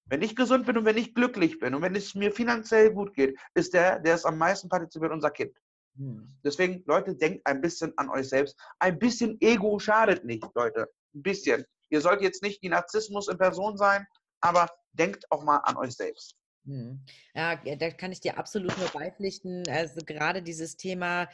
wenn 0.09 0.21
ich 0.21 0.35
gesund 0.35 0.65
bin 0.65 0.77
und 0.77 0.85
wenn 0.85 0.97
ich 0.97 1.13
glücklich 1.13 1.59
bin 1.59 1.75
und 1.75 1.81
wenn 1.81 1.95
es 1.95 2.15
mir 2.15 2.31
finanziell 2.31 2.91
gut 2.91 3.13
geht, 3.13 3.37
ist 3.53 3.73
der, 3.73 3.99
der 3.99 4.15
es 4.15 4.25
am 4.25 4.37
meisten 4.37 4.67
partizipiert, 4.67 5.11
unser 5.11 5.31
Kind. 5.31 5.55
Hm. 5.97 6.27
Deswegen, 6.43 6.83
Leute, 6.85 7.15
denkt 7.15 7.45
ein 7.45 7.61
bisschen 7.61 7.93
an 7.97 8.09
euch 8.09 8.29
selbst. 8.29 8.57
Ein 8.79 8.97
bisschen 8.97 9.37
Ego 9.41 9.79
schadet 9.79 10.25
nicht, 10.25 10.45
Leute. 10.55 10.89
Ein 11.13 11.21
bisschen. 11.21 11.65
Ihr 11.89 12.01
sollt 12.01 12.21
jetzt 12.21 12.43
nicht 12.43 12.61
die 12.63 12.69
Narzissmus 12.69 13.27
in 13.27 13.37
Person 13.37 13.77
sein, 13.77 14.05
aber 14.41 14.67
denkt 14.93 15.25
auch 15.31 15.43
mal 15.43 15.57
an 15.57 15.77
euch 15.77 15.95
selbst. 15.95 16.35
Mhm. 16.65 17.03
Ja, 17.33 17.55
da 17.55 17.91
kann 17.91 18.11
ich 18.11 18.19
dir 18.19 18.37
absolut 18.37 18.77
nur 18.77 18.89
beipflichten. 18.89 19.63
Also 19.69 20.01
gerade 20.05 20.41
dieses 20.41 20.77
Thema, 20.77 21.27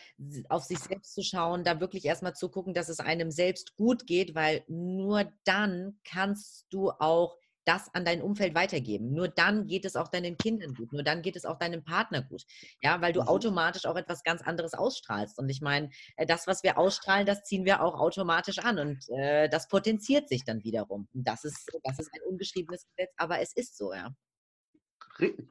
auf 0.50 0.64
sich 0.64 0.80
selbst 0.80 1.14
zu 1.14 1.24
schauen, 1.24 1.64
da 1.64 1.80
wirklich 1.80 2.06
erstmal 2.06 2.34
zu 2.34 2.50
gucken, 2.50 2.74
dass 2.74 2.90
es 2.90 3.00
einem 3.00 3.32
selbst 3.32 3.76
gut 3.76 4.08
geht, 4.08 4.36
weil 4.36 4.64
nur 4.68 5.32
dann 5.44 6.00
kannst 6.04 6.68
du 6.70 6.92
auch 6.92 7.38
das 7.66 7.94
an 7.94 8.06
dein 8.06 8.22
Umfeld 8.22 8.56
weitergeben. 8.56 9.14
Nur 9.14 9.28
dann 9.28 9.68
geht 9.68 9.86
es 9.86 9.96
auch 9.96 10.08
deinen 10.08 10.38
Kindern 10.38 10.74
gut. 10.74 10.94
Nur 10.94 11.04
dann 11.04 11.22
geht 11.22 11.36
es 11.36 11.46
auch 11.46 11.58
deinem 11.58 11.84
Partner 11.84 12.22
gut. 12.22 12.44
Ja, 12.82 13.02
weil 13.02 13.14
du 13.14 13.22
mhm. 13.22 13.28
automatisch 13.28 13.86
auch 13.86 13.96
etwas 13.96 14.24
ganz 14.24 14.42
anderes 14.42 14.74
ausstrahlst. 14.74 15.38
Und 15.40 15.50
ich 15.50 15.62
meine, 15.62 15.90
äh, 16.18 16.26
das, 16.26 16.48
was 16.48 16.64
wir 16.64 16.78
ausstrahlen, 16.78 17.26
das 17.26 17.44
ziehen 17.44 17.66
wir 17.66 17.82
auch 17.82 18.00
automatisch 18.00 18.60
an. 18.60 18.80
Und 18.80 19.10
äh, 19.10 19.50
das 19.50 19.68
potenziert 19.68 20.30
sich 20.30 20.46
dann 20.46 20.64
wiederum. 20.64 21.08
Und 21.14 21.28
das 21.28 21.44
ist, 21.44 21.70
das 21.84 22.00
ist 22.00 22.10
ein 22.14 22.22
ungeschriebenes 22.30 22.86
Gesetz, 22.88 23.14
aber 23.18 23.40
es 23.40 23.54
ist 23.56 23.78
so, 23.78 23.94
ja. 23.94 24.12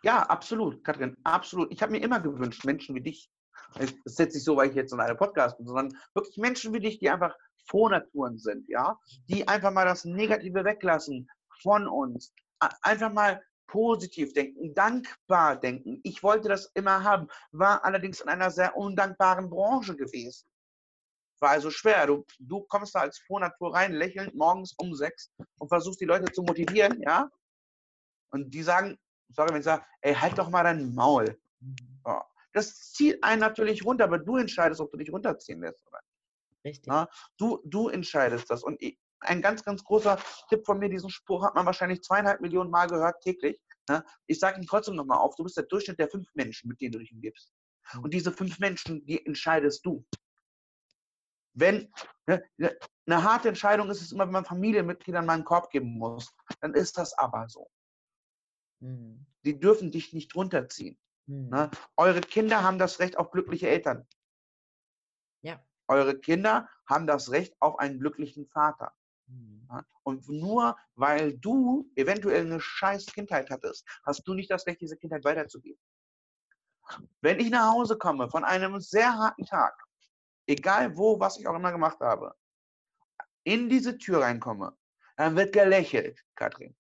Ja, 0.03 0.23
absolut, 0.25 0.85
Katrin, 0.85 1.17
absolut. 1.25 1.73
Ich 1.73 1.81
habe 1.81 1.93
mir 1.93 2.03
immer 2.03 2.21
gewünscht, 2.21 2.65
Menschen 2.65 2.95
wie 2.95 3.01
dich, 3.01 3.31
das 3.75 3.93
ist 4.05 4.19
jetzt 4.19 4.35
nicht 4.35 4.45
so, 4.45 4.57
weil 4.57 4.69
ich 4.69 4.77
jetzt 4.77 4.93
in 4.93 5.01
einem 5.01 5.17
Podcast 5.17 5.57
bin, 5.57 5.67
sondern 5.67 5.97
wirklich 6.15 6.37
Menschen 6.37 6.75
wie 6.75 6.81
dich, 6.81 6.99
die 6.99 7.09
einfach 7.09 7.35
Vornaturen 7.67 8.39
sind, 8.39 8.69
ja, 8.69 8.99
die 9.29 9.49
einfach 9.49 9.73
mal 9.73 9.87
das 9.87 10.05
Negative 10.05 10.65
weglassen 10.65 11.29
von 11.63 11.87
uns, 11.87 12.33
einfach 12.83 13.13
mal 13.13 13.43
positiv 13.67 14.33
denken, 14.33 14.75
dankbar 14.75 15.59
denken. 15.59 16.01
Ich 16.03 16.23
wollte 16.23 16.49
das 16.49 16.71
immer 16.75 17.03
haben, 17.03 17.29
war 17.53 17.85
allerdings 17.85 18.21
in 18.21 18.29
einer 18.29 18.51
sehr 18.51 18.77
undankbaren 18.77 19.51
Branche 19.51 19.97
gewesen. 19.97 20.47
War 21.41 21.51
also 21.51 21.71
schwer. 21.71 22.07
Du, 22.07 22.25
du 22.39 22.61
kommst 22.61 22.95
da 22.95 23.01
als 23.01 23.19
Vornatur 23.19 23.75
rein, 23.75 23.93
lächelnd 23.93 24.35
morgens 24.35 24.75
um 24.79 24.95
sechs 24.95 25.31
und 25.59 25.69
versuchst 25.69 26.01
die 26.01 26.05
Leute 26.05 26.31
zu 26.33 26.43
motivieren, 26.43 27.03
ja. 27.03 27.29
Und 28.31 28.53
die 28.53 28.63
sagen, 28.63 28.99
sorry, 29.31 29.51
wenn 29.51 29.59
ich 29.59 29.65
sage, 29.65 29.85
ey, 30.03 30.15
halt 30.15 30.39
doch 30.39 30.51
mal 30.51 30.65
dein 30.65 30.95
Maul. 30.95 31.39
Ja. 32.07 32.25
Das 32.53 32.93
zieht 32.93 33.23
einen 33.25 33.41
natürlich 33.41 33.85
runter, 33.85 34.05
aber 34.05 34.19
du 34.19 34.37
entscheidest, 34.37 34.81
ob 34.81 34.91
du 34.93 34.99
dich 34.99 35.13
runterziehen 35.13 35.61
lässt 35.61 35.85
oder 35.89 35.99
nicht. 36.01 36.65
Richtig. 36.65 36.87
Ja, 36.87 37.09
du, 37.37 37.61
du 37.65 37.89
entscheidest 37.89 38.49
das. 38.49 38.63
Und 38.63 38.81
ich, 38.81 38.99
ein 39.25 39.43
ganz, 39.43 39.65
ganz 39.65 39.83
großer 39.85 40.19
Tipp 40.49 40.65
von 40.65 40.79
mir, 40.79 40.89
diesen 40.89 41.11
Spruch 41.11 41.45
hat 41.45 41.55
man 41.55 41.67
wahrscheinlich 41.67 42.03
zweieinhalb 42.03 42.41
Millionen 42.41 42.71
Mal 42.71 42.87
gehört 42.87 43.23
täglich. 43.23 43.61
Ne? 43.89 44.05
Ich 44.27 44.39
sage 44.39 44.61
ihn 44.61 44.67
trotzdem 44.67 44.97
nochmal 44.97 45.19
auf, 45.19 45.35
du 45.37 45.45
bist 45.45 45.57
der 45.57 45.65
Durchschnitt 45.65 45.99
der 45.99 46.09
fünf 46.09 46.29
Menschen, 46.35 46.69
mit 46.69 46.81
denen 46.81 46.93
du 46.93 46.99
dich 46.99 47.13
umgibst. 47.13 47.53
Und 48.03 48.15
diese 48.15 48.33
fünf 48.33 48.59
Menschen, 48.59 49.05
die 49.05 49.25
entscheidest 49.25 49.85
du. 49.85 50.05
Wenn 51.53 51.93
ne, 52.27 52.43
ne, 52.57 52.77
eine 53.07 53.23
harte 53.23 53.49
Entscheidung 53.49 53.91
ist 53.91 54.01
es 54.01 54.13
immer, 54.13 54.25
wenn 54.25 54.33
man 54.33 54.45
Familienmitgliedern 54.45 55.27
mal 55.27 55.35
einen 55.35 55.45
Korb 55.45 55.71
geben 55.71 55.99
muss, 55.99 56.35
dann 56.61 56.75
ist 56.75 56.99
das 56.99 57.17
aber 57.17 57.49
so. 57.49 57.71
Mhm. 58.81 59.27
Die 59.45 59.59
dürfen 59.59 59.91
dich 59.91 60.13
nicht 60.13 60.35
runterziehen. 60.35 60.99
Mhm. 61.27 61.51
Ne? 61.51 61.71
Eure 61.97 62.21
Kinder 62.21 62.63
haben 62.63 62.79
das 62.79 62.99
Recht 62.99 63.17
auf 63.19 63.31
glückliche 63.31 63.69
Eltern. 63.69 64.07
Ja. 65.43 65.63
Eure 65.87 66.19
Kinder 66.19 66.69
haben 66.87 67.07
das 67.07 67.31
Recht 67.31 67.55
auf 67.61 67.79
einen 67.79 68.01
glücklichen 68.01 68.47
Vater. 68.47 68.93
Mhm. 69.27 69.69
Und 70.03 70.29
nur 70.29 70.77
weil 70.95 71.37
du 71.39 71.91
eventuell 71.97 72.47
eine 72.47 72.61
scheiß 72.61 73.07
Kindheit 73.07 73.51
hattest, 73.51 73.87
hast 74.05 74.27
du 74.27 74.35
nicht 74.35 74.51
das 74.51 74.67
Recht, 74.67 74.81
diese 74.81 74.97
Kindheit 74.97 75.25
weiterzugeben. 75.25 75.81
Wenn 77.23 77.41
ich 77.41 77.51
nach 77.51 77.73
Hause 77.73 77.97
komme 77.97 78.29
von 78.29 78.45
einem 78.45 78.81
sehr 78.81 79.13
harten 79.17 79.47
Tag, 79.47 79.75
egal 80.47 80.97
wo, 80.97 81.19
was 81.19 81.39
ich 81.39 81.47
auch 81.49 81.57
immer 81.57 81.73
gemacht 81.73 81.99
habe, 82.01 82.35
in 83.45 83.69
diese 83.69 83.97
Tür 83.97 84.21
reinkomme, 84.21 84.77
dann 85.17 85.37
wird 85.37 85.53
gelächelt, 85.53 86.23
Katrin 86.35 86.77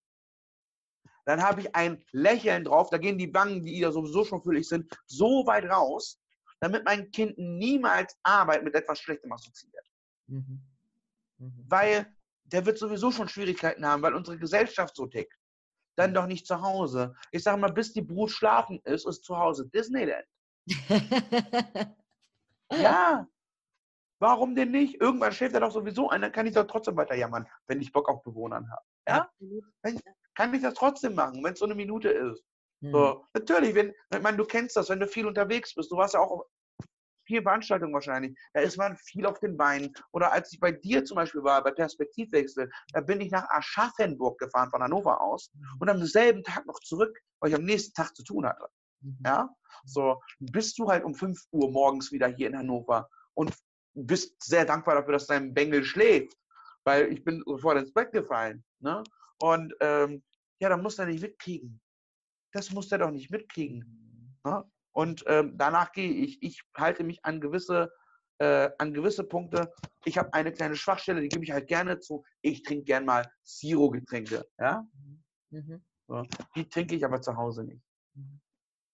dann 1.24 1.42
habe 1.42 1.62
ich 1.62 1.74
ein 1.74 2.04
Lächeln 2.12 2.64
drauf, 2.64 2.90
da 2.90 2.98
gehen 2.98 3.18
die 3.18 3.32
Wangen, 3.32 3.64
die 3.64 3.78
ja 3.78 3.90
sowieso 3.90 4.24
schon 4.24 4.42
füllig 4.42 4.68
sind, 4.68 4.92
so 5.06 5.46
weit 5.46 5.64
raus, 5.64 6.20
damit 6.60 6.84
mein 6.84 7.10
Kind 7.10 7.36
niemals 7.38 8.18
Arbeit 8.22 8.62
mit 8.62 8.74
etwas 8.74 9.00
Schlechtem 9.00 9.32
assoziiert. 9.32 9.86
Mhm. 10.26 10.62
Mhm. 11.38 11.64
Weil 11.66 12.14
der 12.44 12.66
wird 12.66 12.78
sowieso 12.78 13.10
schon 13.10 13.28
Schwierigkeiten 13.28 13.86
haben, 13.86 14.02
weil 14.02 14.14
unsere 14.14 14.38
Gesellschaft 14.38 14.96
so 14.96 15.06
tickt. 15.06 15.34
Dann 15.96 16.14
doch 16.14 16.26
nicht 16.26 16.46
zu 16.46 16.60
Hause. 16.60 17.14
Ich 17.30 17.42
sage 17.42 17.58
mal, 17.58 17.72
bis 17.72 17.92
die 17.92 18.02
Brut 18.02 18.30
schlafen 18.30 18.80
ist, 18.84 19.06
ist 19.06 19.24
zu 19.24 19.36
Hause 19.36 19.68
Disneyland. 19.68 20.26
ja. 22.72 23.26
Warum 24.20 24.54
denn 24.54 24.70
nicht? 24.70 25.00
Irgendwann 25.00 25.32
schläft 25.32 25.54
er 25.54 25.60
doch 25.60 25.72
sowieso 25.72 26.08
ein, 26.08 26.22
dann 26.22 26.32
kann 26.32 26.46
ich 26.46 26.54
doch 26.54 26.66
trotzdem 26.66 26.96
weiter 26.96 27.14
jammern, 27.14 27.46
wenn 27.66 27.80
ich 27.80 27.92
Bock 27.92 28.08
auf 28.08 28.22
Bewohnern 28.22 28.70
habe. 28.70 28.82
Ja? 29.06 29.30
Wenn, 29.82 30.00
kann 30.34 30.54
ich 30.54 30.62
das 30.62 30.74
trotzdem 30.74 31.14
machen, 31.14 31.42
wenn 31.44 31.52
es 31.52 31.58
so 31.58 31.64
eine 31.64 31.74
Minute 31.74 32.08
ist. 32.08 32.42
So, 32.92 33.24
natürlich, 33.32 33.74
wenn, 33.74 33.94
ich 34.14 34.20
meine, 34.20 34.36
du 34.36 34.44
kennst 34.44 34.76
das, 34.76 34.90
wenn 34.90 35.00
du 35.00 35.06
viel 35.06 35.26
unterwegs 35.26 35.74
bist, 35.74 35.90
du 35.90 35.96
warst 35.96 36.14
ja 36.14 36.20
auch 36.20 36.44
vielen 37.24 37.42
Veranstaltungen 37.42 37.92
wahrscheinlich, 37.92 38.38
da 38.52 38.60
ist 38.60 38.76
man 38.76 38.96
viel 38.96 39.26
auf 39.26 39.40
den 39.40 39.56
Beinen. 39.56 39.92
Oder 40.12 40.32
als 40.32 40.52
ich 40.52 40.60
bei 40.60 40.72
dir 40.72 41.04
zum 41.04 41.16
Beispiel 41.16 41.42
war, 41.42 41.62
bei 41.62 41.70
Perspektivwechsel, 41.70 42.70
da 42.92 43.00
bin 43.00 43.20
ich 43.20 43.30
nach 43.30 43.48
Aschaffenburg 43.50 44.38
gefahren 44.38 44.70
von 44.70 44.82
Hannover 44.82 45.20
aus 45.20 45.50
mhm. 45.54 45.66
und 45.80 45.88
am 45.88 46.04
selben 46.04 46.42
Tag 46.42 46.66
noch 46.66 46.80
zurück, 46.80 47.18
weil 47.40 47.50
ich 47.50 47.56
am 47.56 47.64
nächsten 47.64 47.94
Tag 47.94 48.14
zu 48.14 48.22
tun 48.24 48.46
hatte. 48.46 48.66
Mhm. 49.00 49.18
Ja, 49.24 49.50
so 49.84 50.20
bist 50.38 50.78
du 50.78 50.88
halt 50.88 51.04
um 51.04 51.14
5 51.14 51.38
Uhr 51.52 51.70
morgens 51.70 52.12
wieder 52.12 52.28
hier 52.28 52.48
in 52.48 52.56
Hannover 52.56 53.08
und 53.34 53.52
bist 53.94 54.42
sehr 54.42 54.64
dankbar 54.64 54.96
dafür, 54.96 55.12
dass 55.12 55.26
dein 55.26 55.54
Bengel 55.54 55.84
schläft, 55.84 56.36
weil 56.84 57.12
ich 57.12 57.24
bin 57.24 57.42
sofort 57.46 57.78
ins 57.78 57.92
Bett 57.92 58.12
gefallen. 58.12 58.64
Ne? 58.80 59.02
Und 59.40 59.74
ähm, 59.80 60.22
ja, 60.60 60.68
dann 60.68 60.82
muss 60.82 60.98
er 60.98 61.06
nicht 61.06 61.22
mitkriegen. 61.22 61.80
Das 62.52 62.70
muss 62.70 62.90
er 62.92 62.98
doch 62.98 63.10
nicht 63.10 63.30
mitkriegen. 63.30 64.38
Ne? 64.44 64.64
Und 64.94 65.24
ähm, 65.26 65.58
danach 65.58 65.92
gehe 65.92 66.10
ich. 66.10 66.40
Ich 66.42 66.62
halte 66.76 67.02
mich 67.04 67.24
an 67.24 67.40
gewisse, 67.40 67.92
äh, 68.38 68.70
an 68.78 68.94
gewisse 68.94 69.24
Punkte. 69.24 69.72
Ich 70.04 70.16
habe 70.16 70.32
eine 70.32 70.52
kleine 70.52 70.76
Schwachstelle, 70.76 71.20
die 71.20 71.28
gebe 71.28 71.44
ich 71.44 71.50
halt 71.50 71.66
gerne 71.66 71.98
zu. 71.98 72.24
Ich 72.42 72.62
trinke 72.62 72.84
gern 72.84 73.04
mal 73.04 73.28
Zero-Getränke. 73.42 74.46
Ja? 74.58 74.86
Mhm. 75.50 75.84
So. 76.06 76.22
Die 76.54 76.68
trinke 76.68 76.94
ich 76.94 77.04
aber 77.04 77.20
zu 77.20 77.36
Hause 77.36 77.64
nicht. 77.64 77.82
Mhm. 78.14 78.40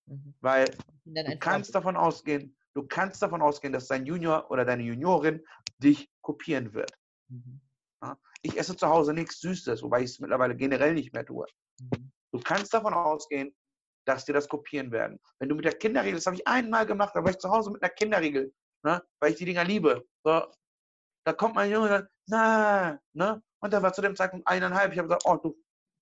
mhm. 0.06 0.34
Weil 0.40 0.66
du 1.04 1.38
kannst 1.38 1.74
davon 1.74 1.96
ausgehen, 1.96 2.56
du 2.74 2.86
kannst 2.86 3.20
davon 3.20 3.42
ausgehen, 3.42 3.72
dass 3.72 3.88
dein 3.88 4.06
Junior 4.06 4.50
oder 4.50 4.64
deine 4.64 4.82
Juniorin 4.82 5.44
dich 5.78 6.10
kopieren 6.22 6.72
wird. 6.72 6.92
Mhm. 7.28 7.60
Ja? 8.02 8.18
Ich 8.40 8.56
esse 8.58 8.74
zu 8.74 8.88
Hause 8.88 9.12
nichts 9.12 9.40
Süßes, 9.40 9.82
wobei 9.82 10.00
ich 10.00 10.12
es 10.12 10.20
mittlerweile 10.20 10.56
generell 10.56 10.94
nicht 10.94 11.12
mehr 11.12 11.26
tue. 11.26 11.46
Mhm. 11.78 12.10
Du 12.32 12.40
kannst 12.40 12.72
davon 12.72 12.94
ausgehen, 12.94 13.54
dass 14.14 14.24
dir 14.24 14.32
das 14.32 14.48
kopieren 14.48 14.90
werden. 14.92 15.18
Wenn 15.38 15.48
du 15.48 15.54
mit 15.54 15.64
der 15.64 15.78
Kinderregel, 15.78 16.16
das 16.16 16.26
habe 16.26 16.36
ich 16.36 16.46
einmal 16.46 16.86
gemacht, 16.86 17.14
da 17.14 17.22
war 17.22 17.30
ich 17.30 17.38
zu 17.38 17.50
Hause 17.50 17.70
mit 17.70 17.82
einer 17.82 17.90
Kinderregel, 17.90 18.52
ne, 18.82 19.02
weil 19.20 19.32
ich 19.32 19.38
die 19.38 19.44
Dinger 19.44 19.64
liebe. 19.64 20.04
So, 20.24 20.44
da 21.24 21.32
kommt 21.32 21.54
mein 21.54 21.70
Junge 21.70 21.84
und 21.84 21.90
sagt, 21.90 22.10
na, 22.26 22.98
ne? 23.12 23.42
Und 23.62 23.72
da 23.72 23.82
war 23.82 23.92
zu 23.92 24.00
dem 24.00 24.16
Zeitpunkt 24.16 24.46
eineinhalb. 24.46 24.92
Ich 24.92 24.98
habe 24.98 25.08
gesagt, 25.08 25.24
oh 25.26 25.36
du, 25.36 25.56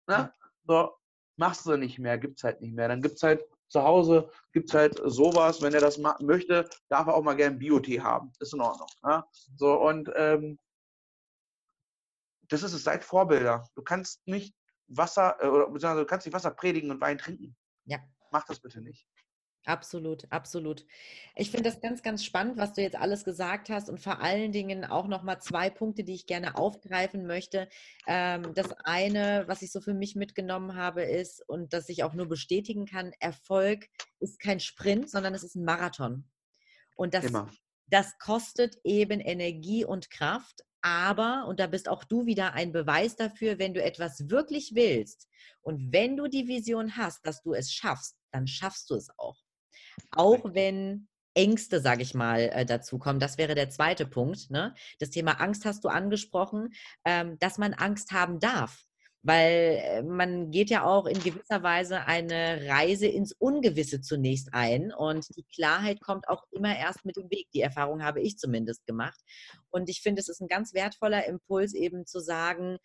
ne? 0.07 0.33
So, 0.67 0.97
machst 1.37 1.67
du 1.67 1.77
nicht 1.77 1.99
mehr, 1.99 2.19
gibt's 2.19 2.45
halt 2.45 2.61
nicht 2.61 2.75
mehr. 2.75 2.89
Dann 2.89 3.03
gibt's 3.03 3.23
halt 3.23 3.45
zu 3.69 3.83
Hause, 3.83 4.31
gibt's 4.53 4.75
halt 4.75 5.01
sowas, 5.05 5.61
wenn 5.61 5.75
er 5.75 5.81
das 5.81 5.99
möchte, 6.21 6.69
darf 6.89 7.07
er 7.07 7.15
auch 7.15 7.23
mal 7.23 7.37
gerne 7.37 7.57
Biotee 7.57 8.01
haben. 8.01 8.33
Ist 8.41 8.55
in 8.55 8.61
Ordnung. 8.61 8.89
Ne? 9.03 9.25
So, 9.57 9.75
und 9.75 10.11
ähm, 10.15 10.59
das 12.49 12.63
ist 12.63 12.73
es, 12.73 12.85
seid 12.85 13.05
Vorbilder. 13.05 13.69
Du 13.75 13.83
kannst 13.83 14.27
nicht 14.27 14.55
Wasser, 14.89 15.37
äh, 15.41 15.47
oder 15.47 15.69
du 15.69 16.07
kannst 16.07 16.27
nicht 16.27 16.35
Wasser 16.35 16.51
predigen 16.51 16.91
und 16.91 17.01
Wein 17.01 17.19
trinken. 17.19 17.57
Ja. 17.89 17.99
Mach 18.31 18.45
das 18.45 18.61
bitte 18.61 18.81
nicht. 18.81 19.09
Absolut, 19.65 20.31
absolut. 20.31 20.87
Ich 21.37 21.51
finde 21.51 21.69
das 21.69 21.81
ganz, 21.83 22.03
ganz 22.03 22.25
spannend, 22.25 22.57
was 22.57 22.73
du 22.73 22.81
jetzt 22.81 22.97
alles 22.97 23.25
gesagt 23.25 23.69
hast 23.69 23.91
und 23.91 24.01
vor 24.01 24.21
allen 24.21 24.51
Dingen 24.51 24.85
auch 24.87 25.09
nochmal 25.09 25.43
zwei 25.43 25.69
Punkte, 25.69 26.05
die 26.05 26.15
ich 26.15 26.27
gerne 26.27 26.57
aufgreifen 26.57 27.27
möchte. 27.27 27.69
Ähm, 28.07 28.55
das 28.55 28.73
eine, 28.85 29.45
was 29.47 29.61
ich 29.61 29.71
so 29.71 29.83
für 29.83 29.93
mich 29.93 30.17
mitgenommen 30.17 30.75
habe, 30.75 31.03
ist 31.03 31.47
und 31.47 31.75
das 31.75 31.91
ich 31.91 32.03
auch 32.03 32.15
nur 32.15 32.29
bestätigen 32.29 32.87
kann, 32.87 33.13
Erfolg 33.21 33.89
ist 34.21 34.39
kein 34.41 34.61
Sprint, 34.61 35.11
sondern 35.11 35.35
es 35.35 35.43
ist 35.43 35.55
ein 35.55 35.65
Marathon. 35.65 36.25
Und 36.97 37.13
das, 37.13 37.31
das 37.89 38.19
kostet 38.19 38.79
eben 38.85 39.21
Energie 39.21 39.85
und 39.85 40.11
Kraft, 40.11 40.65
aber, 40.83 41.47
und 41.49 41.61
da 41.61 41.67
bist 41.67 41.89
auch 41.89 42.05
du 42.05 42.27
wieder 42.27 42.55
ein 42.55 42.73
Beweis 42.73 43.17
dafür, 43.17 43.59
wenn 43.59 43.75
du 43.75 43.83
etwas 43.83 44.29
wirklich 44.31 44.75
willst 44.75 45.29
und 45.61 45.93
wenn 45.93 46.17
du 46.17 46.29
die 46.29 46.49
Vision 46.49 46.97
hast, 46.97 47.27
dass 47.27 47.43
du 47.43 47.53
es 47.53 47.73
schaffst, 47.73 48.17
dann 48.33 48.47
schaffst 48.47 48.91
du 48.91 48.95
es 48.95 49.09
auch. 49.19 49.37
Auch 50.13 50.55
wenn 50.55 51.09
Ängste, 51.35 51.81
sage 51.81 52.03
ich 52.03 52.15
mal, 52.15 52.41
äh, 52.53 52.67
dazu 52.67 52.99
kommen. 52.99 53.21
Das 53.21 53.39
wäre 53.39 53.55
der 53.55 53.71
zweite 53.71 54.07
Punkt. 54.07 54.51
Ne? 54.51 54.75
Das 54.99 55.11
Thema 55.11 55.41
Angst 55.41 55.65
hast 55.65 55.85
du 55.85 55.89
angesprochen, 55.89 56.71
ähm, 57.05 57.39
dass 57.39 57.59
man 57.59 57.75
Angst 57.75 58.11
haben 58.11 58.41
darf. 58.41 58.85
Weil 59.29 59.83
äh, 59.83 60.03
man 60.03 60.51
geht 60.51 60.71
ja 60.71 60.85
auch 60.85 61.05
in 61.05 61.23
gewisser 61.23 61.63
Weise 61.63 62.07
eine 62.07 62.67
Reise 62.67 63.07
ins 63.07 63.33
Ungewisse 63.33 64.01
zunächst 64.01 64.55
ein 64.55 64.91
und 64.91 65.29
die 65.37 65.45
Klarheit 65.55 66.01
kommt 66.01 66.31
auch 66.31 66.45
immer 66.51 66.75
erst 66.75 67.05
mit 67.05 67.17
dem 67.17 67.31
Weg. 67.31 67.47
Die 67.53 67.61
Erfahrung 67.61 68.03
habe 68.03 68.23
ich 68.23 68.39
zumindest 68.39 68.87
gemacht. 68.87 69.21
Und 69.69 69.91
ich 69.91 70.01
finde, 70.01 70.21
es 70.21 70.31
ist 70.31 70.41
ein 70.41 70.49
ganz 70.49 70.73
wertvoller 70.73 71.27
Impuls 71.27 71.75
eben 71.75 72.07
zu 72.07 72.21
sagen, 72.21 72.79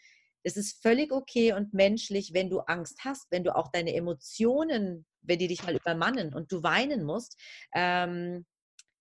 es 0.43 0.57
ist 0.57 0.81
völlig 0.81 1.13
okay 1.13 1.53
und 1.53 1.73
menschlich, 1.73 2.33
wenn 2.33 2.49
du 2.49 2.59
Angst 2.59 2.99
hast, 3.05 3.27
wenn 3.31 3.45
du 3.45 3.55
auch 3.55 3.69
deine 3.71 3.93
Emotionen, 3.93 5.05
wenn 5.21 5.39
die 5.39 5.47
dich 5.47 5.63
mal 5.63 5.77
übermannen 5.77 6.33
und 6.33 6.51
du 6.51 6.61
weinen 6.61 7.05
musst. 7.05 7.39
Ähm, 7.73 8.45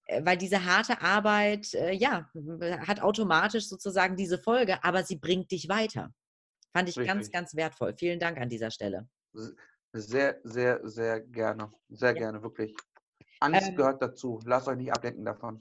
äh, 0.06 0.24
weil 0.24 0.36
diese 0.36 0.64
harte 0.64 1.00
Arbeit, 1.02 1.74
äh, 1.74 1.92
ja, 1.92 2.30
hat 2.86 3.00
automatisch 3.00 3.66
sozusagen 3.66 4.14
diese 4.14 4.38
Folge, 4.38 4.84
aber 4.84 5.02
sie 5.02 5.16
bringt 5.16 5.50
dich 5.50 5.68
weiter. 5.68 6.12
Fand 6.72 6.88
ich 6.88 6.96
Richtig. 6.96 7.14
ganz, 7.14 7.30
ganz 7.30 7.54
wertvoll. 7.54 7.94
Vielen 7.96 8.18
Dank 8.18 8.38
an 8.38 8.48
dieser 8.48 8.70
Stelle. 8.70 9.08
Sehr, 9.92 10.40
sehr, 10.42 10.80
sehr 10.84 11.20
gerne. 11.20 11.70
Sehr 11.88 12.12
ja. 12.12 12.18
gerne, 12.18 12.42
wirklich. 12.42 12.74
Angst 13.40 13.68
ähm, 13.68 13.76
gehört 13.76 14.00
dazu. 14.00 14.40
Lasst 14.44 14.68
euch 14.68 14.76
nicht 14.76 14.92
ablenken 14.92 15.24
davon. 15.24 15.60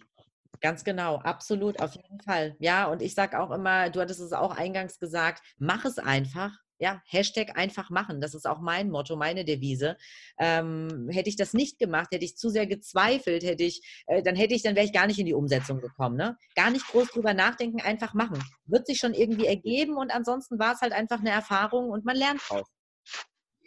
Ganz 0.61 0.83
genau, 0.83 1.15
absolut, 1.17 1.81
auf 1.81 1.95
jeden 1.95 2.21
Fall. 2.21 2.55
Ja, 2.59 2.85
und 2.85 3.01
ich 3.01 3.15
sage 3.15 3.39
auch 3.39 3.51
immer, 3.51 3.89
du 3.89 3.99
hattest 3.99 4.19
es 4.19 4.31
auch 4.31 4.55
eingangs 4.55 4.99
gesagt, 4.99 5.41
mach 5.57 5.85
es 5.85 5.97
einfach. 5.97 6.51
Ja, 6.81 6.99
Hashtag 7.05 7.59
einfach 7.59 7.91
machen. 7.91 8.21
Das 8.21 8.33
ist 8.33 8.47
auch 8.47 8.59
mein 8.59 8.89
Motto, 8.89 9.15
meine 9.15 9.45
Devise. 9.45 9.97
Ähm, 10.39 11.09
hätte 11.11 11.29
ich 11.29 11.35
das 11.35 11.53
nicht 11.53 11.77
gemacht, 11.77 12.07
hätte 12.11 12.25
ich 12.25 12.37
zu 12.37 12.49
sehr 12.49 12.65
gezweifelt, 12.65 13.43
hätte 13.43 13.63
ich, 13.63 14.03
äh, 14.07 14.23
dann 14.23 14.35
hätte 14.35 14.55
ich, 14.55 14.63
dann 14.63 14.75
wäre 14.75 14.87
ich 14.87 14.91
gar 14.91 15.05
nicht 15.05 15.19
in 15.19 15.27
die 15.27 15.35
Umsetzung 15.35 15.79
gekommen. 15.79 16.17
Ne? 16.17 16.35
Gar 16.55 16.71
nicht 16.71 16.87
groß 16.87 17.09
drüber 17.09 17.35
nachdenken, 17.35 17.81
einfach 17.81 18.15
machen. 18.15 18.43
Wird 18.65 18.87
sich 18.87 18.97
schon 18.97 19.13
irgendwie 19.13 19.45
ergeben 19.45 19.95
und 19.95 20.09
ansonsten 20.09 20.57
war 20.57 20.73
es 20.73 20.81
halt 20.81 20.91
einfach 20.91 21.19
eine 21.19 21.29
Erfahrung 21.29 21.91
und 21.91 22.03
man 22.03 22.15
lernt 22.15 22.41
draus. 22.49 22.67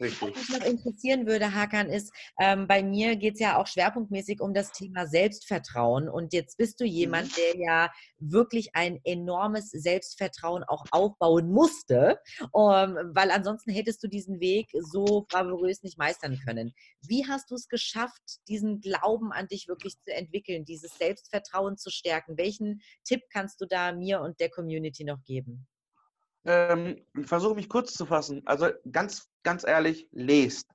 Richtig. 0.01 0.35
Was 0.35 0.49
mich 0.49 0.59
noch 0.59 0.67
interessieren 0.67 1.27
würde, 1.27 1.55
Hakan, 1.55 1.89
ist, 1.89 2.13
ähm, 2.41 2.67
bei 2.67 2.83
mir 2.83 3.15
geht 3.17 3.35
es 3.35 3.41
ja 3.41 3.59
auch 3.61 3.67
schwerpunktmäßig 3.67 4.41
um 4.41 4.53
das 4.53 4.73
Thema 4.73 5.07
Selbstvertrauen. 5.07 6.09
Und 6.09 6.33
jetzt 6.33 6.57
bist 6.57 6.81
du 6.81 6.85
jemand, 6.85 7.29
mhm. 7.29 7.33
der 7.37 7.61
ja 7.61 7.93
wirklich 8.19 8.71
ein 8.75 8.99
enormes 9.05 9.71
Selbstvertrauen 9.71 10.65
auch 10.65 10.85
aufbauen 10.91 11.51
musste, 11.51 12.19
um, 12.53 12.97
weil 13.13 13.31
ansonsten 13.31 13.71
hättest 13.71 14.03
du 14.03 14.09
diesen 14.09 14.41
Weg 14.41 14.71
so 14.81 15.27
bravourös 15.29 15.83
nicht 15.83 15.99
meistern 15.99 16.41
können. 16.45 16.75
Wie 17.07 17.27
hast 17.29 17.51
du 17.51 17.55
es 17.55 17.69
geschafft, 17.69 18.23
diesen 18.49 18.81
Glauben 18.81 19.33
an 19.33 19.47
dich 19.47 19.69
wirklich 19.69 20.01
zu 20.01 20.13
entwickeln, 20.13 20.65
dieses 20.65 20.99
Selbstvertrauen 20.99 21.77
zu 21.77 21.91
stärken? 21.91 22.37
Welchen 22.37 22.81
Tipp 23.05 23.23
kannst 23.31 23.61
du 23.61 23.67
da 23.67 23.93
mir 23.93 24.21
und 24.21 24.41
der 24.41 24.51
Community 24.51 25.05
noch 25.05 25.23
geben? 25.23 25.69
Ähm, 26.45 27.05
ich 27.19 27.27
versuche 27.27 27.55
mich 27.55 27.69
kurz 27.69 27.95
zu 27.95 28.07
fassen. 28.07 28.43
Also 28.47 28.69
ganz, 28.91 29.31
ganz 29.43 29.65
ehrlich, 29.65 30.09
lest. 30.13 30.69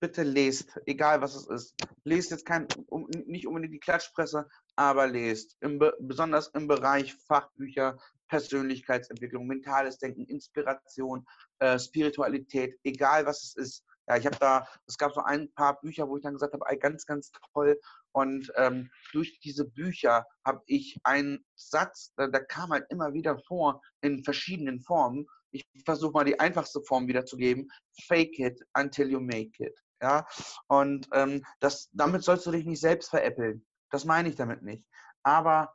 Bitte 0.00 0.22
lest, 0.22 0.78
egal 0.86 1.20
was 1.20 1.34
es 1.34 1.46
ist. 1.48 1.74
Lest 2.04 2.30
jetzt 2.30 2.46
kein, 2.46 2.66
um, 2.88 3.08
nicht 3.26 3.46
unbedingt 3.46 3.74
die 3.74 3.80
Klatschpresse, 3.80 4.48
aber 4.76 5.06
lest. 5.06 5.56
Im, 5.60 5.78
besonders 6.00 6.48
im 6.48 6.68
Bereich 6.68 7.14
Fachbücher, 7.14 7.98
Persönlichkeitsentwicklung, 8.28 9.46
mentales 9.46 9.98
Denken, 9.98 10.26
Inspiration, 10.26 11.26
äh, 11.58 11.78
Spiritualität, 11.78 12.78
egal 12.82 13.26
was 13.26 13.42
es 13.44 13.56
ist. 13.56 13.84
Ja, 14.06 14.16
ich 14.16 14.26
habe 14.26 14.36
da, 14.38 14.68
es 14.86 14.98
gab 14.98 15.12
so 15.12 15.22
ein 15.22 15.50
paar 15.52 15.80
Bücher, 15.80 16.08
wo 16.08 16.16
ich 16.16 16.22
dann 16.22 16.34
gesagt 16.34 16.52
habe, 16.52 16.78
ganz, 16.78 17.06
ganz 17.06 17.30
toll. 17.52 17.80
Und 18.14 18.52
ähm, 18.56 18.90
durch 19.12 19.40
diese 19.40 19.64
Bücher 19.64 20.24
habe 20.46 20.62
ich 20.66 20.96
einen 21.02 21.44
Satz, 21.56 22.14
der, 22.14 22.28
der 22.28 22.44
kam 22.44 22.70
halt 22.70 22.86
immer 22.90 23.12
wieder 23.12 23.38
vor 23.40 23.82
in 24.02 24.22
verschiedenen 24.22 24.80
Formen. 24.80 25.26
Ich 25.50 25.66
versuche 25.84 26.12
mal 26.12 26.24
die 26.24 26.38
einfachste 26.38 26.80
Form 26.82 27.08
wiederzugeben. 27.08 27.68
Fake 28.06 28.38
it 28.38 28.60
until 28.76 29.10
you 29.10 29.20
make 29.20 29.52
it. 29.58 29.76
Ja, 30.00 30.26
und 30.68 31.08
ähm, 31.12 31.44
das, 31.60 31.88
damit 31.92 32.22
sollst 32.22 32.46
du 32.46 32.50
dich 32.50 32.64
nicht 32.64 32.80
selbst 32.80 33.10
veräppeln. 33.10 33.64
Das 33.90 34.04
meine 34.04 34.28
ich 34.28 34.36
damit 34.36 34.62
nicht. 34.62 34.86
Aber 35.22 35.72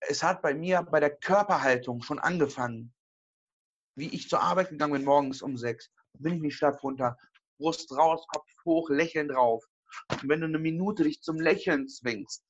es 0.00 0.22
hat 0.22 0.42
bei 0.42 0.54
mir 0.54 0.82
bei 0.82 1.00
der 1.00 1.16
Körperhaltung 1.16 2.02
schon 2.02 2.18
angefangen. 2.18 2.94
Wie 3.96 4.14
ich 4.14 4.28
zur 4.28 4.42
Arbeit 4.42 4.70
gegangen 4.70 4.92
bin 4.92 5.04
morgens 5.04 5.42
um 5.42 5.56
sechs, 5.56 5.90
bin 6.18 6.34
ich 6.34 6.40
nicht 6.40 6.56
schlapp 6.56 6.82
runter, 6.84 7.16
Brust 7.58 7.90
raus, 7.90 8.24
Kopf 8.28 8.48
hoch, 8.64 8.90
Lächeln 8.90 9.28
drauf. 9.28 9.64
Und 10.10 10.28
wenn 10.28 10.40
du 10.40 10.46
eine 10.46 10.58
Minute 10.58 11.04
dich 11.04 11.22
zum 11.22 11.40
Lächeln 11.40 11.88
zwingst, 11.88 12.44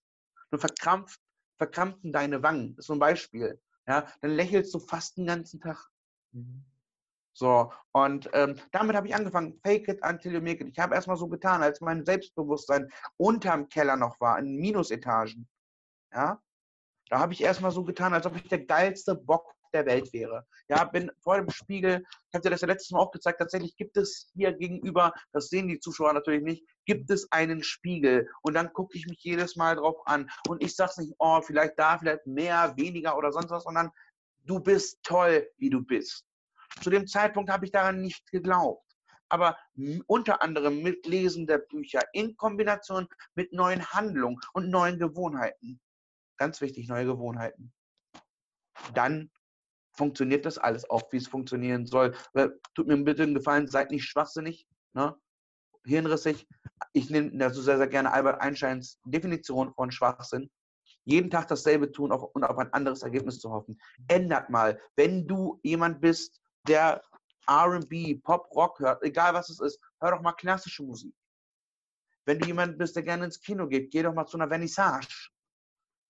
du 0.51 0.59
verkrampft, 0.59 1.21
verkrampfen 1.59 2.13
deine 2.13 2.43
Wangen, 2.43 2.75
das 2.77 2.85
ist 2.85 2.87
so 2.87 2.93
ein 2.95 2.99
Beispiel, 2.99 3.61
ja, 3.87 4.07
dann 4.21 4.33
lächelst 4.33 4.73
du 4.75 4.79
fast 4.79 5.17
den 5.17 5.27
ganzen 5.27 5.61
Tag. 5.61 5.89
Mhm. 6.33 6.65
So, 7.33 7.73
und 7.93 8.29
ähm, 8.33 8.57
damit 8.73 8.97
habe 8.97 9.07
ich 9.07 9.15
angefangen, 9.15 9.61
fake 9.63 9.87
it 9.89 10.05
until 10.05 10.35
you 10.35 10.41
make 10.41 10.63
it. 10.63 10.71
Ich 10.73 10.79
habe 10.81 10.97
erstmal 10.97 11.17
so 11.17 11.29
getan, 11.29 11.63
als 11.63 11.81
mein 11.81 12.05
Selbstbewusstsein 12.05 12.89
unterm 13.17 13.69
Keller 13.69 13.97
noch 13.97 14.21
war, 14.21 14.39
in 14.41 14.57
Minusetagen. 14.57 15.49
Ja, 16.13 16.43
da 17.09 17.19
habe 17.21 17.33
ich 17.33 17.41
erstmal 17.41 17.71
so 17.71 17.85
getan, 17.85 18.13
als 18.13 18.27
ob 18.27 18.35
ich 18.37 18.49
der 18.49 18.65
geilste 18.65 19.15
Bock 19.15 19.55
der 19.73 19.87
Welt 19.87 20.13
wäre. 20.13 20.47
Ja, 20.69 20.85
bin 20.85 21.11
vor 21.21 21.37
dem 21.37 21.51
Spiegel, 21.51 22.05
ich 22.29 22.35
habe 22.35 22.43
dir 22.43 22.51
das 22.51 22.61
ja 22.61 22.69
letztes 22.69 22.91
Mal 22.91 23.01
auch 23.01 23.11
gezeigt, 23.11 23.39
tatsächlich 23.39 23.77
gibt 23.77 23.97
es 23.97 24.31
hier 24.35 24.53
gegenüber, 24.53 25.13
das 25.33 25.49
sehen 25.49 25.69
die 25.69 25.81
Zuschauer 25.81 26.13
natürlich 26.13 26.43
nicht, 26.43 26.65
gibt 26.85 27.11
es 27.11 27.31
einen 27.33 27.63
Spiegel. 27.63 28.29
Und 28.43 28.55
dann 28.55 28.73
gucke 28.73 28.97
ich 28.97 29.07
mich 29.07 29.23
jedes 29.23 29.57
Mal 29.57 29.77
drauf 29.77 29.97
an. 30.07 30.31
Und 30.49 30.63
ich 30.63 30.75
sage 30.75 30.93
nicht, 30.99 31.15
oh, 31.19 31.41
vielleicht 31.41 31.79
da, 31.79 31.99
vielleicht 31.99 32.27
mehr, 32.27 32.75
weniger 32.77 33.17
oder 33.17 33.33
sonst 33.33 33.51
was, 33.51 33.65
sondern 33.65 33.91
du 34.45 34.61
bist 34.61 34.99
toll, 35.03 35.49
wie 35.59 35.71
du 35.71 35.83
bist. 35.83 36.25
Zu 36.83 36.91
dem 36.91 37.07
Zeitpunkt 37.07 37.51
habe 37.51 37.65
ich 37.65 37.73
daran 37.73 38.01
nicht 38.01 38.31
geglaubt 38.31 38.89
aber 39.29 39.59
unter 40.07 40.43
anderem 40.43 40.83
mit 40.83 41.07
Lesen 41.07 41.47
der 41.47 41.59
Bücher 41.59 42.03
in 42.13 42.37
Kombination 42.37 43.09
mit 43.35 43.53
neuen 43.53 43.85
Handlungen 43.93 44.41
und 44.53 44.71
neuen 44.71 44.99
Gewohnheiten. 44.99 45.81
Ganz 46.37 46.61
wichtig, 46.61 46.89
neue 46.89 47.07
Gewohnheiten. 47.07 47.73
Dann 48.95 49.31
funktioniert 49.99 50.47
das 50.47 50.57
alles 50.57 50.89
auch, 50.89 51.13
wie 51.13 51.19
es 51.19 51.29
funktionieren 51.29 51.85
soll. 51.85 52.15
Tut 52.75 52.87
mir 52.87 52.97
bitte 53.05 53.25
einen 53.25 53.35
Gefallen, 53.35 53.67
seid 53.67 53.91
nicht 53.91 54.05
schwachsinnig, 54.05 54.67
ne? 54.95 55.15
hirnrissig. 55.85 56.47
Ich 56.93 57.11
nehme 57.11 57.37
dazu 57.37 57.61
sehr, 57.61 57.77
sehr 57.77 57.89
gerne 57.89 58.13
Albert 58.13 58.41
Einsteins 58.41 58.99
Definition 59.05 59.75
von 59.75 59.91
Schwachsinn. 59.91 60.51
Jeden 61.05 61.31
Tag 61.31 61.49
dasselbe 61.49 61.91
tun 61.91 62.13
und 62.13 62.45
auf 62.45 62.59
ein 62.59 62.73
anderes 62.73 63.03
Ergebnis 63.03 63.41
zu 63.41 63.51
hoffen. 63.51 63.81
Ändert 64.09 64.51
mal. 64.51 64.81
Wenn 64.97 65.27
du 65.27 65.59
jemand 65.63 66.01
bist, 66.01 66.41
der 66.67 67.03
RB, 67.51 68.23
Pop, 68.23 68.55
Rock 68.55 68.79
hört, 68.79 69.03
egal 69.03 69.35
was 69.35 69.49
es 69.49 69.61
ist, 69.61 69.81
hör 70.01 70.13
doch 70.13 70.21
mal 70.21 70.33
klassische 70.33 70.83
Musik. 70.83 71.15
Wenn 72.27 72.39
du 72.39 72.47
jemand 72.47 72.77
bist, 72.77 72.95
der 72.95 73.03
gerne 73.03 73.25
ins 73.25 73.41
Kino 73.41 73.67
geht, 73.67 73.91
geh 73.91 74.03
doch 74.03 74.13
mal 74.13 74.27
zu 74.27 74.37
einer 74.37 74.49
Vernissage. 74.49 75.31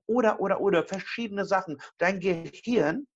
Oder, 0.06 0.40
oder, 0.40 0.60
oder, 0.60 0.82
verschiedene 0.84 1.44
Sachen. 1.44 1.80
Dein 1.98 2.18
Gehirn 2.18 3.06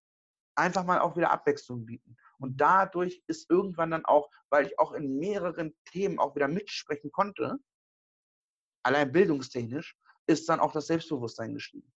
einfach 0.54 0.84
mal 0.84 1.00
auch 1.00 1.16
wieder 1.16 1.30
Abwechslung 1.30 1.86
bieten. 1.86 2.16
Und 2.38 2.60
dadurch 2.60 3.22
ist 3.26 3.48
irgendwann 3.50 3.90
dann 3.90 4.04
auch, 4.04 4.30
weil 4.50 4.66
ich 4.66 4.78
auch 4.78 4.92
in 4.92 5.18
mehreren 5.18 5.74
Themen 5.84 6.18
auch 6.18 6.34
wieder 6.34 6.48
mitsprechen 6.48 7.10
konnte, 7.12 7.58
allein 8.82 9.12
bildungstechnisch, 9.12 9.96
ist 10.26 10.48
dann 10.48 10.60
auch 10.60 10.72
das 10.72 10.86
Selbstbewusstsein 10.86 11.54
gestiegen. 11.54 11.92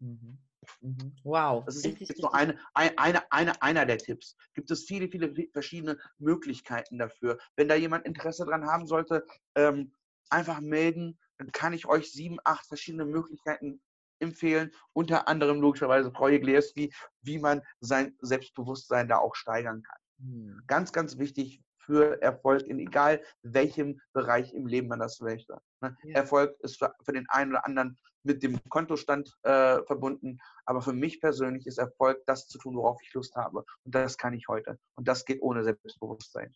Mhm. 0.00 0.38
Mhm. 0.80 1.16
Wow. 1.22 1.64
Das 1.64 1.76
ist 1.76 1.84
jetzt 1.84 2.20
nur 2.20 2.34
eine, 2.34 2.58
eine, 2.74 3.30
eine, 3.30 3.62
einer 3.62 3.86
der 3.86 3.98
Tipps. 3.98 4.36
Gibt 4.54 4.70
es 4.70 4.84
viele, 4.84 5.08
viele 5.08 5.32
verschiedene 5.52 5.98
Möglichkeiten 6.18 6.98
dafür. 6.98 7.38
Wenn 7.56 7.68
da 7.68 7.74
jemand 7.74 8.04
Interesse 8.04 8.44
dran 8.44 8.66
haben 8.66 8.86
sollte, 8.86 9.24
ähm, 9.54 9.94
einfach 10.30 10.60
melden. 10.60 11.18
Dann 11.38 11.52
kann 11.52 11.72
ich 11.72 11.86
euch 11.86 12.10
sieben, 12.12 12.38
acht 12.44 12.66
verschiedene 12.66 13.04
Möglichkeiten 13.04 13.80
empfehlen. 14.18 14.70
Unter 14.92 15.28
anderem 15.28 15.60
logischerweise 15.60 16.10
Projekt 16.10 16.46
Learski, 16.46 16.92
wie 17.22 17.38
man 17.38 17.62
sein 17.80 18.16
Selbstbewusstsein 18.20 19.08
da 19.08 19.18
auch 19.18 19.34
steigern 19.34 19.82
kann. 19.82 19.98
Mhm. 20.18 20.62
Ganz, 20.66 20.92
ganz 20.92 21.18
wichtig 21.18 21.62
für 21.86 22.20
Erfolg 22.20 22.62
in 22.66 22.78
egal 22.80 23.22
welchem 23.42 24.00
Bereich 24.12 24.52
im 24.52 24.66
Leben 24.66 24.88
man 24.88 24.98
das 24.98 25.20
möchte. 25.20 25.58
Ne? 25.80 25.96
Ja. 26.04 26.16
Erfolg 26.20 26.56
ist 26.60 26.78
für, 26.78 26.92
für, 27.04 27.12
den 27.12 27.26
einen 27.28 27.52
oder 27.52 27.64
anderen 27.64 27.96
mit 28.24 28.42
dem 28.42 28.58
Kontostand 28.68 29.32
äh, 29.44 29.78
verbunden, 29.84 30.38
aber 30.64 30.82
für 30.82 30.92
mich 30.92 31.20
persönlich 31.20 31.66
ist 31.66 31.78
Erfolg 31.78 32.18
das 32.26 32.48
zu 32.48 32.58
tun, 32.58 32.74
worauf 32.74 33.00
ich 33.02 33.14
Lust 33.14 33.36
habe. 33.36 33.64
Und 33.84 33.94
das 33.94 34.18
kann 34.18 34.34
ich 34.34 34.48
heute. 34.48 34.78
Und 34.96 35.06
das 35.06 35.24
geht 35.24 35.40
ohne 35.42 35.62
Selbstbewusstsein. 35.62 36.52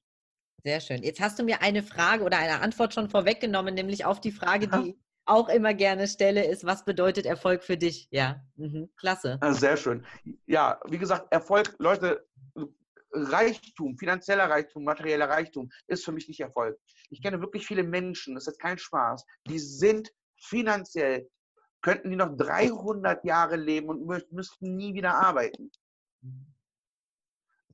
Sehr 0.64 0.80
schön. 0.80 1.02
Jetzt 1.02 1.20
hast 1.20 1.38
du 1.38 1.44
mir 1.44 1.62
eine 1.62 1.82
Frage 1.82 2.24
oder 2.24 2.36
eine 2.36 2.60
Antwort 2.60 2.92
schon 2.92 3.08
vorweggenommen, 3.08 3.74
nämlich 3.74 4.04
auf 4.04 4.20
die 4.20 4.32
Frage, 4.32 4.68
die 4.68 4.98
auch 5.30 5.48
immer 5.48 5.74
gerne 5.74 6.08
stelle, 6.08 6.44
ist, 6.44 6.64
was 6.64 6.84
bedeutet 6.84 7.26
Erfolg 7.26 7.62
für 7.62 7.76
dich? 7.76 8.08
Ja, 8.10 8.42
mhm. 8.56 8.90
klasse. 8.96 9.38
Sehr 9.50 9.76
schön. 9.76 10.04
Ja, 10.46 10.80
wie 10.88 10.98
gesagt, 10.98 11.32
Erfolg, 11.32 11.74
Leute, 11.78 12.26
Reichtum, 13.12 13.96
finanzieller 13.96 14.48
Reichtum, 14.48 14.84
materieller 14.84 15.28
Reichtum 15.28 15.70
ist 15.86 16.04
für 16.04 16.12
mich 16.12 16.28
nicht 16.28 16.40
Erfolg. 16.40 16.78
Ich 17.10 17.22
kenne 17.22 17.40
wirklich 17.40 17.66
viele 17.66 17.82
Menschen, 17.82 18.34
das 18.34 18.46
ist 18.46 18.60
kein 18.60 18.78
Spaß, 18.78 19.24
die 19.48 19.58
sind 19.58 20.12
finanziell, 20.36 21.28
könnten 21.82 22.10
die 22.10 22.16
noch 22.16 22.36
300 22.36 23.24
Jahre 23.24 23.56
leben 23.56 23.88
und 23.88 24.06
müssten 24.06 24.76
nie 24.76 24.94
wieder 24.94 25.14
arbeiten. 25.14 25.70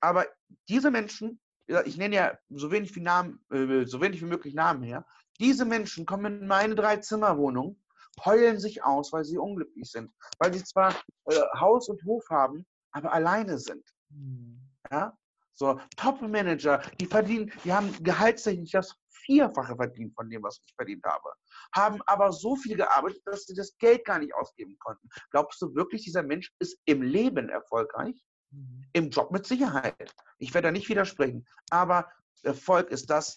Aber 0.01 0.27
diese 0.69 0.91
Menschen, 0.91 1.41
ich 1.85 1.97
nenne 1.97 2.17
ja 2.17 2.39
so 2.49 2.71
wenig 2.71 2.95
wie, 2.95 3.01
Namen, 3.01 3.45
äh, 3.51 3.85
so 3.87 4.01
wenig 4.01 4.21
wie 4.23 4.27
möglich 4.27 4.55
Namen 4.55 4.83
her, 4.83 5.05
diese 5.39 5.65
Menschen 5.65 6.07
kommen 6.07 6.43
in 6.43 6.47
meine 6.47 6.75
Drei-Zimmer-Wohnung, 6.75 7.79
heulen 8.25 8.59
sich 8.59 8.83
aus, 8.83 9.13
weil 9.13 9.25
sie 9.25 9.39
unglücklich 9.39 9.91
sind, 9.91 10.11
weil 10.39 10.55
sie 10.55 10.65
zwar 10.65 10.95
äh, 11.27 11.41
Haus 11.59 11.89
und 11.89 12.03
Hof 12.05 12.25
haben, 12.31 12.67
aber 12.93 13.13
alleine 13.13 13.59
sind. 13.59 13.85
Mhm. 14.09 14.61
Ja? 14.91 15.17
So, 15.53 15.81
Top-Manager, 15.97 16.83
die 17.01 17.07
verdienen, 17.07 17.51
die 17.65 17.73
haben 17.73 17.93
gehaltstechnisch 18.03 18.73
das 18.73 18.95
Vierfache 19.09 19.75
verdient 19.75 20.15
von 20.15 20.29
dem, 20.29 20.43
was 20.43 20.61
ich 20.65 20.75
verdient 20.75 21.05
habe. 21.05 21.33
Haben 21.75 22.01
aber 22.07 22.31
so 22.33 22.57
viel 22.57 22.77
gearbeitet, 22.77 23.23
dass 23.25 23.45
sie 23.47 23.55
das 23.55 23.77
Geld 23.79 24.05
gar 24.05 24.19
nicht 24.19 24.35
ausgeben 24.35 24.77
konnten. 24.79 25.09
Glaubst 25.31 25.61
du 25.61 25.75
wirklich, 25.75 26.05
dieser 26.05 26.23
Mensch 26.23 26.53
ist 26.59 26.79
im 26.85 27.03
Leben 27.03 27.49
erfolgreich? 27.49 28.23
Mhm. 28.51 28.85
Im 28.93 29.11
Job 29.11 29.33
mit 29.33 29.47
Sicherheit. 29.47 30.15
Ich 30.39 30.55
werde 30.55 30.69
da 30.69 30.73
nicht 30.73 30.89
widersprechen. 30.89 31.47
Aber 31.71 32.09
Erfolg 32.43 32.91
ist 32.91 33.11
das 33.11 33.37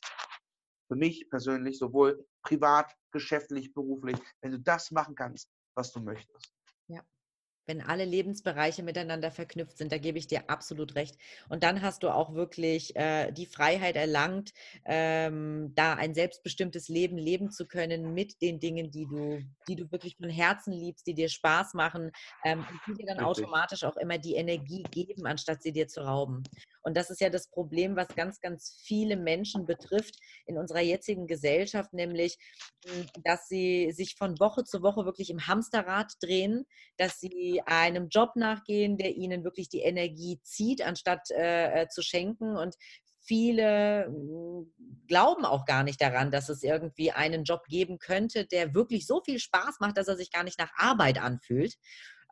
für 0.90 0.96
mich 0.98 1.30
persönlich, 1.30 1.78
sowohl 1.78 2.26
privat, 2.44 2.92
geschäftlich, 3.12 3.74
beruflich, 3.74 4.18
wenn 4.42 4.52
du 4.52 4.60
das 4.60 4.92
machen 4.92 5.16
kannst, 5.16 5.50
was 5.76 5.94
du 5.94 6.02
möchtest 6.02 6.54
wenn 7.70 7.82
alle 7.82 8.04
Lebensbereiche 8.04 8.82
miteinander 8.82 9.32
verknüpft 9.32 9.78
sind, 9.78 9.92
da 9.92 10.00
gebe 10.00 10.18
ich 10.18 10.26
dir 10.26 10.50
absolut 10.50 10.96
recht. 10.96 11.16
Und 11.50 11.64
dann 11.64 11.84
hast 11.84 12.02
du 12.02 12.10
auch 12.10 12.34
wirklich 12.34 12.96
äh, 12.96 13.32
die 13.32 13.46
Freiheit 13.46 13.96
erlangt, 13.96 14.52
ähm, 14.86 15.72
da 15.76 15.94
ein 15.94 16.16
selbstbestimmtes 16.16 16.90
Leben 16.90 17.18
leben 17.18 17.52
zu 17.52 17.68
können 17.68 18.16
mit 18.16 18.42
den 18.42 18.60
Dingen, 18.60 18.90
die 18.90 19.06
du, 19.06 19.40
die 19.68 19.76
du 19.76 19.92
wirklich 19.92 20.18
von 20.18 20.32
Herzen 20.32 20.74
liebst, 20.74 21.06
die 21.06 21.14
dir 21.14 21.30
Spaß 21.30 21.76
machen 21.76 22.12
ähm, 22.44 22.60
und 22.60 22.80
die 22.88 22.94
dir 22.96 23.06
dann 23.06 23.24
Richtig. 23.24 23.46
automatisch 23.46 23.84
auch 23.84 23.98
immer 23.98 24.18
die 24.18 24.34
Energie 24.34 24.84
geben, 24.90 25.28
anstatt 25.28 25.62
sie 25.62 25.72
dir 25.72 25.88
zu 25.88 26.02
rauben. 26.02 26.42
Und 26.90 26.98
das 26.98 27.12
ist 27.12 27.22
ja 27.22 27.30
das 27.30 27.48
Problem, 27.48 27.96
was 27.96 28.08
ganz, 28.16 28.42
ganz 28.42 28.82
viele 28.84 29.16
Menschen 29.16 29.68
betrifft 29.68 30.16
in 30.48 30.58
unserer 30.58 30.80
jetzigen 30.80 31.28
Gesellschaft, 31.28 31.94
nämlich, 31.94 32.36
hm, 32.84 33.06
dass 33.24 33.48
sie 33.48 33.92
sich 33.92 34.16
von 34.16 34.40
Woche 34.40 34.64
zu 34.64 34.82
Woche 34.82 35.06
wirklich 35.06 35.30
im 35.30 35.46
Hamsterrad 35.46 36.14
drehen, 36.20 36.66
dass 36.98 37.20
sie 37.20 37.62
einem 37.68 38.08
Job 38.10 38.32
nachgehen, 38.36 38.98
der 38.98 39.16
ihnen 39.16 39.44
wirklich 39.44 39.70
die 39.70 39.82
Energie 39.82 40.40
zieht, 40.42 40.82
anstatt 40.82 41.30
äh, 41.30 41.84
äh 41.84 41.88
zu 41.90 42.02
schenken. 42.02 42.58
Und 42.58 42.74
viele 43.22 44.06
hm, 44.08 44.74
glauben 45.08 45.46
auch 45.46 45.66
gar 45.66 45.84
nicht 45.84 46.02
daran, 46.02 46.32
dass 46.32 46.50
es 46.50 46.64
irgendwie 46.64 47.12
einen 47.12 47.44
Job 47.44 47.66
geben 47.68 48.00
könnte, 48.00 48.48
der 48.48 48.74
wirklich 48.74 49.06
so 49.06 49.22
viel 49.24 49.38
Spaß 49.38 49.80
macht, 49.80 49.96
dass 49.96 50.08
er 50.08 50.18
sich 50.18 50.32
gar 50.32 50.44
nicht 50.44 50.58
nach 50.58 50.72
Arbeit 50.76 51.22
anfühlt. 51.22 51.76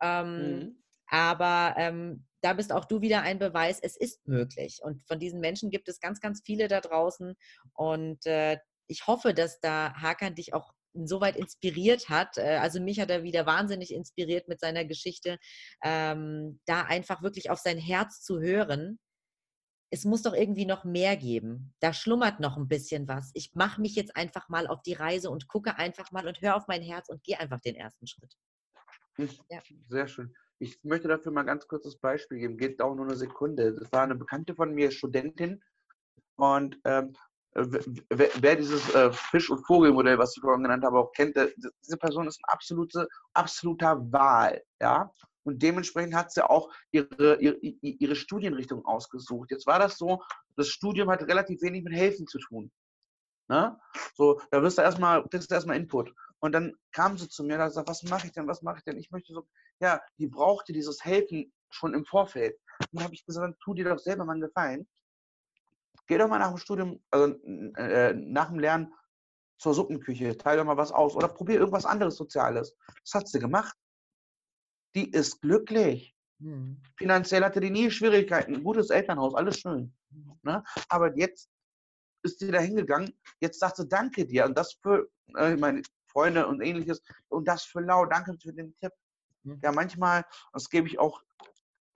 Ähm, 0.02 0.58
mhm. 0.58 0.82
Aber 1.06 1.74
ähm, 1.78 2.27
da 2.40 2.52
bist 2.52 2.72
auch 2.72 2.84
du 2.84 3.00
wieder 3.00 3.22
ein 3.22 3.38
Beweis, 3.38 3.80
es 3.80 3.96
ist 3.96 4.26
möglich. 4.26 4.80
Und 4.82 5.06
von 5.06 5.18
diesen 5.18 5.40
Menschen 5.40 5.70
gibt 5.70 5.88
es 5.88 6.00
ganz, 6.00 6.20
ganz 6.20 6.42
viele 6.44 6.68
da 6.68 6.80
draußen. 6.80 7.34
Und 7.72 8.24
äh, 8.26 8.58
ich 8.86 9.06
hoffe, 9.06 9.34
dass 9.34 9.60
da 9.60 9.92
Hakan 9.94 10.34
dich 10.34 10.54
auch 10.54 10.72
insoweit 10.94 11.36
inspiriert 11.36 12.08
hat. 12.08 12.38
Äh, 12.38 12.58
also 12.60 12.80
mich 12.80 13.00
hat 13.00 13.10
er 13.10 13.22
wieder 13.22 13.46
wahnsinnig 13.46 13.92
inspiriert 13.92 14.48
mit 14.48 14.60
seiner 14.60 14.84
Geschichte, 14.84 15.38
ähm, 15.82 16.60
da 16.66 16.82
einfach 16.82 17.22
wirklich 17.22 17.50
auf 17.50 17.58
sein 17.58 17.78
Herz 17.78 18.22
zu 18.22 18.40
hören. 18.40 18.98
Es 19.90 20.04
muss 20.04 20.22
doch 20.22 20.34
irgendwie 20.34 20.66
noch 20.66 20.84
mehr 20.84 21.16
geben. 21.16 21.74
Da 21.80 21.94
schlummert 21.94 22.40
noch 22.40 22.56
ein 22.58 22.68
bisschen 22.68 23.08
was. 23.08 23.30
Ich 23.34 23.54
mache 23.54 23.80
mich 23.80 23.94
jetzt 23.94 24.16
einfach 24.16 24.48
mal 24.48 24.66
auf 24.66 24.82
die 24.82 24.92
Reise 24.92 25.30
und 25.30 25.48
gucke 25.48 25.76
einfach 25.76 26.12
mal 26.12 26.26
und 26.26 26.42
höre 26.42 26.56
auf 26.56 26.66
mein 26.68 26.82
Herz 26.82 27.08
und 27.08 27.22
gehe 27.24 27.40
einfach 27.40 27.60
den 27.60 27.74
ersten 27.74 28.06
Schritt. 28.06 28.34
Ja. 29.50 29.60
Sehr 29.88 30.06
schön. 30.06 30.34
Ich 30.60 30.82
möchte 30.82 31.08
dafür 31.08 31.32
mal 31.32 31.44
ganz 31.44 31.66
kurzes 31.68 31.96
Beispiel 31.96 32.38
geben. 32.38 32.58
Geht 32.58 32.82
auch 32.82 32.94
nur 32.94 33.06
eine 33.06 33.16
Sekunde. 33.16 33.74
Das 33.74 33.92
war 33.92 34.02
eine 34.02 34.16
Bekannte 34.16 34.54
von 34.54 34.74
mir, 34.74 34.90
Studentin. 34.90 35.62
Und 36.36 36.78
ähm, 36.84 37.14
wer, 37.54 38.30
wer, 38.40 38.56
dieses 38.56 38.92
äh, 38.94 39.12
Fisch- 39.12 39.50
und 39.50 39.64
Vogelmodell, 39.66 40.18
was 40.18 40.36
ich 40.36 40.40
vorhin 40.40 40.62
genannt 40.62 40.84
habe, 40.84 40.98
auch 40.98 41.12
kennt, 41.12 41.36
der, 41.36 41.50
diese 41.56 41.96
Person 41.96 42.26
ist 42.26 42.40
ein 42.40 42.52
absolute, 42.52 43.08
absoluter 43.34 44.00
Wahl. 44.12 44.62
Ja? 44.80 45.12
Und 45.44 45.62
dementsprechend 45.62 46.14
hat 46.14 46.32
sie 46.32 46.48
auch 46.48 46.72
ihre, 46.90 47.40
ihre, 47.40 47.56
ihre 47.56 48.16
Studienrichtung 48.16 48.84
ausgesucht. 48.84 49.50
Jetzt 49.50 49.66
war 49.66 49.78
das 49.78 49.96
so, 49.96 50.22
das 50.56 50.68
Studium 50.68 51.08
hat 51.08 51.22
relativ 51.22 51.62
wenig 51.62 51.84
mit 51.84 51.94
Helfen 51.94 52.26
zu 52.26 52.38
tun. 52.38 52.70
Ne? 53.48 53.78
So, 54.14 54.40
da 54.50 54.62
wirst 54.62 54.78
du 54.78 54.82
erstmal, 54.82 55.26
kriegst 55.28 55.50
du 55.50 55.54
erstmal 55.54 55.76
Input. 55.76 56.12
Und 56.40 56.52
dann 56.52 56.74
kam 56.92 57.18
sie 57.18 57.28
zu 57.28 57.42
mir 57.42 57.54
und 57.54 57.62
hat 57.62 57.70
gesagt, 57.70 57.88
was 57.88 58.02
mache 58.04 58.26
ich 58.26 58.32
denn, 58.32 58.46
was 58.46 58.62
mache 58.62 58.78
ich 58.78 58.84
denn? 58.84 58.98
Ich 58.98 59.10
möchte 59.10 59.32
so, 59.32 59.48
ja, 59.80 60.00
die 60.18 60.26
brauchte 60.26 60.72
dieses 60.72 61.04
Helfen 61.04 61.52
schon 61.70 61.94
im 61.94 62.04
Vorfeld. 62.04 62.56
Und 62.80 62.88
dann 62.92 63.04
habe 63.04 63.14
ich 63.14 63.24
gesagt, 63.24 63.58
tu 63.60 63.74
dir 63.74 63.84
doch 63.84 63.98
selber 63.98 64.24
mal 64.24 64.32
einen 64.32 64.42
Gefallen. 64.42 64.88
Geh 66.06 66.18
doch 66.18 66.28
mal 66.28 66.38
nach 66.38 66.50
dem 66.50 66.58
Studium, 66.58 67.02
also 67.10 67.34
äh, 67.76 68.14
nach 68.14 68.48
dem 68.48 68.58
Lernen 68.58 68.94
zur 69.58 69.74
Suppenküche, 69.74 70.36
teile 70.36 70.58
doch 70.58 70.64
mal 70.64 70.76
was 70.76 70.92
aus 70.92 71.16
oder 71.16 71.28
probier 71.28 71.56
irgendwas 71.58 71.84
anderes 71.84 72.16
Soziales. 72.16 72.76
Das 73.02 73.14
hat 73.14 73.28
sie 73.28 73.40
gemacht. 73.40 73.76
Die 74.94 75.10
ist 75.10 75.40
glücklich. 75.40 76.14
Mhm. 76.38 76.80
Finanziell 76.96 77.44
hatte 77.44 77.60
die 77.60 77.70
nie 77.70 77.90
Schwierigkeiten. 77.90 78.62
Gutes 78.62 78.90
Elternhaus, 78.90 79.34
alles 79.34 79.58
schön. 79.58 79.92
Mhm. 80.10 80.38
Ne? 80.42 80.64
Aber 80.88 81.16
jetzt 81.16 81.50
ist 82.22 82.38
sie 82.38 82.50
da 82.50 82.60
hingegangen. 82.60 83.12
Jetzt 83.40 83.60
sagt 83.60 83.76
sie 83.76 83.88
Danke 83.88 84.26
dir. 84.26 84.44
Und 84.46 84.56
das 84.56 84.74
für 84.74 85.08
äh, 85.36 85.56
meine 85.56 85.82
Freunde 86.06 86.46
und 86.46 86.60
ähnliches. 86.60 87.02
Und 87.28 87.46
das 87.46 87.64
für 87.64 87.80
Lau. 87.80 88.06
Danke 88.06 88.36
für 88.40 88.52
den 88.52 88.74
Tipp. 88.76 88.92
Mhm. 89.44 89.60
Ja, 89.62 89.72
manchmal, 89.72 90.24
das 90.52 90.68
gebe 90.68 90.88
ich 90.88 90.98
auch 90.98 91.22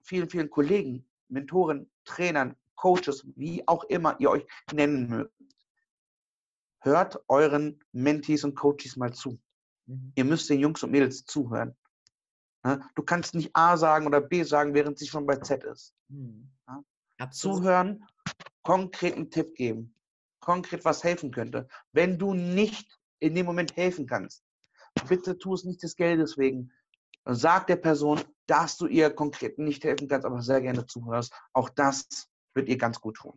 vielen, 0.01 0.29
vielen 0.29 0.49
Kollegen, 0.49 1.07
Mentoren, 1.29 1.89
Trainern, 2.05 2.55
Coaches, 2.75 3.25
wie 3.35 3.67
auch 3.67 3.83
immer 3.85 4.19
ihr 4.19 4.29
euch 4.29 4.45
nennen 4.73 5.09
mögt. 5.09 5.33
Hört 6.79 7.23
euren 7.29 7.79
Mentees 7.93 8.43
und 8.43 8.55
Coaches 8.55 8.97
mal 8.97 9.13
zu. 9.13 9.39
Mhm. 9.85 10.11
Ihr 10.15 10.25
müsst 10.25 10.49
den 10.49 10.59
Jungs 10.59 10.83
und 10.83 10.91
Mädels 10.91 11.25
zuhören. 11.25 11.75
Du 12.95 13.03
kannst 13.03 13.35
nicht 13.35 13.53
A 13.53 13.75
sagen 13.75 14.07
oder 14.07 14.21
B 14.21 14.43
sagen, 14.43 14.73
während 14.73 14.97
sie 14.97 15.07
schon 15.07 15.25
bei 15.25 15.35
Z 15.35 15.65
ist. 15.65 15.93
Mhm. 16.07 16.49
Zuhören, 17.31 18.05
konkreten 18.63 19.29
Tipp 19.29 19.55
geben, 19.55 19.95
konkret 20.43 20.85
was 20.85 21.03
helfen 21.03 21.31
könnte. 21.31 21.67
Wenn 21.91 22.17
du 22.17 22.33
nicht 22.33 22.99
in 23.19 23.35
dem 23.35 23.45
Moment 23.45 23.75
helfen 23.75 24.07
kannst, 24.07 24.43
bitte 25.07 25.37
tu 25.37 25.53
es 25.53 25.63
nicht 25.63 25.81
des 25.81 25.95
Geldes 25.95 26.37
wegen. 26.37 26.71
Sag 27.25 27.67
der 27.67 27.77
Person, 27.77 28.21
dass 28.47 28.77
du 28.77 28.85
ihr 28.85 29.09
konkret 29.09 29.57
nicht 29.57 29.83
helfen 29.83 30.07
kannst, 30.09 30.25
aber 30.25 30.41
sehr 30.41 30.61
gerne 30.61 30.85
zuhörst. 30.85 31.33
Auch 31.53 31.69
das 31.69 32.27
wird 32.53 32.67
ihr 32.67 32.77
ganz 32.77 32.99
gut 32.99 33.15
tun. 33.15 33.33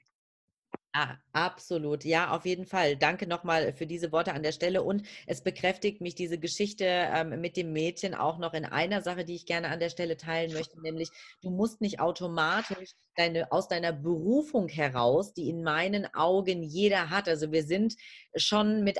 Ah, 0.93 1.19
absolut. 1.33 2.05
Ja, 2.05 2.31
auf 2.35 2.47
jeden 2.47 2.65
Fall. 2.65 2.97
Danke 2.97 3.27
nochmal 3.27 3.75
für 3.75 3.87
diese 3.87 4.13
Worte 4.13 4.33
an 4.33 4.43
der 4.43 4.53
Stelle. 4.53 4.83
Und 4.83 5.07
es 5.27 5.43
bekräftigt 5.43 6.01
mich 6.01 6.15
diese 6.15 6.39
Geschichte 6.39 6.87
ähm, 6.87 7.39
mit 7.41 7.59
dem 7.59 7.73
Mädchen 7.75 8.15
auch 8.15 8.39
noch 8.39 8.55
in 8.55 8.65
einer 8.65 9.03
Sache, 9.03 9.27
die 9.27 9.35
ich 9.35 9.45
gerne 9.45 9.69
an 9.69 9.79
der 9.79 9.91
Stelle 9.91 10.17
teilen 10.17 10.55
möchte, 10.55 10.81
nämlich 10.81 11.11
du 11.43 11.51
musst 11.51 11.83
nicht 11.83 12.01
automatisch 12.01 12.93
deine, 13.17 13.51
aus 13.51 13.69
deiner 13.69 13.93
Berufung 13.93 14.69
heraus, 14.69 15.33
die 15.33 15.49
in 15.49 15.62
meinen 15.62 16.07
Augen 16.14 16.62
jeder 16.62 17.11
hat. 17.11 17.29
Also 17.29 17.51
wir 17.51 17.64
sind 17.64 17.95
schon 18.37 18.85
mit 18.85 18.99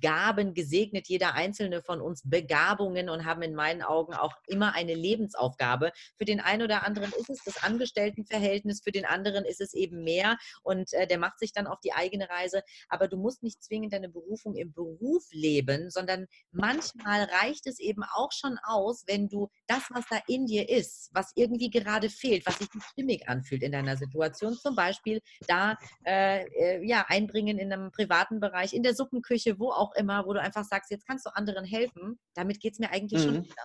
Gaben 0.00 0.54
gesegnet, 0.54 1.08
jeder 1.08 1.34
einzelne 1.34 1.82
von 1.82 2.00
uns 2.00 2.22
Begabungen 2.24 3.08
und 3.08 3.24
haben 3.24 3.42
in 3.42 3.54
meinen 3.54 3.82
Augen 3.82 4.14
auch 4.14 4.32
immer 4.46 4.74
eine 4.74 4.94
Lebensaufgabe. 4.94 5.92
Für 6.16 6.24
den 6.24 6.40
einen 6.40 6.62
oder 6.62 6.86
anderen 6.86 7.12
ist 7.12 7.30
es 7.30 7.44
das 7.44 7.62
Angestelltenverhältnis, 7.62 8.80
für 8.82 8.92
den 8.92 9.04
anderen 9.04 9.44
ist 9.44 9.60
es 9.60 9.74
eben 9.74 10.02
mehr 10.02 10.38
und 10.62 10.92
äh, 10.94 11.06
der 11.06 11.18
macht 11.18 11.38
sich 11.38 11.52
dann 11.52 11.66
auf 11.66 11.80
die 11.80 11.92
eigene 11.92 12.28
Reise. 12.28 12.62
Aber 12.88 13.08
du 13.08 13.16
musst 13.16 13.42
nicht 13.42 13.62
zwingend 13.62 13.92
deine 13.92 14.08
Berufung 14.08 14.54
im 14.54 14.72
Beruf 14.72 15.24
leben, 15.30 15.90
sondern 15.90 16.26
manchmal 16.50 17.24
reicht 17.42 17.66
es 17.66 17.78
eben 17.78 18.02
auch 18.14 18.32
schon 18.32 18.58
aus, 18.62 19.04
wenn 19.06 19.28
du 19.28 19.48
das, 19.66 19.82
was 19.90 20.04
da 20.08 20.20
in 20.26 20.46
dir 20.46 20.68
ist, 20.68 21.10
was 21.12 21.32
irgendwie 21.34 21.70
gerade 21.70 22.08
fehlt, 22.08 22.46
was 22.46 22.58
sich 22.58 22.72
nicht 22.72 22.86
stimmig 22.86 23.28
anfühlt 23.28 23.49
in 23.52 23.72
deiner 23.72 23.96
Situation, 23.96 24.54
zum 24.54 24.74
Beispiel 24.74 25.20
da 25.46 25.76
äh, 26.04 26.44
äh 26.44 26.86
ja, 26.86 27.04
einbringen 27.08 27.58
in 27.58 27.72
einem 27.72 27.90
privaten 27.90 28.40
Bereich, 28.40 28.72
in 28.72 28.82
der 28.82 28.94
Suppenküche, 28.94 29.58
wo 29.58 29.70
auch 29.70 29.94
immer, 29.94 30.26
wo 30.26 30.32
du 30.32 30.40
einfach 30.40 30.64
sagst, 30.64 30.90
jetzt 30.90 31.06
kannst 31.06 31.26
du 31.26 31.30
anderen 31.34 31.64
helfen, 31.64 32.18
damit 32.34 32.60
geht 32.60 32.74
es 32.74 32.78
mir 32.78 32.90
eigentlich 32.90 33.20
mhm. 33.22 33.24
schon 33.24 33.44
wieder. 33.44 33.64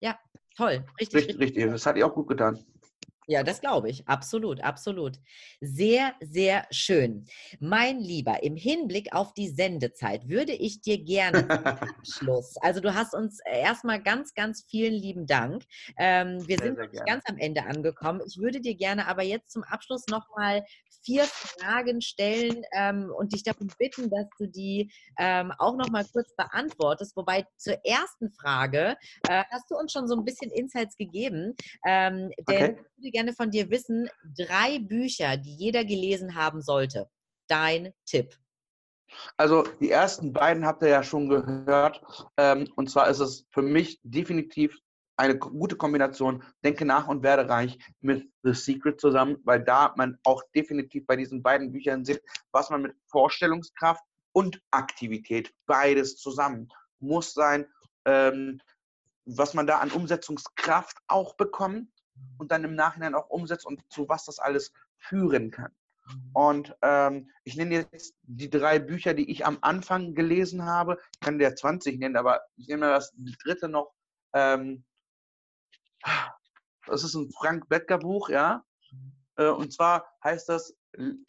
Ja, 0.00 0.18
toll. 0.56 0.84
Richtig, 1.00 1.28
richtig, 1.28 1.38
richtig. 1.38 1.66
Das 1.66 1.86
hat 1.86 1.96
ihr 1.96 2.06
auch 2.06 2.14
gut 2.14 2.28
getan. 2.28 2.58
Ja, 3.30 3.44
das 3.44 3.60
glaube 3.60 3.88
ich. 3.88 4.08
Absolut, 4.08 4.60
absolut. 4.60 5.20
Sehr, 5.60 6.14
sehr 6.20 6.66
schön. 6.72 7.26
Mein 7.60 8.00
Lieber, 8.00 8.42
im 8.42 8.56
Hinblick 8.56 9.14
auf 9.14 9.34
die 9.34 9.48
Sendezeit 9.48 10.28
würde 10.28 10.50
ich 10.50 10.80
dir 10.80 10.98
gerne 10.98 11.46
zum 11.46 11.48
Abschluss, 11.64 12.56
also 12.56 12.80
du 12.80 12.92
hast 12.92 13.14
uns 13.14 13.38
erstmal 13.44 14.02
ganz, 14.02 14.34
ganz 14.34 14.66
vielen 14.68 14.94
lieben 14.94 15.28
Dank. 15.28 15.62
Ähm, 15.96 16.44
wir 16.48 16.58
sehr, 16.58 16.74
sind 16.74 16.92
sehr 16.92 17.04
ganz 17.04 17.22
am 17.28 17.38
Ende 17.38 17.62
angekommen. 17.66 18.20
Ich 18.26 18.38
würde 18.38 18.60
dir 18.60 18.74
gerne 18.74 19.06
aber 19.06 19.22
jetzt 19.22 19.52
zum 19.52 19.62
Abschluss 19.62 20.08
nochmal 20.08 20.64
vier 21.04 21.24
Fragen 21.24 22.00
stellen 22.00 22.62
ähm, 22.72 23.12
und 23.16 23.32
dich 23.32 23.42
darum 23.42 23.68
bitten, 23.78 24.10
dass 24.10 24.26
du 24.38 24.46
die 24.46 24.90
ähm, 25.18 25.52
auch 25.58 25.76
nochmal 25.76 26.04
kurz 26.12 26.34
beantwortest. 26.34 27.16
Wobei 27.16 27.46
zur 27.56 27.78
ersten 27.84 28.30
Frage 28.32 28.96
äh, 29.28 29.44
hast 29.50 29.70
du 29.70 29.76
uns 29.76 29.92
schon 29.92 30.08
so 30.08 30.16
ein 30.16 30.24
bisschen 30.24 30.50
Insights 30.50 30.96
gegeben, 30.96 31.54
ähm, 31.86 32.30
denn 32.48 32.72
okay. 32.72 32.76
ich 32.78 33.04
würde 33.04 33.10
gerne 33.12 33.19
von 33.28 33.50
dir 33.50 33.70
wissen, 33.70 34.08
drei 34.36 34.78
Bücher, 34.78 35.36
die 35.36 35.54
jeder 35.54 35.84
gelesen 35.84 36.34
haben 36.34 36.60
sollte. 36.62 37.08
Dein 37.48 37.92
Tipp. 38.06 38.36
Also 39.36 39.64
die 39.80 39.90
ersten 39.90 40.32
beiden 40.32 40.66
habt 40.66 40.82
ihr 40.82 40.88
ja 40.88 41.02
schon 41.02 41.28
gehört. 41.28 42.00
Ähm, 42.36 42.68
und 42.76 42.90
zwar 42.90 43.08
ist 43.08 43.20
es 43.20 43.46
für 43.50 43.62
mich 43.62 44.00
definitiv 44.02 44.76
eine 45.16 45.36
gute 45.38 45.76
Kombination, 45.76 46.42
denke 46.64 46.86
nach 46.86 47.06
und 47.06 47.22
werde 47.22 47.48
reich 47.48 47.78
mit 48.00 48.30
The 48.42 48.54
Secret 48.54 49.00
zusammen, 49.00 49.36
weil 49.44 49.62
da 49.62 49.92
man 49.96 50.18
auch 50.24 50.42
definitiv 50.54 51.06
bei 51.06 51.16
diesen 51.16 51.42
beiden 51.42 51.72
Büchern 51.72 52.04
sieht, 52.04 52.22
was 52.52 52.70
man 52.70 52.82
mit 52.82 52.94
Vorstellungskraft 53.08 54.02
und 54.32 54.62
Aktivität, 54.70 55.52
beides 55.66 56.16
zusammen, 56.16 56.68
muss 57.00 57.34
sein, 57.34 57.66
ähm, 58.06 58.60
was 59.26 59.52
man 59.52 59.66
da 59.66 59.78
an 59.78 59.90
Umsetzungskraft 59.90 60.96
auch 61.06 61.34
bekommt 61.34 61.88
und 62.38 62.50
dann 62.52 62.64
im 62.64 62.74
Nachhinein 62.74 63.14
auch 63.14 63.28
umsetzt 63.28 63.66
und 63.66 63.80
zu 63.90 64.08
was 64.08 64.24
das 64.24 64.38
alles 64.38 64.72
führen 64.98 65.50
kann. 65.50 65.72
Mhm. 66.06 66.30
Und 66.32 66.76
ähm, 66.82 67.30
ich 67.44 67.56
nenne 67.56 67.86
jetzt 67.92 68.14
die 68.22 68.50
drei 68.50 68.78
Bücher, 68.78 69.14
die 69.14 69.30
ich 69.30 69.46
am 69.46 69.58
Anfang 69.60 70.14
gelesen 70.14 70.64
habe. 70.64 70.98
Ich 71.14 71.20
kann 71.20 71.38
der 71.38 71.56
20 71.56 71.98
nennen, 71.98 72.16
aber 72.16 72.42
ich 72.56 72.68
nehme 72.68 72.86
das 72.86 73.12
dritte 73.44 73.68
noch. 73.68 73.92
Ähm, 74.34 74.84
das 76.86 77.04
ist 77.04 77.14
ein 77.14 77.30
Frank 77.30 77.68
Bettger 77.68 77.98
Buch, 77.98 78.30
ja. 78.30 78.64
Äh, 79.36 79.48
und 79.48 79.72
zwar 79.72 80.06
heißt 80.24 80.48
das, 80.48 80.74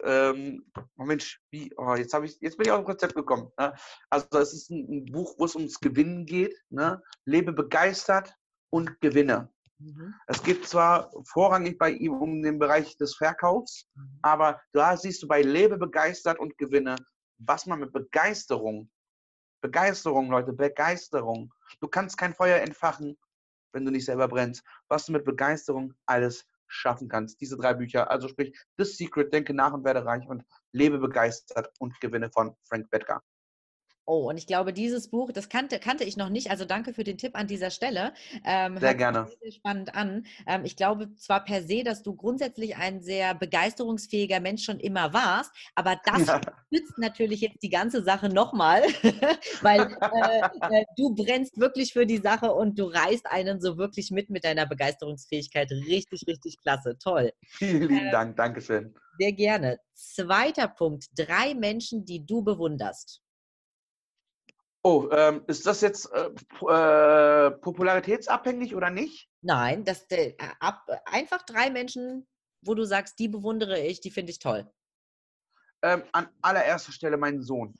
ähm, 0.03 0.65
Mensch, 0.95 1.39
wie, 1.51 1.71
oh, 1.77 1.93
jetzt 1.95 2.13
ich, 2.13 2.39
jetzt 2.41 2.57
bin 2.57 2.65
ich 2.65 2.71
auf 2.71 2.79
ein 2.79 2.85
Konzept 2.85 3.15
gekommen. 3.15 3.51
Ne? 3.59 3.73
Also 4.09 4.39
es 4.39 4.53
ist 4.53 4.71
ein, 4.71 4.87
ein, 4.89 5.05
Buch, 5.05 5.35
wo 5.37 5.45
es 5.45 5.55
ums 5.55 5.79
Gewinnen 5.79 6.25
geht. 6.25 6.59
Ne? 6.69 7.01
Lebe 7.25 7.53
begeistert 7.53 8.35
und 8.69 8.99
gewinne. 9.01 9.51
Mhm. 9.81 10.13
Es 10.27 10.43
geht 10.43 10.67
zwar 10.67 11.11
vorrangig 11.23 11.77
bei 11.77 11.91
ihm 11.91 12.13
um 12.13 12.41
den 12.41 12.59
Bereich 12.59 12.97
des 12.97 13.15
Verkaufs, 13.15 13.87
mhm. 13.95 14.19
aber 14.21 14.61
da 14.73 14.95
siehst 14.95 15.23
du 15.23 15.27
bei 15.27 15.41
Lebe 15.41 15.77
begeistert 15.77 16.39
und 16.39 16.57
gewinne, 16.57 16.95
was 17.39 17.65
man 17.65 17.79
mit 17.79 17.91
Begeisterung, 17.91 18.89
Begeisterung, 19.61 20.29
Leute, 20.29 20.53
Begeisterung. 20.53 21.53
Du 21.79 21.87
kannst 21.87 22.17
kein 22.17 22.33
Feuer 22.33 22.59
entfachen, 22.59 23.17
wenn 23.73 23.85
du 23.85 23.91
nicht 23.91 24.05
selber 24.05 24.27
brennst, 24.27 24.63
was 24.87 25.05
du 25.05 25.11
mit 25.11 25.25
Begeisterung 25.25 25.93
alles 26.05 26.45
schaffen 26.67 27.09
kannst. 27.09 27.41
Diese 27.41 27.57
drei 27.57 27.73
Bücher, 27.73 28.09
also 28.09 28.27
sprich 28.27 28.57
The 28.77 28.85
Secret, 28.85 29.33
Denke 29.33 29.53
nach 29.53 29.73
und 29.73 29.83
werde 29.83 30.05
reich 30.05 30.27
und 30.27 30.43
Lebe 30.71 30.99
begeistert 30.99 31.69
und 31.79 31.99
gewinne 31.99 32.29
von 32.31 32.55
Frank 32.63 32.89
Bettger. 32.89 33.21
Oh, 34.13 34.27
und 34.27 34.35
ich 34.35 34.45
glaube, 34.45 34.73
dieses 34.73 35.07
Buch, 35.07 35.31
das 35.31 35.47
kannte, 35.47 35.79
kannte 35.79 36.03
ich 36.03 36.17
noch 36.17 36.27
nicht. 36.27 36.51
Also 36.51 36.65
danke 36.65 36.93
für 36.93 37.05
den 37.05 37.17
Tipp 37.17 37.33
an 37.33 37.47
dieser 37.47 37.69
Stelle. 37.69 38.11
Ähm, 38.43 38.77
sehr 38.77 38.93
gerne. 38.93 39.25
Sehr, 39.25 39.37
sehr 39.43 39.51
spannend 39.53 39.95
an. 39.95 40.25
Ähm, 40.45 40.65
ich 40.65 40.75
glaube 40.75 41.15
zwar 41.15 41.45
per 41.45 41.63
se, 41.63 41.85
dass 41.85 42.03
du 42.03 42.13
grundsätzlich 42.13 42.75
ein 42.75 43.01
sehr 43.01 43.33
begeisterungsfähiger 43.33 44.41
Mensch 44.41 44.65
schon 44.65 44.81
immer 44.81 45.13
warst, 45.13 45.53
aber 45.75 45.97
das 46.03 46.27
ja. 46.27 46.41
nützt 46.71 46.97
natürlich 46.97 47.39
jetzt 47.39 47.63
die 47.63 47.69
ganze 47.69 48.03
Sache 48.03 48.27
nochmal, 48.27 48.81
weil 49.61 49.79
äh, 49.79 50.79
äh, 50.79 50.83
du 50.97 51.15
brennst 51.15 51.57
wirklich 51.57 51.93
für 51.93 52.05
die 52.05 52.17
Sache 52.17 52.51
und 52.51 52.77
du 52.77 52.87
reißt 52.87 53.27
einen 53.27 53.61
so 53.61 53.77
wirklich 53.77 54.11
mit 54.11 54.29
mit 54.29 54.43
deiner 54.43 54.65
Begeisterungsfähigkeit. 54.65 55.71
Richtig, 55.71 56.25
richtig 56.27 56.57
klasse. 56.61 56.97
Toll. 57.01 57.31
Vielen 57.47 57.83
lieben 57.83 58.07
ähm, 58.07 58.11
Dank. 58.11 58.35
Dankeschön. 58.35 58.93
Sehr 59.17 59.31
gerne. 59.31 59.79
Zweiter 59.93 60.67
Punkt. 60.67 61.05
Drei 61.15 61.53
Menschen, 61.53 62.03
die 62.03 62.25
du 62.25 62.43
bewunderst. 62.43 63.21
Oh, 64.83 65.07
ähm, 65.11 65.43
ist 65.47 65.67
das 65.67 65.81
jetzt 65.81 66.11
äh, 66.11 66.31
äh, 66.67 67.51
popularitätsabhängig 67.51 68.75
oder 68.75 68.89
nicht? 68.89 69.29
Nein, 69.41 69.85
das 69.85 70.05
äh, 70.09 70.35
ab, 70.59 70.87
einfach 71.05 71.43
drei 71.43 71.69
Menschen, 71.69 72.27
wo 72.63 72.73
du 72.73 72.83
sagst, 72.85 73.19
die 73.19 73.27
bewundere 73.27 73.79
ich, 73.79 74.01
die 74.01 74.09
finde 74.09 74.31
ich 74.31 74.39
toll. 74.39 74.71
Ähm, 75.83 76.03
an 76.13 76.29
allererster 76.41 76.91
Stelle 76.91 77.17
meinen 77.17 77.43
Sohn. 77.43 77.77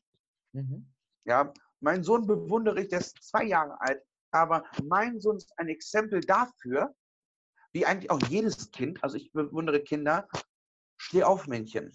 Mhm. 0.53 0.91
Ja, 1.25 1.51
mein 1.79 2.03
Sohn 2.03 2.27
bewundere 2.27 2.81
ich, 2.81 2.89
der 2.89 2.99
ist 2.99 3.17
zwei 3.23 3.45
Jahre 3.45 3.79
alt, 3.81 4.03
aber 4.31 4.63
mein 4.83 5.19
Sohn 5.19 5.37
ist 5.37 5.51
ein 5.57 5.69
Exempel 5.69 6.21
dafür, 6.21 6.93
wie 7.73 7.85
eigentlich 7.85 8.11
auch 8.11 8.21
jedes 8.27 8.69
Kind, 8.71 9.03
also 9.03 9.17
ich 9.17 9.31
bewundere 9.31 9.81
Kinder, 9.81 10.27
steh 10.97 11.23
auf 11.23 11.47
Männchen. 11.47 11.91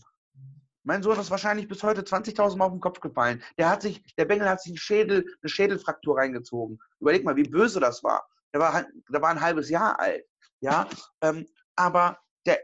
Mein 0.86 1.02
Sohn 1.02 1.18
ist 1.18 1.32
wahrscheinlich 1.32 1.66
bis 1.66 1.82
heute 1.82 2.02
20.000 2.02 2.56
Mal 2.56 2.66
auf 2.66 2.70
den 2.70 2.80
Kopf 2.80 3.00
gefallen. 3.00 3.42
Der 3.58 3.68
hat 3.68 3.82
sich, 3.82 4.04
der 4.14 4.24
Bengel 4.24 4.48
hat 4.48 4.62
sich 4.62 4.70
einen 4.70 4.78
Schädel, 4.78 5.26
eine 5.42 5.48
Schädelfraktur 5.48 6.16
reingezogen. 6.16 6.78
Überleg 7.00 7.24
mal, 7.24 7.34
wie 7.34 7.42
böse 7.42 7.80
das 7.80 8.04
war. 8.04 8.24
Der 8.54 8.60
war, 8.60 8.72
halt, 8.72 8.86
der 9.12 9.20
war 9.20 9.30
ein 9.30 9.40
halbes 9.40 9.68
Jahr 9.68 9.98
alt. 9.98 10.24
Ja, 10.60 10.88
ähm, 11.22 11.44
aber 11.74 12.20
der, 12.46 12.60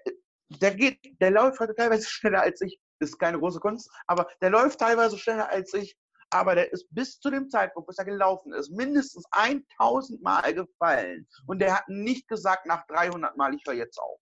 der 0.51 0.73
geht, 0.77 1.01
der 1.21 1.33
läuft 1.33 1.59
heute 1.59 1.75
teilweise 1.75 2.09
schneller 2.09 2.43
als 2.43 2.61
ich. 2.61 2.79
Ist 3.01 3.19
keine 3.19 3.41
große 3.41 3.59
Kunst, 3.59 3.91
aber 4.07 4.29
der 4.41 4.51
läuft 4.51 4.79
teilweise 4.79 5.19
schneller 5.19 5.49
als 5.51 5.75
ich. 5.75 5.97
aber 6.31 6.55
der 6.55 6.73
ist 6.73 6.87
bis 6.95 7.19
zu 7.19 7.29
dem 7.29 7.51
Zeitpunkt, 7.51 7.89
bis 7.89 7.99
er 7.99 8.05
gelaufen 8.05 8.53
ist, 8.53 8.71
mindestens 8.71 9.25
1000 9.33 10.23
Mal 10.23 10.55
gefallen. 10.55 11.27
Und 11.49 11.59
der 11.59 11.77
hat 11.77 11.89
nicht 11.89 12.29
gesagt 12.29 12.67
nach 12.67 12.87
300 12.87 13.37
Mal, 13.37 13.53
ich 13.53 13.65
höre 13.67 13.75
jetzt 13.75 13.99
auf. 13.99 14.21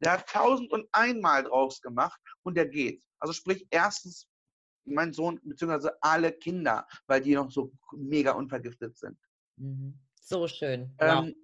Der 0.00 0.12
hat 0.12 0.34
1001 0.34 1.20
Mal 1.20 1.44
draus 1.44 1.80
gemacht 1.80 2.20
und 2.42 2.56
der 2.56 2.66
geht. 2.66 3.02
Also 3.18 3.32
sprich, 3.32 3.66
erstens 3.70 4.28
mein 4.84 5.12
Sohn, 5.12 5.40
beziehungsweise 5.42 5.96
alle 6.00 6.32
Kinder, 6.32 6.86
weil 7.06 7.20
die 7.20 7.34
noch 7.34 7.50
so 7.50 7.72
mega 7.92 8.32
unvergiftet 8.32 8.96
sind. 8.96 9.18
Mhm. 9.56 9.98
So 10.20 10.46
schön. 10.48 10.94
Wow. 10.98 11.26
Ähm, 11.26 11.34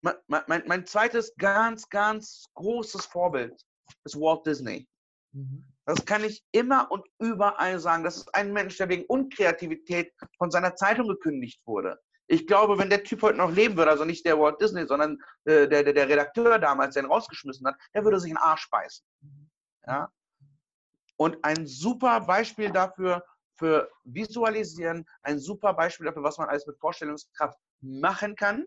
mein, 0.00 0.42
mein, 0.46 0.62
mein, 0.66 0.86
zweites 0.86 1.34
ganz, 1.36 1.88
ganz 1.88 2.44
großes 2.54 3.06
Vorbild 3.06 3.64
ist 4.04 4.16
Walt 4.16 4.46
Disney. 4.46 4.88
Mhm. 5.32 5.64
Das 5.84 6.04
kann 6.04 6.24
ich 6.24 6.44
immer 6.52 6.90
und 6.90 7.04
überall 7.18 7.78
sagen. 7.78 8.04
Das 8.04 8.16
ist 8.16 8.34
ein 8.34 8.52
Mensch, 8.52 8.76
der 8.78 8.88
wegen 8.88 9.04
Unkreativität 9.06 10.12
von 10.38 10.50
seiner 10.50 10.76
Zeitung 10.76 11.08
gekündigt 11.08 11.60
wurde. 11.66 12.00
Ich 12.32 12.46
glaube, 12.46 12.78
wenn 12.78 12.88
der 12.88 13.04
Typ 13.04 13.20
heute 13.20 13.36
noch 13.36 13.52
leben 13.52 13.76
würde, 13.76 13.90
also 13.90 14.06
nicht 14.06 14.24
der 14.24 14.38
Walt 14.38 14.58
Disney, 14.58 14.86
sondern 14.86 15.18
äh, 15.44 15.68
der, 15.68 15.82
der, 15.82 15.92
der 15.92 16.08
Redakteur 16.08 16.58
damals, 16.58 16.94
der 16.94 17.02
ihn 17.02 17.10
rausgeschmissen 17.10 17.66
hat, 17.66 17.76
der 17.92 18.04
würde 18.04 18.18
sich 18.18 18.30
einen 18.30 18.38
Arsch 18.38 18.70
beißen. 18.70 19.04
Ja? 19.86 20.10
Und 21.16 21.44
ein 21.44 21.66
super 21.66 22.20
Beispiel 22.20 22.70
dafür, 22.70 23.22
für 23.58 23.90
Visualisieren, 24.04 25.04
ein 25.22 25.38
super 25.38 25.74
Beispiel 25.74 26.06
dafür, 26.06 26.22
was 26.22 26.38
man 26.38 26.48
alles 26.48 26.66
mit 26.66 26.78
Vorstellungskraft 26.78 27.58
machen 27.82 28.34
kann. 28.34 28.64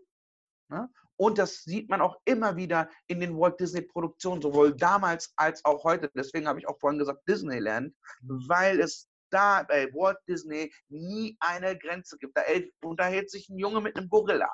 Ne? 0.68 0.88
Und 1.16 1.36
das 1.36 1.64
sieht 1.64 1.88
man 1.88 2.00
auch 2.00 2.20
immer 2.24 2.54
wieder 2.54 2.88
in 3.08 3.18
den 3.18 3.36
Walt 3.36 3.58
Disney 3.58 3.82
Produktionen, 3.82 4.42
sowohl 4.42 4.76
damals 4.76 5.32
als 5.34 5.64
auch 5.64 5.82
heute. 5.82 6.08
Deswegen 6.14 6.46
habe 6.46 6.60
ich 6.60 6.68
auch 6.68 6.78
vorhin 6.78 7.00
gesagt 7.00 7.26
Disneyland, 7.26 7.96
weil 8.20 8.78
es 8.78 9.08
da 9.30 9.62
bei 9.64 9.92
Walt 9.92 10.18
Disney 10.28 10.72
nie 10.88 11.36
eine 11.40 11.76
Grenze 11.78 12.16
gibt. 12.18 12.36
Da 12.36 12.42
unterhält 12.82 13.30
sich 13.30 13.48
ein 13.48 13.58
Junge 13.58 13.80
mit 13.80 13.96
einem 13.96 14.08
Gorilla. 14.08 14.50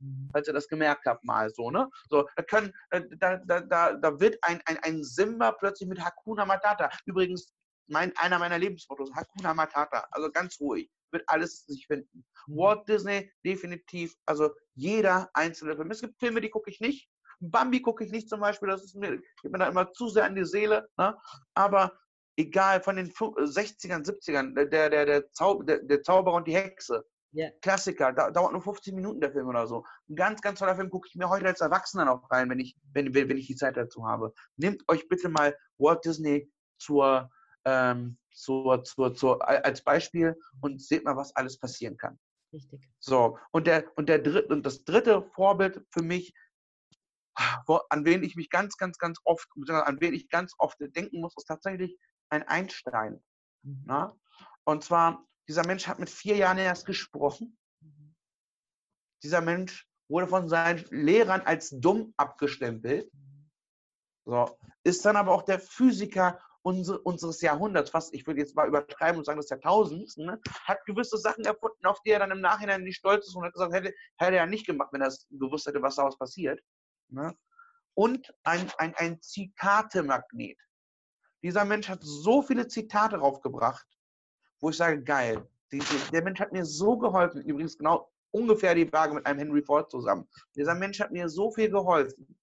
Mhm. 0.00 0.28
Falls 0.32 0.48
ihr 0.48 0.54
das 0.54 0.68
gemerkt 0.68 1.06
habt, 1.06 1.24
mal 1.24 1.50
so, 1.50 1.70
ne? 1.70 1.88
So, 2.08 2.28
da, 2.36 2.42
können, 2.42 2.72
äh, 2.90 3.02
da, 3.18 3.36
da, 3.38 3.60
da, 3.60 3.94
da 3.94 4.20
wird 4.20 4.36
ein, 4.42 4.60
ein, 4.66 4.78
ein 4.82 5.02
Simba 5.02 5.52
plötzlich 5.52 5.88
mit 5.88 6.00
Hakuna 6.00 6.44
Matata. 6.44 6.90
Übrigens, 7.06 7.52
mein, 7.88 8.16
einer 8.16 8.38
meiner 8.38 8.58
Lebensfotos, 8.58 9.10
Hakuna 9.14 9.54
Matata. 9.54 10.06
Also 10.10 10.30
ganz 10.30 10.60
ruhig. 10.60 10.90
Wird 11.10 11.24
alles 11.26 11.64
sich 11.66 11.86
finden. 11.86 12.24
Mhm. 12.46 12.56
Walt 12.56 12.88
Disney, 12.88 13.32
definitiv. 13.44 14.14
Also 14.26 14.50
jeder 14.74 15.30
einzelne 15.34 15.76
Film. 15.76 15.90
Es 15.90 16.00
gibt 16.00 16.18
Filme, 16.18 16.40
die 16.40 16.50
gucke 16.50 16.70
ich 16.70 16.80
nicht. 16.80 17.08
Bambi 17.40 17.80
gucke 17.80 18.04
ich 18.04 18.10
nicht 18.10 18.28
zum 18.28 18.40
Beispiel. 18.40 18.68
Das 18.68 18.84
ist 18.84 18.94
mir, 18.94 19.16
geht 19.42 19.52
mir 19.52 19.58
da 19.58 19.68
immer 19.68 19.92
zu 19.92 20.08
sehr 20.08 20.24
an 20.24 20.34
die 20.34 20.44
Seele. 20.44 20.88
Ne? 20.96 21.16
Aber 21.54 21.98
egal, 22.38 22.80
von 22.82 22.96
den 22.96 23.10
60ern, 23.10 24.06
70ern, 24.06 24.54
der, 24.54 24.88
der, 24.88 25.04
der, 25.04 25.32
Zau 25.32 25.62
der, 25.62 25.80
der 25.80 26.02
Zauberer 26.02 26.36
und 26.36 26.48
die 26.48 26.54
Hexe. 26.54 27.04
Yeah. 27.34 27.50
Klassiker, 27.60 28.10
da, 28.12 28.30
dauert 28.30 28.52
nur 28.52 28.62
15 28.62 28.94
Minuten 28.94 29.20
der 29.20 29.30
Film 29.30 29.48
oder 29.48 29.66
so. 29.66 29.84
Ein 30.08 30.16
ganz, 30.16 30.40
ganz 30.40 30.60
toller 30.60 30.76
Film, 30.76 30.88
gucke 30.88 31.08
ich 31.08 31.14
mir 31.14 31.28
heute 31.28 31.46
als 31.46 31.60
Erwachsener 31.60 32.06
noch 32.06 32.30
rein, 32.30 32.48
wenn 32.48 32.58
ich, 32.58 32.74
wenn, 32.94 33.12
wenn 33.12 33.36
ich 33.36 33.48
die 33.48 33.56
Zeit 33.56 33.76
dazu 33.76 34.06
habe. 34.06 34.32
Nehmt 34.56 34.82
euch 34.88 35.06
bitte 35.08 35.28
mal 35.28 35.54
Walt 35.76 36.02
Disney 36.06 36.50
zur, 36.78 37.30
ähm, 37.66 38.16
zur, 38.32 38.82
zur, 38.84 39.14
zur, 39.14 39.46
als 39.46 39.84
Beispiel 39.84 40.36
und 40.62 40.80
seht 40.80 41.04
mal, 41.04 41.16
was 41.16 41.36
alles 41.36 41.58
passieren 41.58 41.98
kann. 41.98 42.18
Richtig. 42.50 42.88
So, 42.98 43.38
und, 43.50 43.66
der, 43.66 43.84
und, 43.96 44.08
der 44.08 44.20
dritte, 44.20 44.48
und 44.48 44.64
das 44.64 44.84
dritte 44.84 45.22
Vorbild 45.34 45.84
für 45.90 46.02
mich, 46.02 46.32
an 47.90 48.06
wen 48.06 48.22
ich 48.22 48.36
mich 48.36 48.48
ganz, 48.48 48.78
ganz, 48.78 48.96
ganz 48.96 49.18
oft, 49.24 49.46
an 49.68 50.00
wen 50.00 50.14
ich 50.14 50.30
ganz 50.30 50.54
oft 50.56 50.78
denken 50.80 51.20
muss, 51.20 51.34
ist 51.36 51.44
tatsächlich 51.44 51.98
ein 52.30 52.42
Einstein. 52.46 53.22
Mhm. 53.62 53.82
Na? 53.86 54.16
Und 54.64 54.84
zwar, 54.84 55.26
dieser 55.48 55.66
Mensch 55.66 55.86
hat 55.86 55.98
mit 55.98 56.10
vier 56.10 56.36
Jahren 56.36 56.58
erst 56.58 56.86
gesprochen. 56.86 57.58
Mhm. 57.80 58.14
Dieser 59.22 59.40
Mensch 59.40 59.88
wurde 60.08 60.26
von 60.26 60.48
seinen 60.48 60.84
Lehrern 60.90 61.42
als 61.42 61.70
dumm 61.70 62.12
abgestempelt. 62.16 63.12
Mhm. 63.12 63.50
So, 64.24 64.58
ist 64.84 65.04
dann 65.04 65.16
aber 65.16 65.32
auch 65.32 65.42
der 65.42 65.58
Physiker 65.58 66.38
unsere, 66.62 66.98
unseres 67.00 67.40
Jahrhunderts, 67.40 67.90
fast, 67.90 68.12
ich 68.12 68.26
würde 68.26 68.40
jetzt 68.40 68.54
mal 68.54 68.68
übertreiben 68.68 69.18
und 69.18 69.24
sagen, 69.24 69.40
des 69.40 69.48
Jahrtausends, 69.48 70.16
ne, 70.18 70.40
hat 70.64 70.84
gewisse 70.84 71.16
Sachen 71.16 71.44
erfunden, 71.44 71.86
auf 71.86 72.00
die 72.02 72.10
er 72.10 72.18
dann 72.18 72.30
im 72.30 72.40
Nachhinein 72.40 72.82
nicht 72.82 72.98
stolz 72.98 73.26
ist 73.26 73.34
und 73.34 73.44
hat 73.44 73.54
gesagt, 73.54 73.72
hätte, 73.72 73.94
hätte 74.18 74.36
er 74.36 74.46
nicht 74.46 74.66
gemacht, 74.66 74.90
wenn 74.92 75.00
er 75.00 75.14
gewusst 75.30 75.66
hätte, 75.66 75.80
was 75.80 75.96
daraus 75.96 76.18
passiert. 76.18 76.60
Ne? 77.10 77.34
Und 77.94 78.32
ein, 78.44 78.70
ein, 78.78 78.94
ein 78.96 79.20
Zitate-Magnet. 79.22 80.58
Dieser 81.42 81.64
Mensch 81.64 81.88
hat 81.88 82.00
so 82.02 82.42
viele 82.42 82.66
Zitate 82.66 83.18
draufgebracht, 83.18 83.86
wo 84.60 84.70
ich 84.70 84.76
sage, 84.76 85.02
geil. 85.02 85.46
Die, 85.72 85.82
der 86.12 86.22
Mensch 86.22 86.40
hat 86.40 86.52
mir 86.52 86.64
so 86.64 86.96
geholfen. 86.96 87.42
Übrigens 87.42 87.76
genau 87.76 88.10
ungefähr 88.30 88.74
die 88.74 88.90
Waage 88.92 89.14
mit 89.14 89.26
einem 89.26 89.38
Henry 89.38 89.62
Ford 89.62 89.90
zusammen. 89.90 90.26
Dieser 90.56 90.74
Mensch 90.74 91.00
hat 91.00 91.12
mir 91.12 91.28
so 91.28 91.50
viel 91.50 91.70
geholfen 91.70 92.36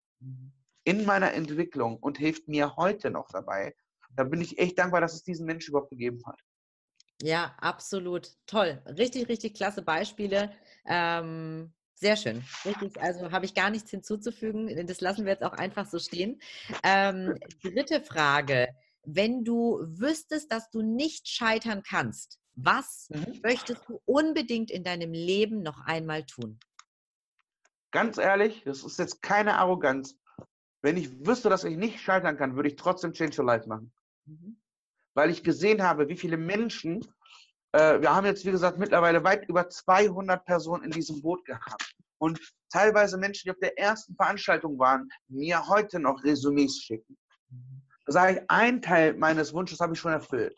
in 0.83 1.05
meiner 1.05 1.33
Entwicklung 1.33 1.97
und 1.97 2.17
hilft 2.17 2.47
mir 2.47 2.75
heute 2.75 3.09
noch 3.09 3.27
dabei. 3.31 3.75
Da 4.15 4.23
bin 4.23 4.41
ich 4.41 4.57
echt 4.59 4.77
dankbar, 4.79 5.01
dass 5.01 5.13
es 5.13 5.23
diesen 5.23 5.45
Menschen 5.45 5.71
überhaupt 5.71 5.89
gegeben 5.89 6.21
hat. 6.25 6.39
Ja, 7.21 7.55
absolut. 7.59 8.31
Toll. 8.45 8.81
Richtig, 8.97 9.27
richtig 9.27 9.55
klasse 9.55 9.81
Beispiele. 9.81 10.51
Ähm, 10.85 11.73
sehr 11.95 12.17
schön. 12.17 12.43
Richtig, 12.65 13.01
also 13.01 13.31
habe 13.31 13.45
ich 13.45 13.55
gar 13.55 13.69
nichts 13.69 13.89
hinzuzufügen. 13.89 14.85
Das 14.85 15.01
lassen 15.01 15.25
wir 15.25 15.31
jetzt 15.31 15.43
auch 15.43 15.53
einfach 15.53 15.85
so 15.85 15.97
stehen. 15.97 16.39
Ähm, 16.83 17.35
dritte 17.63 18.01
Frage 18.01 18.67
wenn 19.05 19.43
du 19.43 19.79
wüsstest, 19.87 20.51
dass 20.51 20.69
du 20.69 20.81
nicht 20.81 21.27
scheitern 21.27 21.83
kannst, 21.83 22.39
was 22.55 23.09
mhm. 23.09 23.39
möchtest 23.43 23.87
du 23.87 24.01
unbedingt 24.05 24.71
in 24.71 24.83
deinem 24.83 25.11
Leben 25.11 25.61
noch 25.61 25.79
einmal 25.85 26.25
tun? 26.25 26.59
Ganz 27.91 28.17
ehrlich, 28.17 28.63
das 28.65 28.83
ist 28.83 28.99
jetzt 28.99 29.21
keine 29.21 29.57
Arroganz. 29.57 30.17
Wenn 30.81 30.97
ich 30.97 31.25
wüsste, 31.25 31.49
dass 31.49 31.63
ich 31.63 31.77
nicht 31.77 31.99
scheitern 31.99 32.37
kann, 32.37 32.55
würde 32.55 32.69
ich 32.69 32.75
trotzdem 32.75 33.13
Change 33.13 33.41
Your 33.41 33.45
Life 33.47 33.67
machen. 33.67 33.93
Mhm. 34.25 34.61
Weil 35.13 35.29
ich 35.29 35.43
gesehen 35.43 35.81
habe, 35.81 36.07
wie 36.09 36.17
viele 36.17 36.37
Menschen, 36.37 36.99
äh, 37.71 38.01
wir 38.01 38.13
haben 38.13 38.25
jetzt, 38.25 38.45
wie 38.45 38.51
gesagt, 38.51 38.77
mittlerweile 38.77 39.23
weit 39.23 39.47
über 39.47 39.69
200 39.69 40.45
Personen 40.45 40.83
in 40.83 40.91
diesem 40.91 41.21
Boot 41.21 41.45
gehabt. 41.45 41.95
Und 42.17 42.39
teilweise 42.69 43.17
Menschen, 43.17 43.43
die 43.45 43.51
auf 43.51 43.59
der 43.59 43.77
ersten 43.77 44.15
Veranstaltung 44.15 44.77
waren, 44.77 45.09
mir 45.27 45.67
heute 45.67 45.99
noch 45.99 46.23
Resümees 46.23 46.77
schicken. 46.77 47.17
Mhm. 47.49 47.84
Sage 48.07 48.33
ich, 48.33 48.45
ein 48.49 48.81
Teil 48.81 49.15
meines 49.15 49.53
Wunsches 49.53 49.79
habe 49.79 49.93
ich 49.93 49.99
schon 49.99 50.11
erfüllt. 50.11 50.55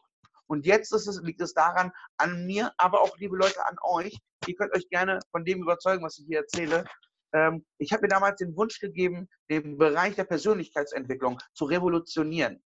Und 0.48 0.66
jetzt 0.66 0.92
es, 0.94 1.22
liegt 1.22 1.42
es 1.42 1.54
daran, 1.54 1.92
an 2.18 2.46
mir, 2.46 2.74
aber 2.78 3.02
auch, 3.02 3.18
liebe 3.18 3.38
Leute, 3.38 3.66
an 3.66 3.78
euch. 3.84 4.18
Ihr 4.46 4.56
könnt 4.56 4.74
euch 4.74 4.90
gerne 4.90 5.20
von 5.32 5.44
dem 5.46 5.62
überzeugen, 5.62 6.04
was 6.04 6.18
ich 6.20 6.26
hier 6.26 6.40
erzähle. 6.40 6.86
Ähm, 7.34 7.66
ich 7.78 7.92
habe 7.92 8.04
mir 8.04 8.08
damals 8.08 8.38
den 8.38 8.56
Wunsch 8.56 8.80
gegeben, 8.80 9.28
den 9.50 9.78
Bereich 9.78 10.16
der 10.16 10.24
Persönlichkeitsentwicklung 10.24 11.40
zu 11.54 11.66
revolutionieren. 11.66 12.64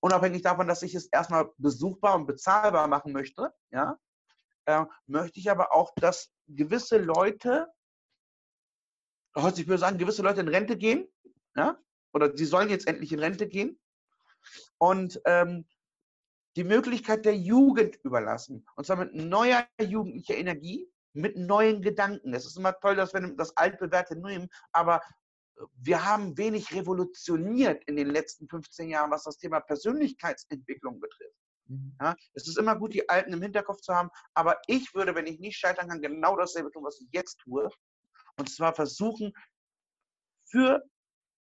Unabhängig 0.00 0.42
davon, 0.42 0.66
dass 0.66 0.82
ich 0.82 0.94
es 0.94 1.06
erstmal 1.06 1.50
besuchbar 1.58 2.16
und 2.16 2.26
bezahlbar 2.26 2.88
machen 2.88 3.12
möchte, 3.12 3.52
ja, 3.70 3.98
äh, 4.66 4.84
möchte 5.06 5.38
ich 5.38 5.50
aber 5.50 5.72
auch, 5.72 5.94
dass 5.96 6.32
gewisse 6.48 6.98
Leute, 6.98 7.68
heute 9.36 9.60
ich 9.60 9.68
würde 9.68 9.78
sagen, 9.78 9.98
gewisse 9.98 10.22
Leute 10.22 10.40
in 10.40 10.48
Rente 10.48 10.76
gehen, 10.76 11.08
ja, 11.54 11.78
oder 12.12 12.36
sie 12.36 12.44
sollen 12.44 12.68
jetzt 12.68 12.88
endlich 12.88 13.12
in 13.12 13.20
Rente 13.20 13.46
gehen 13.46 13.78
und 14.78 15.20
ähm, 15.24 15.66
die 16.56 16.64
Möglichkeit 16.64 17.24
der 17.24 17.36
Jugend 17.36 17.96
überlassen. 18.02 18.66
Und 18.76 18.86
zwar 18.86 18.96
mit 18.96 19.14
neuer 19.14 19.66
jugendlicher 19.80 20.36
Energie, 20.36 20.90
mit 21.12 21.36
neuen 21.36 21.82
Gedanken. 21.82 22.34
Es 22.34 22.46
ist 22.46 22.56
immer 22.56 22.78
toll, 22.80 22.96
dass 22.96 23.12
wir 23.12 23.20
das 23.36 23.56
altbewährte 23.56 24.16
nehmen, 24.16 24.48
aber 24.72 25.00
wir 25.74 26.04
haben 26.04 26.36
wenig 26.36 26.72
revolutioniert 26.74 27.82
in 27.84 27.96
den 27.96 28.08
letzten 28.08 28.48
15 28.48 28.90
Jahren, 28.90 29.10
was 29.10 29.24
das 29.24 29.38
Thema 29.38 29.60
Persönlichkeitsentwicklung 29.60 31.00
betrifft. 31.00 31.36
Mhm. 31.68 31.96
Ja, 32.00 32.14
es 32.34 32.46
ist 32.46 32.58
immer 32.58 32.76
gut, 32.76 32.94
die 32.94 33.08
Alten 33.08 33.32
im 33.32 33.42
Hinterkopf 33.42 33.80
zu 33.80 33.94
haben, 33.94 34.10
aber 34.34 34.60
ich 34.66 34.94
würde, 34.94 35.14
wenn 35.14 35.26
ich 35.26 35.40
nicht 35.40 35.58
scheitern 35.58 35.88
kann, 35.88 36.02
genau 36.02 36.36
dasselbe 36.36 36.70
tun, 36.70 36.84
was 36.84 37.00
ich 37.00 37.08
jetzt 37.12 37.38
tue. 37.38 37.68
Und 38.38 38.50
zwar 38.50 38.74
versuchen, 38.74 39.32
für 40.44 40.82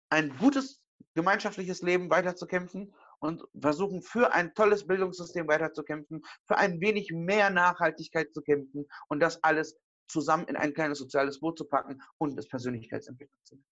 ein 0.10 0.36
gutes 0.38 0.82
gemeinschaftliches 1.20 1.82
Leben 1.82 2.10
weiterzukämpfen 2.10 2.94
und 3.20 3.44
versuchen, 3.60 4.02
für 4.02 4.32
ein 4.34 4.54
tolles 4.54 4.88
Bildungssystem 4.88 5.50
weiterzukämpfen, 5.50 6.22
für 6.46 6.58
ein 6.58 6.80
wenig 6.80 7.12
mehr 7.12 7.50
Nachhaltigkeit 7.50 8.34
zu 8.34 8.42
kämpfen 8.42 8.88
und 9.10 9.20
das 9.20 9.44
alles 9.44 9.78
zusammen 10.08 10.48
in 10.48 10.56
ein 10.56 10.74
kleines 10.74 11.00
soziales 11.00 11.42
Boot 11.42 11.58
zu 11.58 11.66
packen 11.66 12.02
und 12.20 12.38
das 12.38 12.48
Persönlichkeitsentwicklung 12.48 13.38
zu 13.44 13.56
nehmen. 13.56 13.66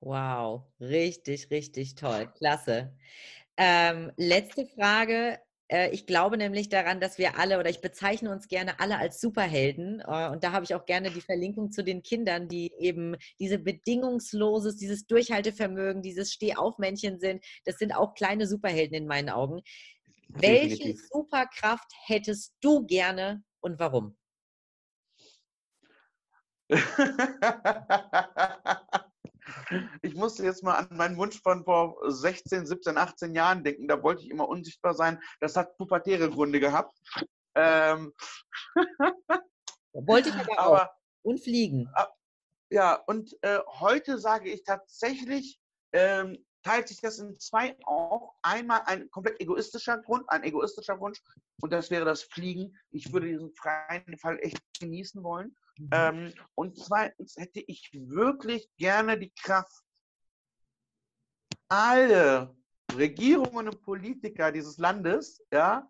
Wow, 0.00 0.64
richtig, 0.80 1.50
richtig 1.50 1.96
toll. 1.96 2.32
Klasse. 2.38 2.96
Ähm, 3.58 4.10
letzte 4.16 4.64
Frage. 4.64 5.38
Äh, 5.70 5.90
ich 5.90 6.06
glaube 6.06 6.36
nämlich 6.36 6.68
daran, 6.68 7.00
dass 7.00 7.18
wir 7.18 7.38
alle 7.38 7.58
oder 7.58 7.70
ich 7.70 7.80
bezeichne 7.80 8.30
uns 8.30 8.48
gerne 8.48 8.80
alle 8.80 8.98
als 8.98 9.20
Superhelden. 9.20 10.00
Äh, 10.00 10.30
und 10.30 10.44
da 10.44 10.52
habe 10.52 10.64
ich 10.64 10.74
auch 10.74 10.84
gerne 10.84 11.10
die 11.10 11.20
Verlinkung 11.20 11.70
zu 11.70 11.84
den 11.84 12.02
Kindern, 12.02 12.48
die 12.48 12.72
eben 12.78 13.16
diese 13.38 13.58
bedingungsloses, 13.58 14.76
dieses 14.76 15.06
Durchhaltevermögen, 15.06 16.02
dieses 16.02 16.32
Stehaufmännchen 16.32 17.20
sind. 17.20 17.44
Das 17.64 17.78
sind 17.78 17.92
auch 17.92 18.14
kleine 18.14 18.46
Superhelden 18.46 18.96
in 18.96 19.06
meinen 19.06 19.30
Augen. 19.30 19.60
Welche 20.28 20.96
Superkraft 21.12 21.90
hättest 22.06 22.54
du 22.60 22.86
gerne 22.86 23.42
und 23.60 23.78
warum? 23.78 24.16
ich 30.02 30.14
musste 30.14 30.44
jetzt 30.44 30.62
mal 30.62 30.74
an 30.74 30.96
meinen 30.96 31.16
Wunsch 31.16 31.40
von 31.42 31.64
vor 31.64 31.96
16, 32.10 32.66
17, 32.66 32.96
18 32.96 33.34
Jahren 33.34 33.64
denken. 33.64 33.88
Da 33.88 34.02
wollte 34.02 34.22
ich 34.22 34.30
immer 34.30 34.48
unsichtbar 34.48 34.94
sein. 34.94 35.20
Das 35.40 35.56
hat 35.56 35.76
pubertäre 35.76 36.30
Gründe 36.30 36.60
gehabt. 36.60 36.94
Ähm 37.54 38.12
wollte 39.92 40.28
ich 40.30 40.34
aber, 40.34 40.58
aber 40.58 40.82
auch. 40.82 40.88
Und 41.22 41.42
fliegen. 41.42 41.88
Ja, 42.70 42.94
und 43.06 43.36
äh, 43.42 43.58
heute 43.66 44.18
sage 44.18 44.50
ich 44.50 44.62
tatsächlich, 44.62 45.60
ähm, 45.92 46.38
teilt 46.62 46.88
sich 46.88 47.00
das 47.00 47.18
in 47.18 47.38
zwei 47.38 47.76
auch. 47.84 48.34
Einmal 48.42 48.82
ein 48.86 49.10
komplett 49.10 49.40
egoistischer 49.40 49.98
Grund, 49.98 50.28
ein 50.28 50.44
egoistischer 50.44 51.00
Wunsch, 51.00 51.20
und 51.60 51.72
das 51.72 51.90
wäre 51.90 52.04
das 52.04 52.22
Fliegen. 52.22 52.76
Ich 52.90 53.12
würde 53.12 53.28
diesen 53.28 53.52
freien 53.54 54.18
Fall 54.18 54.38
echt 54.40 54.60
genießen 54.78 55.22
wollen. 55.22 55.56
Mhm. 55.80 55.88
Ähm, 55.92 56.34
und 56.54 56.78
zweitens 56.78 57.36
hätte 57.36 57.60
ich 57.66 57.90
wirklich 57.92 58.68
gerne 58.76 59.18
die 59.18 59.32
Kraft, 59.42 59.82
alle 61.68 62.54
Regierungen 62.96 63.68
und 63.68 63.82
Politiker 63.82 64.52
dieses 64.52 64.78
Landes, 64.78 65.42
ja, 65.52 65.88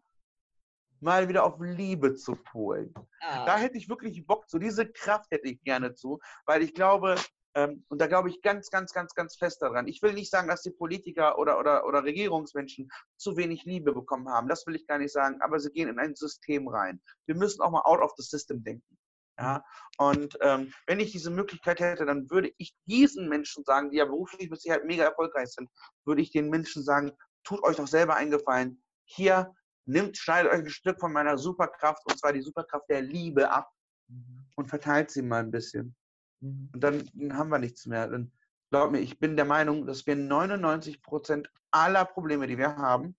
mal 1.01 1.29
wieder 1.29 1.45
auf 1.45 1.59
Liebe 1.59 2.15
zu 2.15 2.37
polen. 2.37 2.93
Ah. 3.21 3.47
Da 3.47 3.57
hätte 3.57 3.79
ich 3.79 3.89
wirklich 3.89 4.27
Bock 4.27 4.49
zu. 4.49 4.59
Diese 4.59 4.87
Kraft 4.87 5.31
hätte 5.31 5.49
ich 5.49 5.63
gerne 5.63 5.95
zu, 5.95 6.21
weil 6.45 6.63
ich 6.63 6.75
glaube, 6.75 7.17
ähm, 7.55 7.85
und 7.89 8.01
da 8.01 8.07
glaube 8.07 8.29
ich 8.29 8.43
ganz, 8.43 8.71
ganz, 8.71 8.93
ganz, 8.93 9.15
ganz 9.15 9.37
fest 9.37 9.63
daran. 9.63 9.89
Ich 9.89 10.03
will 10.03 10.13
nicht 10.13 10.31
sagen, 10.31 10.49
dass 10.49 10.63
die 10.63 10.71
Politiker 10.71 11.39
oder, 11.39 11.59
oder, 11.59 11.87
oder 11.87 12.05
Regierungsmenschen 12.05 12.91
zu 13.17 13.37
wenig 13.37 13.65
Liebe 13.65 13.93
bekommen 13.93 14.29
haben. 14.29 14.49
Das 14.49 14.67
will 14.67 14.77
ich 14.77 14.87
gar 14.87 14.99
nicht 14.99 15.13
sagen, 15.13 15.41
aber 15.41 15.59
sie 15.59 15.71
gehen 15.71 15.89
in 15.89 15.99
ein 15.99 16.15
System 16.15 16.69
rein. 16.69 17.01
Wir 17.27 17.35
müssen 17.35 17.63
auch 17.63 17.71
mal 17.71 17.83
out 17.85 18.01
of 18.01 18.13
the 18.17 18.23
system 18.23 18.63
denken. 18.63 18.99
Ja? 19.41 19.65
Und 19.97 20.39
ähm, 20.41 20.73
wenn 20.87 21.01
ich 21.01 21.13
diese 21.13 21.31
Möglichkeit 21.31 21.81
hätte, 21.81 22.07
dann 22.07 22.31
würde 22.31 22.53
ich 22.59 22.75
diesen 22.87 23.29
Menschen 23.29 23.65
sagen, 23.65 23.91
die 23.91 23.99
ja 23.99 24.05
beruflich 24.05 24.51
mit 24.51 24.61
Sicherheit 24.61 24.85
mega 24.85 25.05
erfolgreich 25.05 25.49
sind, 25.49 25.69
würde 26.05 26.23
ich 26.23 26.31
den 26.31 26.51
Menschen 26.51 26.83
sagen, 26.83 27.13
tut 27.45 27.63
euch 27.63 27.77
doch 27.77 27.87
selber 27.87 28.17
eingefallen. 28.17 28.83
Hier, 29.05 29.55
nimmt, 29.87 30.17
schneidet 30.17 30.53
euch 30.53 30.61
ein 30.61 30.71
Stück 30.71 31.01
von 31.01 31.13
meiner 31.13 31.39
Superkraft, 31.39 32.03
und 32.07 32.19
zwar 32.19 32.33
die 32.33 32.43
Superkraft 32.43 32.89
der 32.89 33.03
Liebe 33.03 33.51
ab 33.51 33.71
mhm. 34.09 34.47
und 34.57 34.69
verteilt 34.69 35.11
sie 35.11 35.23
mal 35.23 35.43
ein 35.43 35.51
bisschen. 35.51 35.95
Mhm. 36.41 36.71
Und 36.73 36.81
dann 36.85 37.11
haben 37.33 37.51
wir 37.51 37.59
nichts 37.59 37.87
mehr. 37.87 38.09
Dann 38.09 38.33
glaub 38.71 38.93
mir, 38.93 39.01
ich 39.01 39.19
bin 39.19 39.37
der 39.37 39.47
Meinung, 39.47 39.87
dass 39.87 40.07
wir 40.07 40.17
99 40.17 41.03
Prozent 41.03 41.51
aller 41.71 42.05
Probleme, 42.05 42.47
die 42.47 42.59
wir 42.59 42.77
haben, 42.77 43.17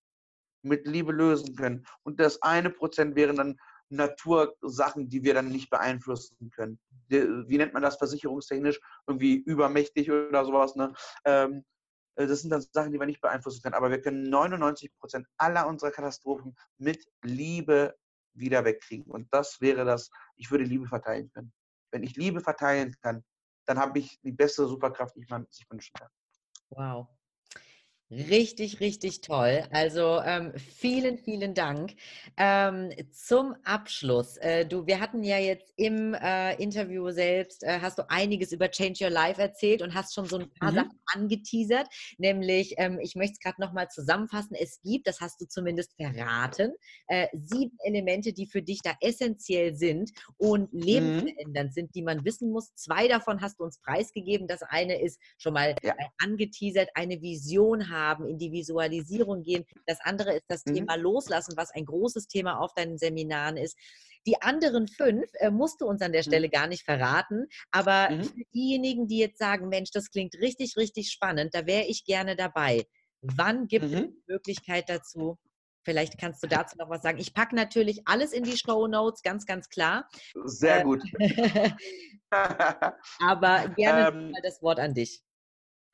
mit 0.64 0.88
Liebe 0.88 1.12
lösen 1.12 1.56
können. 1.56 1.86
Und 2.04 2.20
das 2.20 2.42
eine 2.42 2.70
Prozent 2.70 3.16
wären 3.16 3.36
dann 3.36 3.60
Natursachen, 3.92 5.10
die 5.10 5.24
wir 5.24 5.34
dann 5.34 5.50
nicht 5.50 5.70
beeinflussen 5.70 6.50
können. 6.52 6.80
Wie 7.08 7.58
nennt 7.58 7.74
man 7.74 7.84
das 7.84 7.98
versicherungstechnisch? 7.98 8.80
Irgendwie 9.06 9.36
übermächtig 9.36 10.10
oder 10.10 10.46
sowas. 10.46 10.76
Ne? 10.76 10.94
Ähm, 11.26 11.66
äh, 12.16 12.28
das 12.28 12.42
sind 12.42 12.50
dann 12.50 12.62
Sachen, 12.62 12.92
die 12.92 13.00
wir 13.00 13.06
nicht 13.06 13.22
beeinflussen 13.22 13.62
können. 13.62 13.76
Aber 13.76 13.92
wir 13.92 14.02
können 14.02 14.30
99 14.30 14.92
Prozent 14.98 15.28
aller 15.38 15.68
unserer 15.68 15.92
Katastrophen 15.92 16.56
mit 16.78 17.06
Liebe 17.24 17.96
wieder 18.34 18.64
wegkriegen. 18.64 19.12
Und 19.12 19.28
das 19.34 19.60
wäre 19.60 19.86
das, 19.86 20.10
ich 20.38 20.50
würde 20.52 20.64
Liebe 20.64 20.88
verteilen 20.88 21.30
können. 21.34 21.54
Wenn 21.92 22.04
ich 22.04 22.16
Liebe 22.16 22.40
verteilen 22.40 22.96
kann, 23.02 23.24
dann 23.66 23.78
habe 23.78 24.00
ich 24.00 24.20
die 24.22 24.32
beste 24.32 24.66
Superkraft, 24.66 25.16
die 25.16 25.26
man 25.30 25.46
sich 25.50 25.70
wünschen 25.70 25.94
kann. 26.00 26.10
Wow. 26.70 27.08
Richtig, 28.12 28.82
richtig 28.82 29.22
toll. 29.22 29.64
Also 29.72 30.20
ähm, 30.26 30.52
vielen, 30.58 31.18
vielen 31.18 31.54
Dank. 31.54 31.96
Ähm, 32.36 32.92
zum 33.14 33.56
Abschluss, 33.64 34.36
äh, 34.36 34.66
du, 34.66 34.86
wir 34.86 35.00
hatten 35.00 35.24
ja 35.24 35.38
jetzt 35.38 35.72
im 35.78 36.14
äh, 36.14 36.62
Interview 36.62 37.10
selbst, 37.12 37.64
äh, 37.64 37.80
hast 37.80 38.00
du 38.00 38.10
einiges 38.10 38.52
über 38.52 38.70
Change 38.70 39.06
Your 39.06 39.12
Life 39.12 39.42
erzählt 39.42 39.82
und 39.82 39.94
hast 39.94 40.14
schon 40.14 40.26
so 40.26 40.40
ein 40.40 40.52
paar 40.60 40.74
mhm. 40.74 40.76
Sachen 40.76 41.00
angeteasert, 41.06 41.88
nämlich, 42.18 42.74
ähm, 42.78 43.00
ich 43.02 43.16
möchte 43.16 43.36
es 43.36 43.40
gerade 43.40 43.62
nochmal 43.62 43.88
zusammenfassen, 43.88 44.58
es 44.60 44.82
gibt, 44.82 45.08
das 45.08 45.22
hast 45.22 45.40
du 45.40 45.46
zumindest 45.46 45.94
verraten, 45.96 46.74
äh, 47.08 47.28
sieben 47.32 47.78
Elemente, 47.86 48.34
die 48.34 48.46
für 48.46 48.62
dich 48.62 48.82
da 48.84 48.92
essentiell 49.00 49.74
sind 49.74 50.12
und 50.36 50.74
mhm. 50.74 50.82
lebensverändernd 50.82 51.70
mhm. 51.70 51.74
sind, 51.74 51.96
die 51.96 52.02
man 52.02 52.26
wissen 52.26 52.52
muss. 52.52 52.76
Zwei 52.76 53.08
davon 53.08 53.40
hast 53.40 53.58
du 53.58 53.64
uns 53.64 53.80
preisgegeben. 53.80 54.48
Das 54.48 54.64
eine 54.64 55.02
ist 55.02 55.18
schon 55.38 55.54
mal 55.54 55.76
ja. 55.82 55.94
Äh, 55.94 56.06
angeteasert, 56.18 56.90
eine 56.96 57.22
Vision 57.22 57.90
haben 57.90 58.01
haben, 58.02 58.28
in 58.28 58.38
die 58.38 58.52
Visualisierung 58.52 59.44
gehen. 59.44 59.66
Das 59.86 60.00
andere 60.02 60.34
ist 60.34 60.46
das 60.48 60.66
mhm. 60.66 60.76
Thema 60.76 60.96
Loslassen, 60.96 61.54
was 61.56 61.72
ein 61.72 61.86
großes 61.86 62.28
Thema 62.28 62.60
auf 62.60 62.74
deinen 62.74 62.98
Seminaren 62.98 63.58
ist. 63.58 63.78
Die 64.28 64.42
anderen 64.42 64.88
fünf 64.88 65.30
äh, 65.40 65.50
musst 65.50 65.82
du 65.82 65.88
uns 65.88 66.02
an 66.02 66.12
der 66.12 66.22
mhm. 66.22 66.30
Stelle 66.30 66.48
mhm. 66.48 66.52
gar 66.52 66.68
nicht 66.68 66.84
verraten, 66.84 67.48
aber 67.72 68.12
mhm. 68.12 68.24
für 68.24 68.44
diejenigen, 68.54 69.08
die 69.08 69.18
jetzt 69.18 69.40
sagen, 69.40 69.70
Mensch, 69.70 69.92
das 69.92 70.10
klingt 70.10 70.36
richtig, 70.36 70.78
richtig 70.78 71.12
spannend, 71.12 71.56
da 71.56 71.66
wäre 71.66 71.86
ich 71.86 72.06
gerne 72.06 72.36
dabei. 72.36 72.86
Wann 73.22 73.68
gibt 73.68 73.86
mhm. 73.86 73.94
es 73.94 74.02
die 74.02 74.24
Möglichkeit 74.28 74.90
dazu? 74.90 75.38
Vielleicht 75.84 76.20
kannst 76.20 76.44
du 76.44 76.48
dazu 76.48 76.78
noch 76.78 76.90
was 76.90 77.02
sagen. 77.02 77.18
Ich 77.18 77.34
packe 77.34 77.56
natürlich 77.56 78.02
alles 78.06 78.34
in 78.34 78.44
die 78.44 78.58
Show 78.58 78.86
Notes, 78.88 79.24
ganz, 79.24 79.46
ganz 79.46 79.68
klar. 79.68 80.08
Sehr 80.46 80.82
äh, 80.82 80.84
gut. 80.84 81.02
aber 83.20 83.68
gerne 83.76 84.16
ähm, 84.16 84.34
das 84.44 84.62
Wort 84.62 84.80
an 84.80 84.94
dich. 84.94 85.22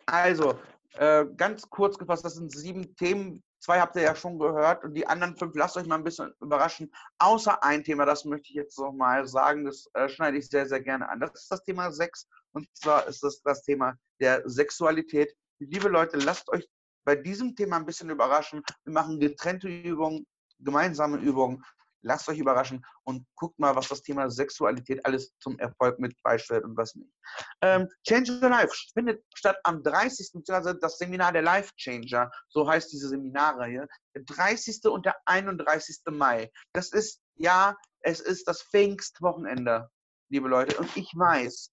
Also, 0.05 0.59
äh, 0.93 1.25
ganz 1.35 1.69
kurz 1.69 1.97
gefasst, 1.97 2.25
das 2.25 2.35
sind 2.35 2.51
sieben 2.51 2.95
Themen. 2.95 3.43
Zwei 3.59 3.79
habt 3.79 3.95
ihr 3.95 4.03
ja 4.03 4.15
schon 4.15 4.37
gehört 4.39 4.83
und 4.83 4.93
die 4.93 5.07
anderen 5.07 5.35
fünf 5.35 5.55
lasst 5.55 5.77
euch 5.77 5.87
mal 5.87 5.95
ein 5.95 6.03
bisschen 6.03 6.31
überraschen. 6.41 6.91
Außer 7.17 7.63
ein 7.63 7.83
Thema, 7.83 8.05
das 8.05 8.23
möchte 8.23 8.49
ich 8.49 8.55
jetzt 8.55 8.77
noch 8.79 8.93
mal 8.93 9.27
sagen, 9.27 9.65
das 9.65 9.89
äh, 9.93 10.07
schneide 10.07 10.37
ich 10.37 10.47
sehr, 10.47 10.67
sehr 10.67 10.81
gerne 10.81 11.09
an. 11.09 11.19
Das 11.19 11.31
ist 11.33 11.51
das 11.51 11.63
Thema 11.63 11.91
Sex 11.91 12.27
und 12.53 12.67
zwar 12.73 13.07
ist 13.07 13.23
das 13.23 13.41
das 13.41 13.63
Thema 13.63 13.95
der 14.19 14.47
Sexualität. 14.47 15.35
Liebe 15.59 15.89
Leute, 15.89 16.17
lasst 16.17 16.49
euch 16.49 16.67
bei 17.03 17.15
diesem 17.15 17.55
Thema 17.55 17.77
ein 17.77 17.85
bisschen 17.85 18.09
überraschen. 18.09 18.61
Wir 18.83 18.93
machen 18.93 19.19
getrennte 19.19 19.67
Übungen, 19.67 20.25
gemeinsame 20.59 21.17
Übungen 21.17 21.63
lasst 22.07 22.27
euch 22.29 22.39
überraschen 22.39 22.83
und 23.03 23.25
guckt 23.35 23.59
mal, 23.59 23.75
was 23.75 23.89
das 23.89 24.01
Thema 24.01 24.29
Sexualität 24.29 25.05
alles 25.05 25.33
zum 25.39 25.59
Erfolg 25.59 25.99
mit 25.99 26.15
beisteuert 26.23 26.63
und 26.63 26.75
was 26.75 26.95
nicht. 26.95 27.11
Ähm, 27.61 27.87
Change 28.07 28.39
Your 28.41 28.49
Life 28.49 28.73
findet 28.93 29.23
statt 29.35 29.57
am 29.63 29.83
30. 29.83 30.31
beziehungsweise 30.33 30.77
das 30.79 30.97
Seminar 30.97 31.33
der 31.33 31.41
Life 31.43 31.71
Changer, 31.77 32.31
so 32.47 32.67
heißt 32.67 32.91
diese 32.91 33.09
Seminarreihe, 33.09 33.87
der 34.15 34.23
30. 34.23 34.85
und 34.85 35.05
der 35.05 35.15
31. 35.25 35.99
Mai. 36.11 36.49
Das 36.73 36.91
ist, 36.91 37.21
ja, 37.35 37.75
es 38.01 38.19
ist 38.19 38.47
das 38.47 38.63
Pfingstwochenende, 38.63 39.89
liebe 40.29 40.47
Leute. 40.47 40.77
Und 40.77 40.95
ich 40.95 41.11
weiß, 41.15 41.71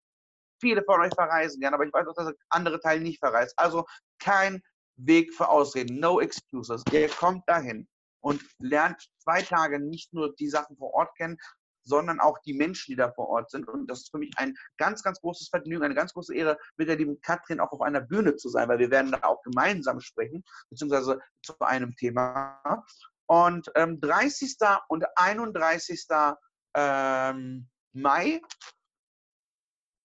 viele 0.61 0.83
von 0.85 1.01
euch 1.01 1.15
verreisen 1.15 1.61
gerne, 1.61 1.77
aber 1.77 1.87
ich 1.87 1.93
weiß 1.93 2.07
auch, 2.09 2.15
dass 2.15 2.35
andere 2.51 2.81
Teile 2.81 3.01
nicht 3.01 3.21
verreisen. 3.21 3.55
Also 3.57 3.85
kein 4.19 4.61
Weg 4.97 5.35
für 5.35 5.49
Ausreden, 5.49 5.99
no 5.99 6.21
excuses. 6.21 6.83
Ihr 6.93 7.09
kommt 7.09 7.43
dahin 7.49 7.89
und 8.25 8.43
lernt 8.59 9.07
zwei 9.19 9.43
Tage 9.43 9.79
nicht 9.79 10.15
nur 10.15 10.35
die 10.35 10.49
Sachen 10.49 10.77
vor 10.79 10.95
Ort 10.95 11.15
kennen, 11.17 11.37
sondern 11.83 12.19
auch 12.19 12.39
die 12.39 12.55
Menschen, 12.55 12.93
die 12.93 12.97
da 12.97 13.13
vor 13.13 13.29
Ort 13.29 13.51
sind. 13.51 13.69
Und 13.69 13.87
das 13.87 14.01
ist 14.01 14.11
für 14.11 14.19
mich 14.19 14.33
ein 14.39 14.57
ganz, 14.79 15.03
ganz 15.03 15.21
großes 15.21 15.51
Vergnügen, 15.51 15.85
eine 15.85 15.95
ganz 15.95 16.15
große 16.15 16.35
Ehre, 16.35 16.59
mit 16.79 16.89
der 16.89 16.97
lieben 16.97 17.21
Katrin 17.21 17.61
auch 17.61 17.71
auf 17.73 17.83
einer 17.83 18.01
Bühne 18.01 18.37
zu 18.37 18.49
sein, 18.49 18.69
weil 18.69 18.79
wir 18.79 18.91
werden 18.91 19.13
da 19.13 19.19
auch 19.23 19.43
gemeinsam 19.43 20.01
sprechen, 20.01 20.43
beziehungsweise 20.71 21.21
zu 21.43 21.59
einem 21.61 21.95
Thema. 21.97 22.83
Und 23.27 23.71
ähm, 23.75 24.01
30. 24.01 24.57
und 24.89 25.05
31. 25.17 26.07
Ähm, 26.77 27.69
Mai 27.93 28.41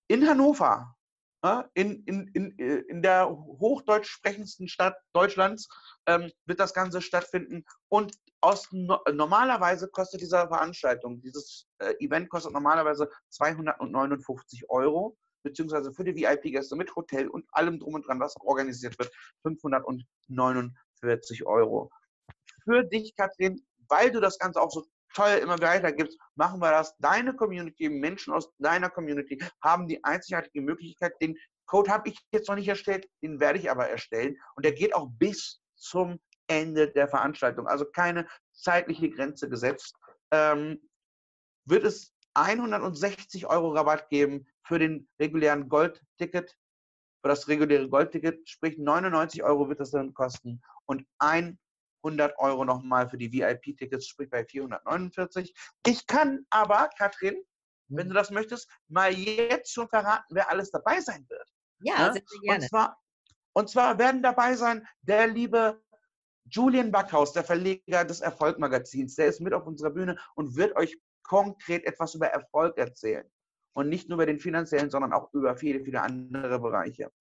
in 0.09 0.27
Hannover 0.27 0.95
in, 1.73 2.03
in, 2.03 2.27
in, 2.33 2.59
äh, 2.59 2.79
in 2.89 3.01
der 3.01 3.29
hochdeutsch 3.29 4.09
sprechendsten 4.09 4.67
Stadt 4.67 4.95
Deutschlands 5.13 5.69
ähm, 6.05 6.31
wird 6.45 6.59
das 6.59 6.73
Ganze 6.73 7.01
stattfinden. 7.01 7.63
Und 7.87 8.13
aus, 8.41 8.67
no, 8.71 8.99
normalerweise 9.11 9.87
kostet 9.87 10.21
diese 10.21 10.37
Veranstaltung, 10.37 11.21
dieses 11.21 11.67
äh, 11.79 11.93
Event 11.99 12.29
kostet 12.29 12.51
normalerweise 12.51 13.09
259 13.29 14.69
Euro, 14.69 15.17
beziehungsweise 15.43 15.93
für 15.93 16.03
die 16.03 16.15
VIP-Gäste 16.15 16.75
mit 16.75 16.93
Hotel 16.95 17.29
und 17.29 17.45
allem 17.53 17.79
drum 17.79 17.93
und 17.93 18.07
dran, 18.07 18.19
was 18.19 18.35
organisiert 18.41 18.99
wird, 18.99 19.11
549 19.43 21.45
Euro. 21.45 21.89
Für 22.65 22.83
dich, 22.83 23.15
Katrin, 23.15 23.65
weil 23.87 24.11
du 24.11 24.19
das 24.19 24.37
Ganze 24.37 24.61
auch 24.61 24.71
so 24.71 24.85
toll 25.13 25.39
immer 25.41 25.59
weiter 25.59 25.91
gibst, 25.91 26.17
machen 26.35 26.59
wir 26.59 26.71
das. 26.71 26.95
Deine 26.97 27.35
Community, 27.35 27.89
Menschen 27.89 28.33
aus 28.33 28.51
deiner 28.57 28.89
Community 28.89 29.41
haben 29.61 29.87
die 29.87 30.03
einzigartige 30.03 30.61
Möglichkeit. 30.61 31.13
Den 31.21 31.37
Code 31.65 31.91
habe 31.91 32.09
ich 32.09 32.19
jetzt 32.31 32.47
noch 32.47 32.55
nicht 32.55 32.67
erstellt, 32.67 33.07
den 33.21 33.39
werde 33.39 33.59
ich 33.59 33.69
aber 33.69 33.87
erstellen. 33.87 34.37
Und 34.55 34.65
der 34.65 34.73
geht 34.73 34.95
auch 34.95 35.07
bis 35.17 35.61
zum 35.75 36.19
Ende 36.47 36.91
der 36.91 37.07
Veranstaltung. 37.07 37.67
Also 37.67 37.85
keine 37.85 38.27
zeitliche 38.51 39.09
Grenze 39.09 39.49
gesetzt. 39.49 39.95
Ähm, 40.31 40.81
wird 41.65 41.83
es 41.83 42.13
160 42.33 43.47
Euro 43.47 43.71
Rabatt 43.71 44.09
geben 44.09 44.47
für 44.63 44.79
den 44.79 45.07
regulären 45.19 45.69
Goldticket, 45.69 46.57
für 47.21 47.29
das 47.29 47.47
reguläre 47.47 47.89
Goldticket, 47.89 48.47
sprich 48.47 48.77
99 48.77 49.43
Euro 49.43 49.67
wird 49.69 49.79
das 49.79 49.91
dann 49.91 50.13
kosten. 50.13 50.61
Und 50.85 51.05
ein 51.19 51.59
100 52.03 52.37
Euro 52.39 52.65
nochmal 52.65 53.09
für 53.09 53.17
die 53.17 53.31
VIP-Tickets, 53.31 54.07
sprich 54.07 54.29
bei 54.29 54.45
449. 54.45 55.53
Ich 55.85 56.07
kann 56.07 56.45
aber, 56.49 56.89
Katrin, 56.97 57.43
wenn 57.87 58.07
du 58.07 58.13
das 58.13 58.31
möchtest, 58.31 58.69
mal 58.87 59.11
jetzt 59.11 59.73
schon 59.73 59.89
verraten, 59.89 60.35
wer 60.35 60.49
alles 60.49 60.71
dabei 60.71 61.01
sein 61.01 61.25
wird. 61.29 61.49
Ja, 61.81 61.93
ja? 61.95 62.13
sehr, 62.13 62.23
sehr 62.25 62.39
gerne. 62.41 62.63
Und 62.63 62.69
zwar, 62.69 62.97
und 63.53 63.69
zwar 63.69 63.97
werden 63.97 64.21
dabei 64.21 64.55
sein 64.55 64.87
der 65.01 65.27
liebe 65.27 65.81
Julian 66.51 66.91
Backhaus, 66.91 67.33
der 67.33 67.43
Verleger 67.43 68.05
des 68.05 68.21
Erfolg-Magazins. 68.21 69.15
Der 69.15 69.27
ist 69.27 69.41
mit 69.41 69.53
auf 69.53 69.67
unserer 69.67 69.91
Bühne 69.91 70.17
und 70.35 70.55
wird 70.55 70.75
euch 70.75 70.97
konkret 71.23 71.85
etwas 71.85 72.15
über 72.15 72.27
Erfolg 72.27 72.77
erzählen. 72.77 73.29
Und 73.73 73.89
nicht 73.89 74.09
nur 74.09 74.17
über 74.17 74.25
den 74.25 74.39
finanziellen, 74.39 74.89
sondern 74.89 75.13
auch 75.13 75.31
über 75.33 75.55
viele, 75.55 75.83
viele 75.83 76.01
andere 76.01 76.59
Bereiche. 76.59 77.11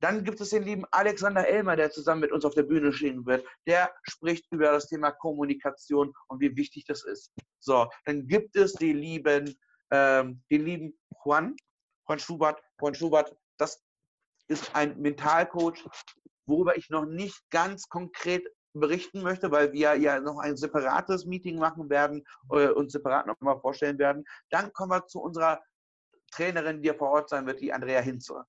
Dann 0.00 0.24
gibt 0.24 0.40
es 0.40 0.50
den 0.50 0.64
lieben 0.64 0.84
Alexander 0.90 1.46
Elmer, 1.46 1.76
der 1.76 1.90
zusammen 1.90 2.20
mit 2.20 2.32
uns 2.32 2.44
auf 2.44 2.54
der 2.54 2.64
Bühne 2.64 2.92
stehen 2.92 3.24
wird. 3.24 3.46
Der 3.66 3.94
spricht 4.02 4.46
über 4.50 4.70
das 4.70 4.88
Thema 4.88 5.10
Kommunikation 5.10 6.12
und 6.28 6.40
wie 6.40 6.54
wichtig 6.56 6.84
das 6.86 7.04
ist. 7.04 7.32
So, 7.60 7.88
dann 8.04 8.26
gibt 8.26 8.56
es 8.56 8.74
die 8.74 8.92
lieben, 8.92 9.56
ähm, 9.90 10.42
den 10.50 10.64
lieben 10.64 10.98
Juan, 11.24 11.56
Juan 12.06 12.18
Schubert. 12.18 12.62
Juan 12.80 12.94
Schubert, 12.94 13.34
das 13.56 13.82
ist 14.48 14.74
ein 14.74 15.00
Mentalcoach, 15.00 15.84
worüber 16.46 16.76
ich 16.76 16.90
noch 16.90 17.06
nicht 17.06 17.42
ganz 17.50 17.88
konkret 17.88 18.46
berichten 18.74 19.22
möchte, 19.22 19.50
weil 19.50 19.72
wir 19.72 19.94
ja 19.94 20.20
noch 20.20 20.38
ein 20.38 20.56
separates 20.58 21.24
Meeting 21.24 21.58
machen 21.58 21.88
werden 21.88 22.22
äh, 22.50 22.68
und 22.68 22.92
separat 22.92 23.26
nochmal 23.26 23.58
vorstellen 23.60 23.98
werden. 23.98 24.24
Dann 24.50 24.70
kommen 24.74 24.90
wir 24.90 25.06
zu 25.06 25.20
unserer 25.20 25.62
Trainerin, 26.32 26.82
die 26.82 26.88
ja 26.88 26.94
vor 26.94 27.10
Ort 27.10 27.30
sein 27.30 27.46
wird, 27.46 27.60
die 27.60 27.72
Andrea 27.72 28.00
Hinze 28.00 28.44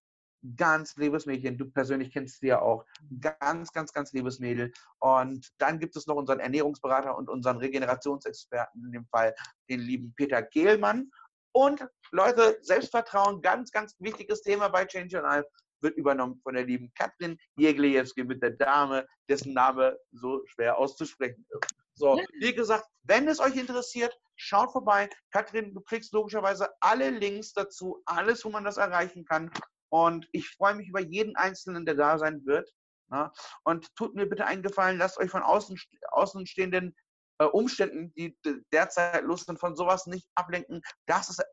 ganz 0.55 0.95
liebes 0.97 1.25
Mädchen. 1.25 1.57
Du 1.57 1.69
persönlich 1.69 2.11
kennst 2.11 2.39
sie 2.39 2.47
ja 2.47 2.61
auch. 2.61 2.85
Ganz, 3.19 3.71
ganz, 3.71 3.93
ganz 3.93 4.13
liebes 4.13 4.39
Mädel. 4.39 4.71
Und 4.99 5.47
dann 5.57 5.79
gibt 5.79 5.95
es 5.95 6.07
noch 6.07 6.15
unseren 6.15 6.39
Ernährungsberater 6.39 7.17
und 7.17 7.29
unseren 7.29 7.57
Regenerationsexperten, 7.57 8.85
in 8.85 8.91
dem 8.91 9.05
Fall 9.07 9.35
den 9.69 9.79
lieben 9.79 10.13
Peter 10.15 10.41
Gehlmann. 10.41 11.09
Und 11.51 11.85
Leute, 12.11 12.57
Selbstvertrauen, 12.61 13.41
ganz, 13.41 13.71
ganz 13.71 13.95
wichtiges 13.99 14.41
Thema 14.41 14.67
bei 14.67 14.85
Change 14.85 15.17
Your 15.17 15.23
Life, 15.23 15.47
wird 15.81 15.97
übernommen 15.97 16.39
von 16.43 16.53
der 16.55 16.65
lieben 16.65 16.91
Katrin 16.95 17.38
Jeglejewski 17.55 18.23
mit 18.23 18.41
der 18.41 18.51
Dame, 18.51 19.07
dessen 19.29 19.53
Name 19.53 19.97
so 20.11 20.43
schwer 20.47 20.77
auszusprechen 20.77 21.45
ist. 21.49 21.75
So, 21.95 22.21
wie 22.39 22.53
gesagt, 22.53 22.85
wenn 23.03 23.27
es 23.27 23.39
euch 23.39 23.55
interessiert, 23.55 24.15
schaut 24.35 24.71
vorbei. 24.71 25.09
Katrin, 25.31 25.73
du 25.73 25.81
kriegst 25.81 26.13
logischerweise 26.13 26.69
alle 26.79 27.09
Links 27.09 27.53
dazu, 27.53 28.01
alles, 28.05 28.45
wo 28.45 28.49
man 28.49 28.63
das 28.63 28.77
erreichen 28.77 29.25
kann. 29.25 29.51
Und 29.89 30.27
ich 30.31 30.49
freue 30.49 30.75
mich 30.75 30.89
über 30.89 30.99
jeden 30.99 31.35
Einzelnen, 31.35 31.85
der 31.85 31.95
da 31.95 32.17
sein 32.17 32.45
wird. 32.45 32.69
Na? 33.09 33.25
Ne? 33.25 33.31
Und 33.63 33.95
tut 33.95 34.15
mir 34.15 34.25
bitte 34.25 34.45
einen 34.45 34.63
Gefallen, 34.63 34.97
lasst 34.97 35.17
euch 35.17 35.31
von 35.31 35.41
außen, 35.43 35.79
außenstehenden 36.09 36.95
äh, 37.39 37.45
Umständen, 37.45 38.13
die 38.15 38.38
derzeit 38.71 39.23
los 39.23 39.45
sind, 39.45 39.59
von 39.59 39.75
sowas 39.75 40.07
nicht 40.07 40.27
ablenken. 40.35 40.81
Das 41.05 41.29
ist 41.29 41.43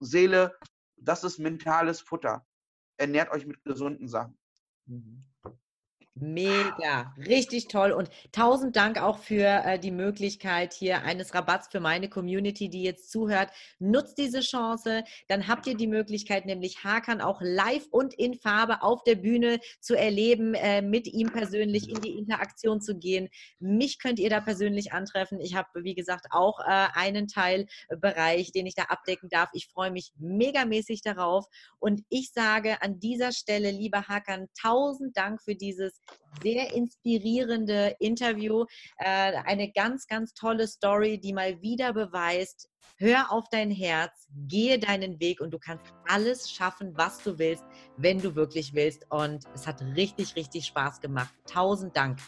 Seele, 0.00 0.56
das 0.96 1.24
ist 1.24 1.38
mentales 1.38 2.00
Futter. 2.00 2.46
Ernährt 2.98 3.30
euch 3.30 3.46
mit 3.46 3.62
gesunden 3.64 4.08
Sachen. 4.08 4.38
Mhm. 4.86 5.24
Mega, 6.18 7.12
richtig 7.18 7.68
toll 7.68 7.92
und 7.92 8.08
tausend 8.32 8.74
Dank 8.74 8.98
auch 8.98 9.18
für 9.18 9.44
äh, 9.44 9.78
die 9.78 9.90
Möglichkeit 9.90 10.72
hier 10.72 11.02
eines 11.02 11.34
Rabatts 11.34 11.68
für 11.70 11.78
meine 11.78 12.08
Community, 12.08 12.70
die 12.70 12.84
jetzt 12.84 13.10
zuhört. 13.10 13.50
Nutzt 13.80 14.16
diese 14.16 14.40
Chance, 14.40 15.04
dann 15.28 15.46
habt 15.46 15.66
ihr 15.66 15.76
die 15.76 15.86
Möglichkeit, 15.86 16.46
nämlich 16.46 16.82
Hakan 16.82 17.20
auch 17.20 17.42
live 17.42 17.86
und 17.90 18.14
in 18.14 18.32
Farbe 18.32 18.80
auf 18.80 19.04
der 19.04 19.16
Bühne 19.16 19.60
zu 19.78 19.94
erleben, 19.94 20.54
äh, 20.54 20.80
mit 20.80 21.06
ihm 21.06 21.30
persönlich 21.30 21.90
in 21.90 22.00
die 22.00 22.16
Interaktion 22.16 22.80
zu 22.80 22.96
gehen. 22.96 23.28
Mich 23.58 23.98
könnt 23.98 24.18
ihr 24.18 24.30
da 24.30 24.40
persönlich 24.40 24.94
antreffen. 24.94 25.38
Ich 25.38 25.54
habe, 25.54 25.68
wie 25.84 25.94
gesagt, 25.94 26.28
auch 26.30 26.60
äh, 26.60 26.86
einen 26.94 27.28
Teilbereich, 27.28 28.52
den 28.52 28.64
ich 28.64 28.74
da 28.74 28.84
abdecken 28.84 29.28
darf. 29.28 29.50
Ich 29.52 29.66
freue 29.66 29.90
mich 29.90 30.12
megamäßig 30.16 31.02
darauf 31.02 31.44
und 31.78 32.04
ich 32.08 32.32
sage 32.32 32.80
an 32.80 33.00
dieser 33.00 33.32
Stelle, 33.32 33.70
lieber 33.70 34.08
Hakan, 34.08 34.46
tausend 34.58 35.14
Dank 35.14 35.42
für 35.42 35.54
dieses 35.54 36.00
sehr 36.42 36.74
inspirierende 36.74 37.96
Interview. 37.98 38.64
Äh, 38.98 39.32
eine 39.44 39.70
ganz, 39.72 40.06
ganz 40.06 40.34
tolle 40.34 40.66
Story, 40.66 41.18
die 41.18 41.32
mal 41.32 41.60
wieder 41.62 41.92
beweist, 41.92 42.68
hör 42.98 43.30
auf 43.30 43.48
dein 43.50 43.70
Herz, 43.70 44.28
gehe 44.48 44.78
deinen 44.78 45.20
Weg 45.20 45.40
und 45.40 45.50
du 45.52 45.58
kannst 45.58 45.84
alles 46.08 46.50
schaffen, 46.50 46.92
was 46.96 47.22
du 47.22 47.38
willst, 47.38 47.64
wenn 47.96 48.20
du 48.20 48.34
wirklich 48.34 48.74
willst. 48.74 49.06
Und 49.10 49.44
es 49.54 49.66
hat 49.66 49.82
richtig, 49.94 50.36
richtig 50.36 50.66
Spaß 50.66 51.00
gemacht. 51.00 51.34
Tausend 51.46 51.96
Dank. 51.96 52.18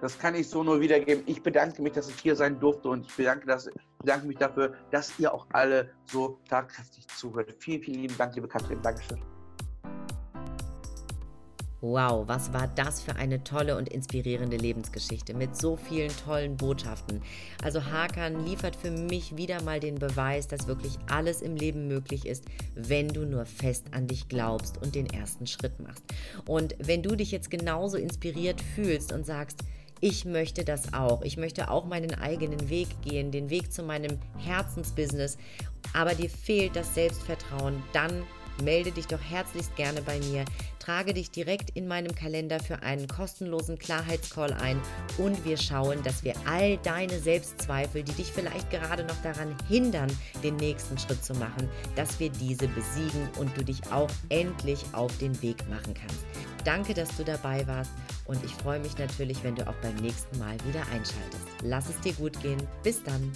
Das 0.00 0.18
kann 0.18 0.34
ich 0.34 0.48
so 0.48 0.62
nur 0.62 0.80
wiedergeben. 0.80 1.22
Ich 1.26 1.42
bedanke 1.42 1.80
mich, 1.80 1.92
dass 1.92 2.08
ich 2.10 2.16
hier 2.16 2.36
sein 2.36 2.60
durfte 2.60 2.88
und 2.88 3.06
ich 3.06 3.16
bedanke, 3.16 3.46
dass, 3.46 3.70
bedanke 3.98 4.26
mich 4.26 4.36
dafür, 4.36 4.74
dass 4.90 5.18
ihr 5.18 5.32
auch 5.32 5.46
alle 5.52 5.90
so 6.04 6.38
tagkräftig 6.48 7.06
zuhört. 7.08 7.54
Vielen, 7.58 7.82
vielen 7.82 8.00
lieben 8.02 8.16
Dank, 8.18 8.34
liebe 8.34 8.48
Katrin. 8.48 8.82
Dankeschön. 8.82 9.35
Wow, 11.88 12.26
was 12.26 12.52
war 12.52 12.66
das 12.66 13.00
für 13.00 13.14
eine 13.14 13.44
tolle 13.44 13.76
und 13.76 13.88
inspirierende 13.88 14.56
Lebensgeschichte 14.56 15.34
mit 15.34 15.56
so 15.56 15.76
vielen 15.76 16.10
tollen 16.24 16.56
Botschaften. 16.56 17.22
Also 17.62 17.80
Hakan 17.84 18.44
liefert 18.44 18.74
für 18.74 18.90
mich 18.90 19.36
wieder 19.36 19.62
mal 19.62 19.78
den 19.78 19.94
Beweis, 19.94 20.48
dass 20.48 20.66
wirklich 20.66 20.98
alles 21.08 21.42
im 21.42 21.54
Leben 21.54 21.86
möglich 21.86 22.26
ist, 22.26 22.44
wenn 22.74 23.06
du 23.06 23.24
nur 23.24 23.46
fest 23.46 23.84
an 23.92 24.08
dich 24.08 24.28
glaubst 24.28 24.82
und 24.82 24.96
den 24.96 25.06
ersten 25.06 25.46
Schritt 25.46 25.78
machst. 25.78 26.02
Und 26.44 26.74
wenn 26.80 27.04
du 27.04 27.14
dich 27.14 27.30
jetzt 27.30 27.52
genauso 27.52 27.98
inspiriert 27.98 28.60
fühlst 28.60 29.12
und 29.12 29.24
sagst, 29.24 29.60
ich 30.00 30.24
möchte 30.24 30.64
das 30.64 30.92
auch. 30.92 31.22
Ich 31.22 31.36
möchte 31.36 31.70
auch 31.70 31.84
meinen 31.84 32.14
eigenen 32.14 32.68
Weg 32.68 32.88
gehen, 33.02 33.30
den 33.30 33.48
Weg 33.48 33.72
zu 33.72 33.84
meinem 33.84 34.18
Herzensbusiness. 34.38 35.38
Aber 35.94 36.16
dir 36.16 36.30
fehlt 36.30 36.74
das 36.74 36.94
Selbstvertrauen, 36.94 37.80
dann 37.92 38.24
melde 38.62 38.90
dich 38.90 39.06
doch 39.06 39.20
herzlichst 39.20 39.74
gerne 39.76 40.02
bei 40.02 40.18
mir. 40.18 40.44
Trage 40.86 41.14
dich 41.14 41.32
direkt 41.32 41.70
in 41.70 41.88
meinem 41.88 42.14
Kalender 42.14 42.60
für 42.60 42.84
einen 42.84 43.08
kostenlosen 43.08 43.76
Klarheitscall 43.76 44.52
ein 44.52 44.80
und 45.18 45.44
wir 45.44 45.56
schauen, 45.56 46.00
dass 46.04 46.22
wir 46.22 46.34
all 46.46 46.76
deine 46.76 47.18
Selbstzweifel, 47.18 48.04
die 48.04 48.12
dich 48.12 48.30
vielleicht 48.30 48.70
gerade 48.70 49.02
noch 49.02 49.20
daran 49.24 49.56
hindern, 49.66 50.16
den 50.44 50.54
nächsten 50.54 50.96
Schritt 50.96 51.24
zu 51.24 51.34
machen, 51.34 51.68
dass 51.96 52.20
wir 52.20 52.30
diese 52.30 52.68
besiegen 52.68 53.28
und 53.36 53.50
du 53.56 53.64
dich 53.64 53.80
auch 53.90 54.10
endlich 54.28 54.84
auf 54.92 55.10
den 55.18 55.42
Weg 55.42 55.68
machen 55.68 55.92
kannst. 55.92 56.24
Danke, 56.64 56.94
dass 56.94 57.16
du 57.16 57.24
dabei 57.24 57.66
warst 57.66 57.90
und 58.26 58.44
ich 58.44 58.52
freue 58.52 58.78
mich 58.78 58.96
natürlich, 58.96 59.42
wenn 59.42 59.56
du 59.56 59.66
auch 59.66 59.76
beim 59.82 59.96
nächsten 59.96 60.38
Mal 60.38 60.54
wieder 60.68 60.82
einschaltest. 60.92 61.48
Lass 61.64 61.88
es 61.88 62.00
dir 62.02 62.12
gut 62.12 62.40
gehen. 62.42 62.62
Bis 62.84 63.02
dann. 63.02 63.32